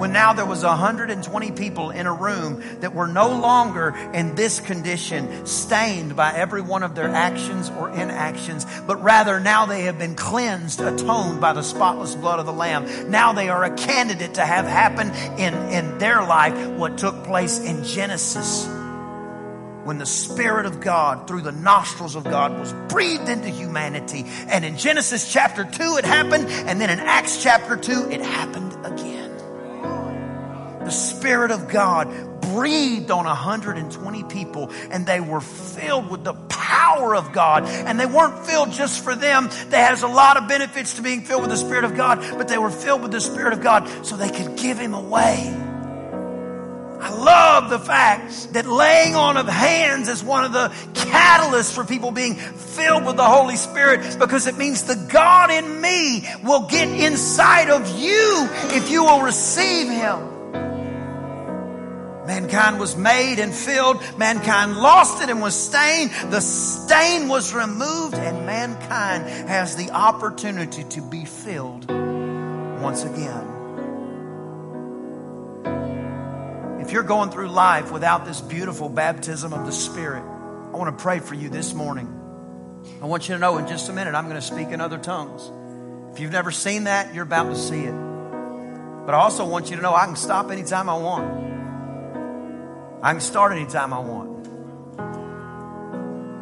when 0.00 0.14
now 0.14 0.32
there 0.32 0.46
was 0.46 0.64
120 0.64 1.52
people 1.52 1.90
in 1.90 2.06
a 2.06 2.12
room 2.12 2.62
that 2.80 2.94
were 2.94 3.06
no 3.06 3.28
longer 3.38 3.94
in 4.14 4.34
this 4.34 4.58
condition, 4.58 5.44
stained 5.46 6.16
by 6.16 6.32
every 6.32 6.62
one 6.62 6.82
of 6.82 6.94
their 6.94 7.10
actions 7.10 7.68
or 7.70 7.90
inactions, 7.90 8.66
but 8.86 8.96
rather 9.02 9.38
now 9.38 9.66
they 9.66 9.82
have 9.82 9.98
been 9.98 10.14
cleansed, 10.14 10.80
atoned 10.80 11.40
by 11.40 11.52
the 11.52 11.62
spotless 11.62 12.14
blood 12.14 12.40
of 12.40 12.46
the 12.46 12.52
Lamb. 12.52 13.10
Now 13.10 13.34
they 13.34 13.50
are 13.50 13.62
a 13.62 13.76
candidate 13.76 14.34
to 14.34 14.44
have 14.44 14.64
happen 14.64 15.10
in, 15.38 15.54
in 15.70 15.98
their 15.98 16.22
life 16.22 16.70
what 16.70 16.96
took 16.96 17.22
place 17.24 17.58
in 17.60 17.84
Genesis 17.84 18.66
when 19.84 19.98
the 19.98 20.06
Spirit 20.06 20.66
of 20.66 20.80
God, 20.80 21.26
through 21.26 21.40
the 21.42 21.52
nostrils 21.52 22.14
of 22.14 22.24
God, 22.24 22.58
was 22.58 22.72
breathed 22.88 23.28
into 23.28 23.48
humanity. 23.48 24.24
And 24.46 24.64
in 24.64 24.76
Genesis 24.76 25.30
chapter 25.30 25.64
2, 25.64 25.96
it 25.98 26.04
happened. 26.04 26.46
And 26.48 26.80
then 26.80 26.90
in 26.90 27.00
Acts 27.00 27.42
chapter 27.42 27.76
2, 27.76 28.10
it 28.10 28.20
happened 28.20 28.74
again 28.84 29.09
the 30.90 30.96
Spirit 30.96 31.52
of 31.52 31.68
God 31.68 32.40
breathed 32.40 33.12
on 33.12 33.24
120 33.24 34.24
people 34.24 34.72
and 34.90 35.06
they 35.06 35.20
were 35.20 35.40
filled 35.40 36.10
with 36.10 36.24
the 36.24 36.32
power 36.48 37.14
of 37.14 37.32
God. 37.32 37.62
And 37.64 37.98
they 38.00 38.06
weren't 38.06 38.44
filled 38.44 38.72
just 38.72 39.04
for 39.04 39.14
them. 39.14 39.48
There 39.68 39.86
has 39.86 40.02
a 40.02 40.08
lot 40.08 40.36
of 40.36 40.48
benefits 40.48 40.94
to 40.94 41.02
being 41.02 41.20
filled 41.20 41.42
with 41.42 41.50
the 41.50 41.56
Spirit 41.56 41.84
of 41.84 41.94
God, 41.94 42.18
but 42.36 42.48
they 42.48 42.58
were 42.58 42.72
filled 42.72 43.02
with 43.02 43.12
the 43.12 43.20
Spirit 43.20 43.52
of 43.52 43.62
God 43.62 43.88
so 44.04 44.16
they 44.16 44.30
could 44.30 44.56
give 44.56 44.80
Him 44.80 44.94
away. 44.94 45.54
I 47.02 47.14
love 47.14 47.70
the 47.70 47.78
fact 47.78 48.52
that 48.54 48.66
laying 48.66 49.14
on 49.14 49.36
of 49.36 49.46
hands 49.46 50.08
is 50.08 50.24
one 50.24 50.44
of 50.44 50.52
the 50.52 50.70
catalysts 50.92 51.72
for 51.72 51.84
people 51.84 52.10
being 52.10 52.34
filled 52.34 53.06
with 53.06 53.16
the 53.16 53.24
Holy 53.24 53.56
Spirit 53.56 54.18
because 54.18 54.48
it 54.48 54.58
means 54.58 54.82
the 54.82 54.96
God 55.08 55.52
in 55.52 55.80
me 55.80 56.26
will 56.42 56.66
get 56.66 56.88
inside 56.88 57.70
of 57.70 57.88
you 57.96 58.48
if 58.72 58.90
you 58.90 59.04
will 59.04 59.22
receive 59.22 59.88
Him. 59.88 60.39
Mankind 62.30 62.78
was 62.78 62.96
made 62.96 63.40
and 63.40 63.52
filled. 63.52 64.00
Mankind 64.16 64.76
lost 64.76 65.20
it 65.20 65.30
and 65.30 65.42
was 65.42 65.52
stained. 65.52 66.12
The 66.30 66.40
stain 66.40 67.28
was 67.28 67.52
removed, 67.52 68.14
and 68.14 68.46
mankind 68.46 69.24
has 69.48 69.74
the 69.74 69.90
opportunity 69.90 70.84
to 70.84 71.02
be 71.02 71.24
filled 71.24 71.90
once 72.80 73.02
again. 73.02 73.48
If 76.80 76.92
you're 76.92 77.02
going 77.02 77.30
through 77.30 77.48
life 77.48 77.90
without 77.90 78.24
this 78.24 78.40
beautiful 78.40 78.88
baptism 78.88 79.52
of 79.52 79.66
the 79.66 79.72
Spirit, 79.72 80.22
I 80.22 80.76
want 80.76 80.96
to 80.96 81.02
pray 81.02 81.18
for 81.18 81.34
you 81.34 81.48
this 81.48 81.74
morning. 81.74 82.06
I 83.02 83.06
want 83.06 83.28
you 83.28 83.34
to 83.34 83.40
know 83.40 83.58
in 83.58 83.66
just 83.66 83.88
a 83.88 83.92
minute, 83.92 84.14
I'm 84.14 84.28
going 84.28 84.40
to 84.40 84.46
speak 84.46 84.68
in 84.68 84.80
other 84.80 84.98
tongues. 84.98 85.50
If 86.12 86.20
you've 86.20 86.30
never 86.30 86.52
seen 86.52 86.84
that, 86.84 87.12
you're 87.12 87.24
about 87.24 87.48
to 87.48 87.56
see 87.56 87.80
it. 87.80 87.94
But 89.04 89.16
I 89.16 89.18
also 89.18 89.44
want 89.44 89.68
you 89.68 89.74
to 89.74 89.82
know 89.82 89.92
I 89.92 90.06
can 90.06 90.14
stop 90.14 90.52
anytime 90.52 90.88
I 90.88 90.96
want. 90.96 91.50
I 93.02 93.12
can 93.12 93.20
start 93.22 93.52
anytime 93.52 93.94
I 93.94 93.98
want. 94.00 94.46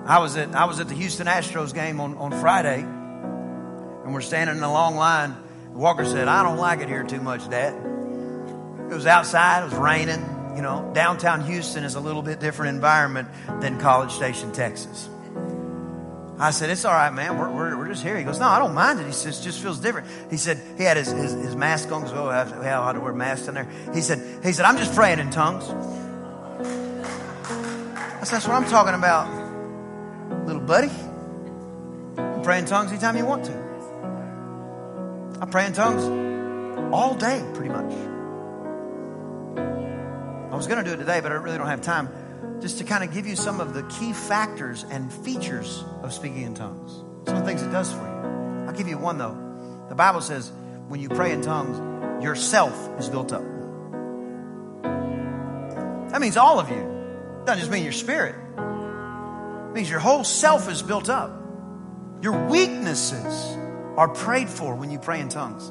I 0.08 0.18
was 0.18 0.36
at 0.36 0.54
I 0.54 0.64
was 0.64 0.80
at 0.80 0.88
the 0.88 0.94
Houston 0.94 1.26
Astros 1.26 1.72
game 1.72 2.00
on, 2.00 2.16
on 2.16 2.32
Friday, 2.32 2.80
and 2.80 4.12
we're 4.12 4.22
standing 4.22 4.56
in 4.56 4.62
a 4.62 4.72
long 4.72 4.96
line. 4.96 5.36
Walker 5.72 6.04
said, 6.04 6.26
I 6.26 6.42
don't 6.42 6.56
like 6.56 6.80
it 6.80 6.88
here 6.88 7.04
too 7.04 7.20
much, 7.20 7.48
Dad. 7.48 7.74
It 7.74 8.94
was 8.94 9.06
outside, 9.06 9.62
it 9.62 9.64
was 9.66 9.74
raining. 9.74 10.24
You 10.56 10.62
know, 10.62 10.90
downtown 10.92 11.44
Houston 11.44 11.84
is 11.84 11.94
a 11.94 12.00
little 12.00 12.22
bit 12.22 12.40
different 12.40 12.74
environment 12.74 13.28
than 13.60 13.78
College 13.78 14.10
Station, 14.10 14.50
Texas. 14.50 15.08
I 16.40 16.50
said, 16.50 16.70
It's 16.70 16.84
all 16.84 16.92
right, 16.92 17.12
man. 17.12 17.38
We're, 17.38 17.50
we're, 17.50 17.76
we're, 17.76 17.88
just 17.88 18.02
here. 18.02 18.16
He 18.18 18.24
goes, 18.24 18.40
No, 18.40 18.48
I 18.48 18.58
don't 18.58 18.74
mind 18.74 18.98
it. 18.98 19.06
He 19.06 19.12
says, 19.12 19.44
just 19.44 19.60
feels 19.60 19.78
different. 19.78 20.08
He 20.30 20.36
said, 20.36 20.60
He 20.76 20.82
had 20.82 20.96
his, 20.96 21.08
his, 21.08 21.32
his 21.32 21.54
mask 21.54 21.92
on 21.92 22.02
because 22.02 22.16
oh, 22.16 22.58
we 22.58 22.66
had 22.66 22.92
to 22.92 23.00
wear 23.00 23.12
masks 23.12 23.46
in 23.46 23.54
there. 23.54 23.68
He 23.94 24.00
said, 24.00 24.42
he 24.44 24.52
said, 24.52 24.64
I'm 24.64 24.78
just 24.78 24.94
praying 24.94 25.20
in 25.20 25.30
tongues. 25.30 25.68
That's, 28.18 28.30
that's 28.32 28.48
what 28.48 28.56
I'm 28.56 28.68
talking 28.68 28.94
about, 28.94 29.28
little 30.44 30.60
buddy. 30.60 30.88
You 30.88 32.40
pray 32.42 32.58
in 32.58 32.64
tongues 32.66 32.90
anytime 32.90 33.16
you 33.16 33.24
want 33.24 33.44
to. 33.44 33.52
I 35.40 35.46
pray 35.46 35.66
in 35.66 35.72
tongues 35.72 36.02
all 36.92 37.14
day, 37.14 37.44
pretty 37.54 37.70
much. 37.70 37.92
I 40.50 40.56
was 40.56 40.66
going 40.66 40.82
to 40.82 40.84
do 40.84 40.94
it 40.94 40.96
today, 40.96 41.20
but 41.20 41.30
I 41.30 41.36
really 41.36 41.58
don't 41.58 41.68
have 41.68 41.80
time. 41.80 42.08
just 42.60 42.78
to 42.78 42.84
kind 42.84 43.04
of 43.04 43.12
give 43.12 43.26
you 43.26 43.36
some 43.36 43.60
of 43.60 43.72
the 43.72 43.84
key 43.84 44.12
factors 44.12 44.84
and 44.90 45.12
features 45.12 45.84
of 46.02 46.12
speaking 46.12 46.42
in 46.42 46.54
tongues. 46.54 47.04
Some 47.26 47.36
of 47.36 47.44
the 47.44 47.48
things 47.48 47.62
it 47.62 47.70
does 47.70 47.92
for 47.92 48.00
you. 48.00 48.66
I'll 48.66 48.74
give 48.74 48.88
you 48.88 48.98
one 48.98 49.18
though. 49.18 49.36
The 49.88 49.94
Bible 49.94 50.20
says 50.20 50.50
when 50.88 51.00
you 51.00 51.08
pray 51.08 51.32
in 51.32 51.42
tongues, 51.42 51.78
yourself 52.24 52.74
is 52.98 53.08
built 53.08 53.32
up. 53.32 53.44
That 56.10 56.20
means 56.20 56.36
all 56.36 56.58
of 56.58 56.68
you. 56.68 56.97
Doesn't 57.48 57.60
just 57.60 57.72
mean 57.72 57.82
your 57.82 57.92
spirit. 57.92 58.34
It 58.58 59.72
means 59.72 59.88
your 59.88 60.00
whole 60.00 60.22
self 60.22 60.68
is 60.68 60.82
built 60.82 61.08
up. 61.08 61.30
Your 62.20 62.46
weaknesses 62.46 63.56
are 63.96 64.06
prayed 64.06 64.50
for 64.50 64.74
when 64.74 64.90
you 64.90 64.98
pray 64.98 65.18
in 65.18 65.30
tongues. 65.30 65.70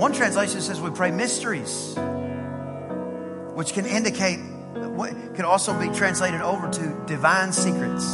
One 0.00 0.14
translation 0.14 0.62
says 0.62 0.80
we 0.80 0.88
pray 0.88 1.10
mysteries, 1.10 1.94
which 3.56 3.74
can 3.74 3.84
indicate, 3.84 4.38
can 4.38 5.44
also 5.44 5.78
be 5.78 5.94
translated 5.94 6.40
over 6.40 6.70
to 6.70 7.04
divine 7.06 7.52
secrets. 7.52 8.06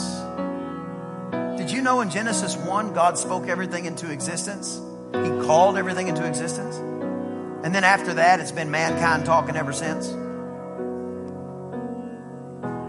Did 1.56 1.70
you 1.70 1.82
know 1.82 2.00
in 2.00 2.10
Genesis 2.10 2.56
1, 2.56 2.94
God 2.94 3.16
spoke 3.16 3.46
everything 3.46 3.84
into 3.84 4.10
existence? 4.10 4.80
He 5.12 5.30
called 5.46 5.78
everything 5.78 6.08
into 6.08 6.26
existence. 6.26 6.74
And 6.74 7.72
then 7.72 7.84
after 7.84 8.14
that, 8.14 8.40
it's 8.40 8.50
been 8.50 8.72
mankind 8.72 9.24
talking 9.24 9.54
ever 9.54 9.72
since. 9.72 10.12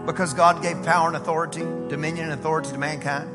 Because 0.06 0.32
God 0.32 0.62
gave 0.62 0.82
power 0.84 1.08
and 1.08 1.16
authority, 1.16 1.60
dominion 1.88 2.30
and 2.30 2.38
authority 2.38 2.70
to 2.70 2.78
mankind. 2.78 3.32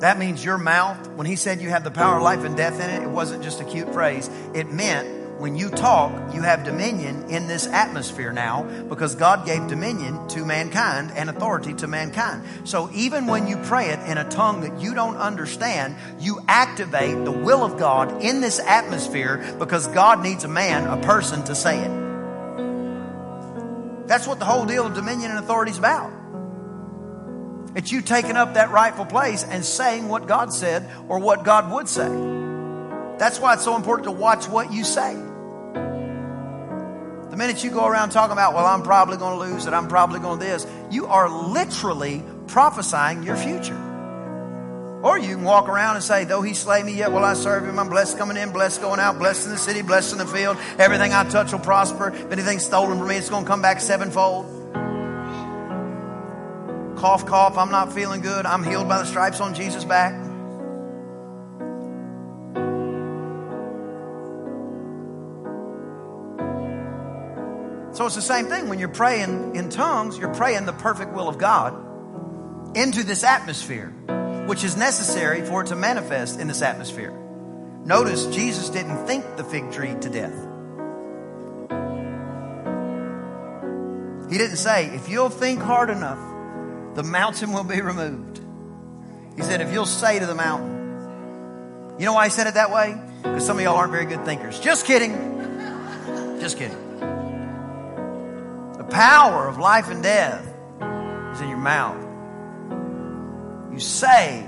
That 0.00 0.18
means 0.18 0.44
your 0.44 0.58
mouth, 0.58 1.08
when 1.14 1.26
he 1.26 1.34
said 1.34 1.60
you 1.60 1.70
have 1.70 1.82
the 1.82 1.90
power 1.90 2.18
of 2.18 2.22
life 2.22 2.44
and 2.44 2.56
death 2.56 2.80
in 2.80 2.88
it, 2.88 3.02
it 3.02 3.10
wasn't 3.10 3.42
just 3.42 3.60
a 3.60 3.64
cute 3.64 3.92
phrase. 3.92 4.30
It 4.54 4.70
meant 4.70 5.18
when 5.40 5.56
you 5.56 5.70
talk, 5.70 6.34
you 6.34 6.42
have 6.42 6.64
dominion 6.64 7.30
in 7.30 7.46
this 7.46 7.66
atmosphere 7.66 8.32
now 8.32 8.64
because 8.88 9.14
God 9.14 9.46
gave 9.46 9.68
dominion 9.68 10.26
to 10.28 10.44
mankind 10.44 11.12
and 11.14 11.30
authority 11.30 11.74
to 11.74 11.86
mankind. 11.86 12.44
So 12.64 12.90
even 12.92 13.26
when 13.26 13.46
you 13.46 13.56
pray 13.56 13.90
it 13.90 14.00
in 14.08 14.18
a 14.18 14.28
tongue 14.28 14.60
that 14.62 14.80
you 14.80 14.94
don't 14.94 15.16
understand, 15.16 15.96
you 16.20 16.40
activate 16.48 17.24
the 17.24 17.32
will 17.32 17.64
of 17.64 17.78
God 17.78 18.22
in 18.22 18.40
this 18.40 18.58
atmosphere 18.58 19.56
because 19.58 19.86
God 19.88 20.22
needs 20.22 20.44
a 20.44 20.48
man, 20.48 20.86
a 20.86 21.00
person 21.02 21.44
to 21.44 21.54
say 21.54 21.80
it. 21.80 21.97
That's 24.08 24.26
what 24.26 24.38
the 24.38 24.46
whole 24.46 24.64
deal 24.64 24.86
of 24.86 24.94
dominion 24.94 25.30
and 25.30 25.38
authority 25.38 25.70
is 25.70 25.78
about. 25.78 26.10
It's 27.76 27.92
you 27.92 28.00
taking 28.00 28.36
up 28.36 28.54
that 28.54 28.70
rightful 28.70 29.04
place 29.04 29.44
and 29.44 29.62
saying 29.64 30.08
what 30.08 30.26
God 30.26 30.52
said 30.52 30.88
or 31.08 31.18
what 31.18 31.44
God 31.44 31.70
would 31.70 31.88
say. 31.88 32.08
That's 33.18 33.38
why 33.38 33.52
it's 33.54 33.64
so 33.64 33.76
important 33.76 34.04
to 34.04 34.10
watch 34.10 34.48
what 34.48 34.72
you 34.72 34.82
say. 34.82 35.14
The 37.30 37.36
minute 37.36 37.62
you 37.62 37.70
go 37.70 37.86
around 37.86 38.10
talking 38.10 38.32
about, 38.32 38.54
well, 38.54 38.64
I'm 38.64 38.82
probably 38.82 39.18
going 39.18 39.38
to 39.38 39.44
lose 39.52 39.66
it, 39.66 39.74
I'm 39.74 39.88
probably 39.88 40.20
going 40.20 40.38
to 40.38 40.44
this, 40.44 40.66
you 40.90 41.06
are 41.06 41.28
literally 41.28 42.24
prophesying 42.46 43.22
your 43.22 43.36
future. 43.36 43.87
Or 45.02 45.16
you 45.16 45.36
can 45.36 45.44
walk 45.44 45.68
around 45.68 45.94
and 45.94 46.04
say, 46.04 46.24
though 46.24 46.42
he 46.42 46.54
slay 46.54 46.82
me, 46.82 46.92
yet 46.92 47.12
will 47.12 47.24
I 47.24 47.34
serve 47.34 47.64
him. 47.64 47.78
I'm 47.78 47.88
blessed 47.88 48.18
coming 48.18 48.36
in, 48.36 48.50
blessed 48.50 48.80
going 48.80 48.98
out, 48.98 49.18
blessed 49.18 49.46
in 49.46 49.52
the 49.52 49.58
city, 49.58 49.82
blessed 49.82 50.12
in 50.12 50.18
the 50.18 50.26
field. 50.26 50.56
Everything 50.78 51.12
I 51.12 51.22
touch 51.28 51.52
will 51.52 51.60
prosper. 51.60 52.08
If 52.08 52.32
anything's 52.32 52.64
stolen 52.64 52.98
from 52.98 53.08
me, 53.08 53.16
it's 53.16 53.30
going 53.30 53.44
to 53.44 53.48
come 53.48 53.62
back 53.62 53.80
sevenfold. 53.80 54.46
Cough, 56.98 57.26
cough, 57.26 57.56
I'm 57.56 57.70
not 57.70 57.92
feeling 57.92 58.22
good. 58.22 58.44
I'm 58.44 58.64
healed 58.64 58.88
by 58.88 58.98
the 58.98 59.04
stripes 59.04 59.40
on 59.40 59.54
Jesus' 59.54 59.84
back. 59.84 60.12
So 67.94 68.06
it's 68.06 68.14
the 68.16 68.22
same 68.22 68.46
thing 68.46 68.68
when 68.68 68.78
you're 68.78 68.88
praying 68.88 69.54
in 69.54 69.70
tongues, 69.70 70.18
you're 70.18 70.34
praying 70.34 70.66
the 70.66 70.72
perfect 70.72 71.12
will 71.12 71.28
of 71.28 71.38
God 71.38 71.74
into 72.76 73.02
this 73.02 73.24
atmosphere, 73.24 73.92
which 74.48 74.64
is 74.64 74.78
necessary 74.78 75.42
for 75.42 75.60
it 75.60 75.66
to 75.66 75.76
manifest 75.76 76.40
in 76.40 76.48
this 76.48 76.62
atmosphere. 76.62 77.12
Notice 77.84 78.24
Jesus 78.34 78.70
didn't 78.70 79.06
think 79.06 79.36
the 79.36 79.44
fig 79.44 79.70
tree 79.72 79.94
to 80.00 80.08
death. 80.08 80.32
He 84.30 84.38
didn't 84.38 84.56
say, 84.56 84.86
if 84.86 85.10
you'll 85.10 85.28
think 85.28 85.60
hard 85.60 85.90
enough, 85.90 86.18
the 86.94 87.02
mountain 87.02 87.52
will 87.52 87.62
be 87.62 87.82
removed. 87.82 88.40
He 89.36 89.42
said, 89.42 89.60
if 89.60 89.70
you'll 89.70 89.84
say 89.84 90.18
to 90.18 90.24
the 90.24 90.34
mountain. 90.34 91.96
You 91.98 92.06
know 92.06 92.14
why 92.14 92.24
he 92.24 92.30
said 92.30 92.46
it 92.46 92.54
that 92.54 92.70
way? 92.70 92.98
Because 93.22 93.44
some 93.44 93.58
of 93.58 93.62
y'all 93.62 93.76
aren't 93.76 93.92
very 93.92 94.06
good 94.06 94.24
thinkers. 94.24 94.58
Just 94.60 94.86
kidding. 94.86 95.12
Just 96.40 96.56
kidding. 96.56 96.78
The 98.78 98.86
power 98.88 99.46
of 99.46 99.58
life 99.58 99.90
and 99.90 100.02
death 100.02 100.42
is 101.34 101.40
in 101.42 101.50
your 101.50 101.58
mouth. 101.58 102.07
You 103.78 103.84
say 103.84 104.42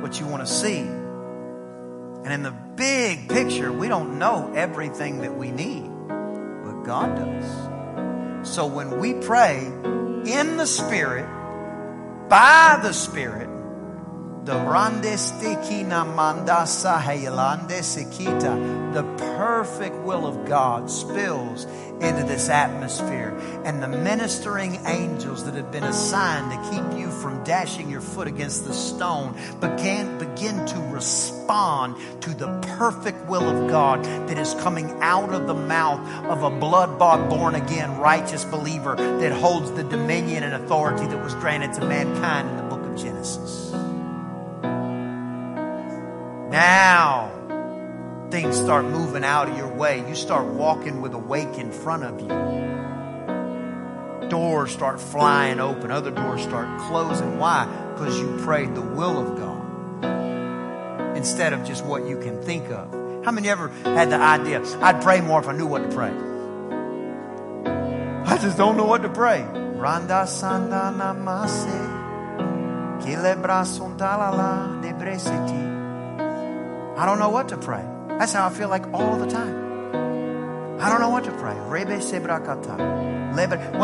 what 0.00 0.18
you 0.18 0.26
want 0.26 0.46
to 0.46 0.50
see. 0.50 0.78
And 0.78 2.32
in 2.32 2.42
the 2.42 2.52
big 2.74 3.28
picture, 3.28 3.70
we 3.70 3.86
don't 3.86 4.18
know 4.18 4.50
everything 4.54 5.18
that 5.18 5.36
we 5.36 5.50
need, 5.50 5.90
but 6.08 6.82
God 6.82 7.14
does. 7.14 8.48
So 8.50 8.64
when 8.64 8.98
we 8.98 9.12
pray 9.12 9.66
in 9.66 10.56
the 10.56 10.64
Spirit, 10.64 11.28
by 12.30 12.80
the 12.82 12.94
Spirit, 12.94 13.50
the 14.44 14.58
the 18.92 19.02
perfect 19.36 19.96
will 19.96 20.26
of 20.26 20.44
God 20.46 20.90
spills 20.90 21.64
into 22.00 22.24
this 22.24 22.48
atmosphere. 22.48 23.38
And 23.64 23.80
the 23.80 23.88
ministering 23.88 24.80
angels 24.86 25.44
that 25.44 25.54
have 25.54 25.70
been 25.70 25.84
assigned 25.84 26.50
to 26.50 26.70
keep 26.70 26.98
you 26.98 27.10
from 27.10 27.44
dashing 27.44 27.88
your 27.88 28.00
foot 28.00 28.26
against 28.26 28.64
the 28.66 28.74
stone 28.74 29.36
begin, 29.60 30.18
begin 30.18 30.66
to 30.66 30.80
respond 30.92 31.96
to 32.22 32.30
the 32.30 32.48
perfect 32.78 33.24
will 33.26 33.48
of 33.48 33.70
God 33.70 34.04
that 34.04 34.38
is 34.38 34.54
coming 34.54 34.90
out 35.00 35.32
of 35.32 35.46
the 35.46 35.54
mouth 35.54 36.00
of 36.26 36.42
a 36.42 36.50
blood 36.50 36.98
bought, 36.98 37.30
born 37.30 37.54
again, 37.54 37.96
righteous 37.98 38.44
believer 38.44 38.96
that 38.96 39.32
holds 39.32 39.70
the 39.72 39.84
dominion 39.84 40.42
and 40.42 40.54
authority 40.54 41.06
that 41.06 41.22
was 41.22 41.34
granted 41.36 41.72
to 41.74 41.86
mankind 41.86 42.50
in 42.50 42.56
the 42.56 42.62
book 42.64 42.82
of 42.82 42.96
Genesis. 42.96 43.72
Now, 46.52 47.32
things 48.30 48.56
start 48.58 48.84
moving 48.84 49.24
out 49.24 49.48
of 49.48 49.56
your 49.56 49.72
way. 49.72 50.06
You 50.06 50.14
start 50.14 50.44
walking 50.44 51.00
with 51.00 51.14
a 51.14 51.18
wake 51.18 51.56
in 51.56 51.72
front 51.72 52.04
of 52.04 52.20
you. 52.20 52.28
Doors 54.28 54.70
start 54.70 55.00
flying 55.00 55.60
open, 55.60 55.90
other 55.90 56.10
doors 56.10 56.42
start 56.42 56.78
closing. 56.82 57.38
Why? 57.38 57.64
Because 57.94 58.20
you 58.20 58.36
prayed 58.44 58.74
the 58.74 58.82
will 58.82 59.18
of 59.18 59.38
God 59.38 61.16
instead 61.16 61.54
of 61.54 61.64
just 61.64 61.86
what 61.86 62.06
you 62.06 62.18
can 62.18 62.42
think 62.42 62.70
of. 62.70 62.92
How 63.24 63.30
many 63.30 63.48
ever 63.48 63.68
had 63.84 64.10
the 64.10 64.16
idea, 64.16 64.62
I'd 64.82 65.00
pray 65.02 65.22
more 65.22 65.40
if 65.40 65.48
I 65.48 65.52
knew 65.56 65.66
what 65.66 65.88
to 65.88 65.96
pray? 65.96 66.12
I 68.26 68.36
just 68.36 68.58
don't 68.58 68.76
know 68.76 68.84
what 68.84 69.00
to 69.02 69.08
pray. 69.08 69.42
Randa 69.42 70.26
sanda 70.26 70.92
namase. 70.94 72.00
Kilebra 73.00 73.64
debresiti. 74.82 75.71
I 77.02 77.04
don't 77.04 77.18
know 77.18 77.30
what 77.30 77.48
to 77.48 77.56
pray. 77.56 77.84
That's 78.10 78.32
how 78.32 78.46
I 78.46 78.50
feel 78.50 78.68
like 78.68 78.92
all 78.92 79.16
the 79.16 79.26
time. 79.26 80.80
I 80.80 80.88
don't 80.88 81.00
know 81.00 81.08
what 81.08 81.24
to 81.24 81.32
pray. 81.32 81.52
When 81.52 81.90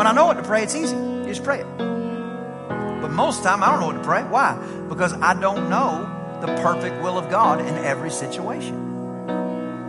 I 0.07 0.13
know 0.13 0.25
what 0.25 0.35
to 0.35 0.43
pray, 0.43 0.63
it's 0.63 0.73
easy. 0.73 0.95
You 0.95 1.25
just 1.25 1.43
pray 1.43 1.59
it. 1.59 1.67
But 1.77 3.11
most 3.11 3.43
time, 3.43 3.61
I 3.61 3.71
don't 3.71 3.81
know 3.81 3.87
what 3.87 3.97
to 3.97 4.03
pray. 4.03 4.23
Why? 4.23 4.55
Because 4.87 5.11
I 5.11 5.37
don't 5.37 5.69
know 5.69 6.37
the 6.39 6.47
perfect 6.61 7.03
will 7.03 7.17
of 7.17 7.29
God 7.29 7.59
in 7.59 7.75
every 7.79 8.09
situation. 8.09 8.75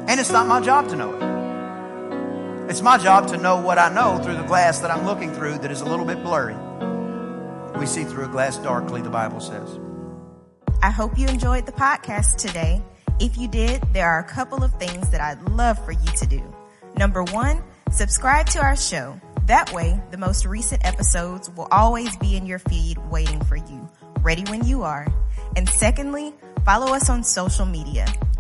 And 0.09 0.19
it's 0.19 0.33
not 0.33 0.49
my 0.49 0.61
job 0.61 0.89
to 0.89 0.97
know 0.97 1.15
it. 1.15 2.69
It's 2.69 2.83
my 2.83 2.99
job 2.99 3.29
to 3.29 3.37
know 3.37 3.61
what 3.61 3.79
I 3.79 3.95
know 3.95 4.19
through 4.19 4.39
the 4.39 4.43
glass 4.43 4.81
that 4.81 4.91
I'm 4.91 5.07
looking 5.07 5.33
through 5.33 5.59
that 5.59 5.71
is 5.71 5.83
a 5.83 5.87
little 5.87 6.05
bit 6.05 6.25
blurry. 6.25 6.57
We 7.79 7.87
see 7.87 8.03
through 8.03 8.25
a 8.25 8.29
glass 8.29 8.59
darkly, 8.59 9.03
the 9.03 9.09
Bible 9.09 9.39
says. 9.39 9.79
I 10.83 10.91
hope 10.91 11.17
you 11.17 11.29
enjoyed 11.29 11.67
the 11.67 11.73
podcast 11.73 12.35
today. 12.35 12.83
If 13.21 13.37
you 13.37 13.49
did, 13.49 13.83
there 13.93 14.09
are 14.09 14.21
a 14.21 14.25
couple 14.25 14.65
of 14.65 14.73
things 14.75 15.11
that 15.11 15.21
I'd 15.21 15.43
love 15.51 15.83
for 15.85 15.93
you 15.93 16.13
to 16.17 16.27
do. 16.27 16.43
Number 16.97 17.23
one, 17.23 17.63
subscribe 17.91 18.47
to 18.47 18.61
our 18.61 18.77
show. 18.77 19.21
That 19.45 19.75
way, 19.75 20.01
the 20.11 20.17
most 20.17 20.47
recent 20.47 20.87
episodes 20.87 21.51
will 21.51 21.69
always 21.71 22.17
be 22.17 22.37
in 22.37 22.47
your 22.47 22.61
feed 22.61 22.97
waiting 23.11 23.45
for 23.45 23.57
you, 23.57 23.89
ready 24.23 24.45
when 24.51 24.65
you 24.67 24.85
are. 24.85 25.07
And 25.55 25.69
secondly, 25.69 26.33
follow 26.65 26.95
us 26.95 27.11
on 27.11 27.23
social 27.23 27.67
media. 27.67 28.07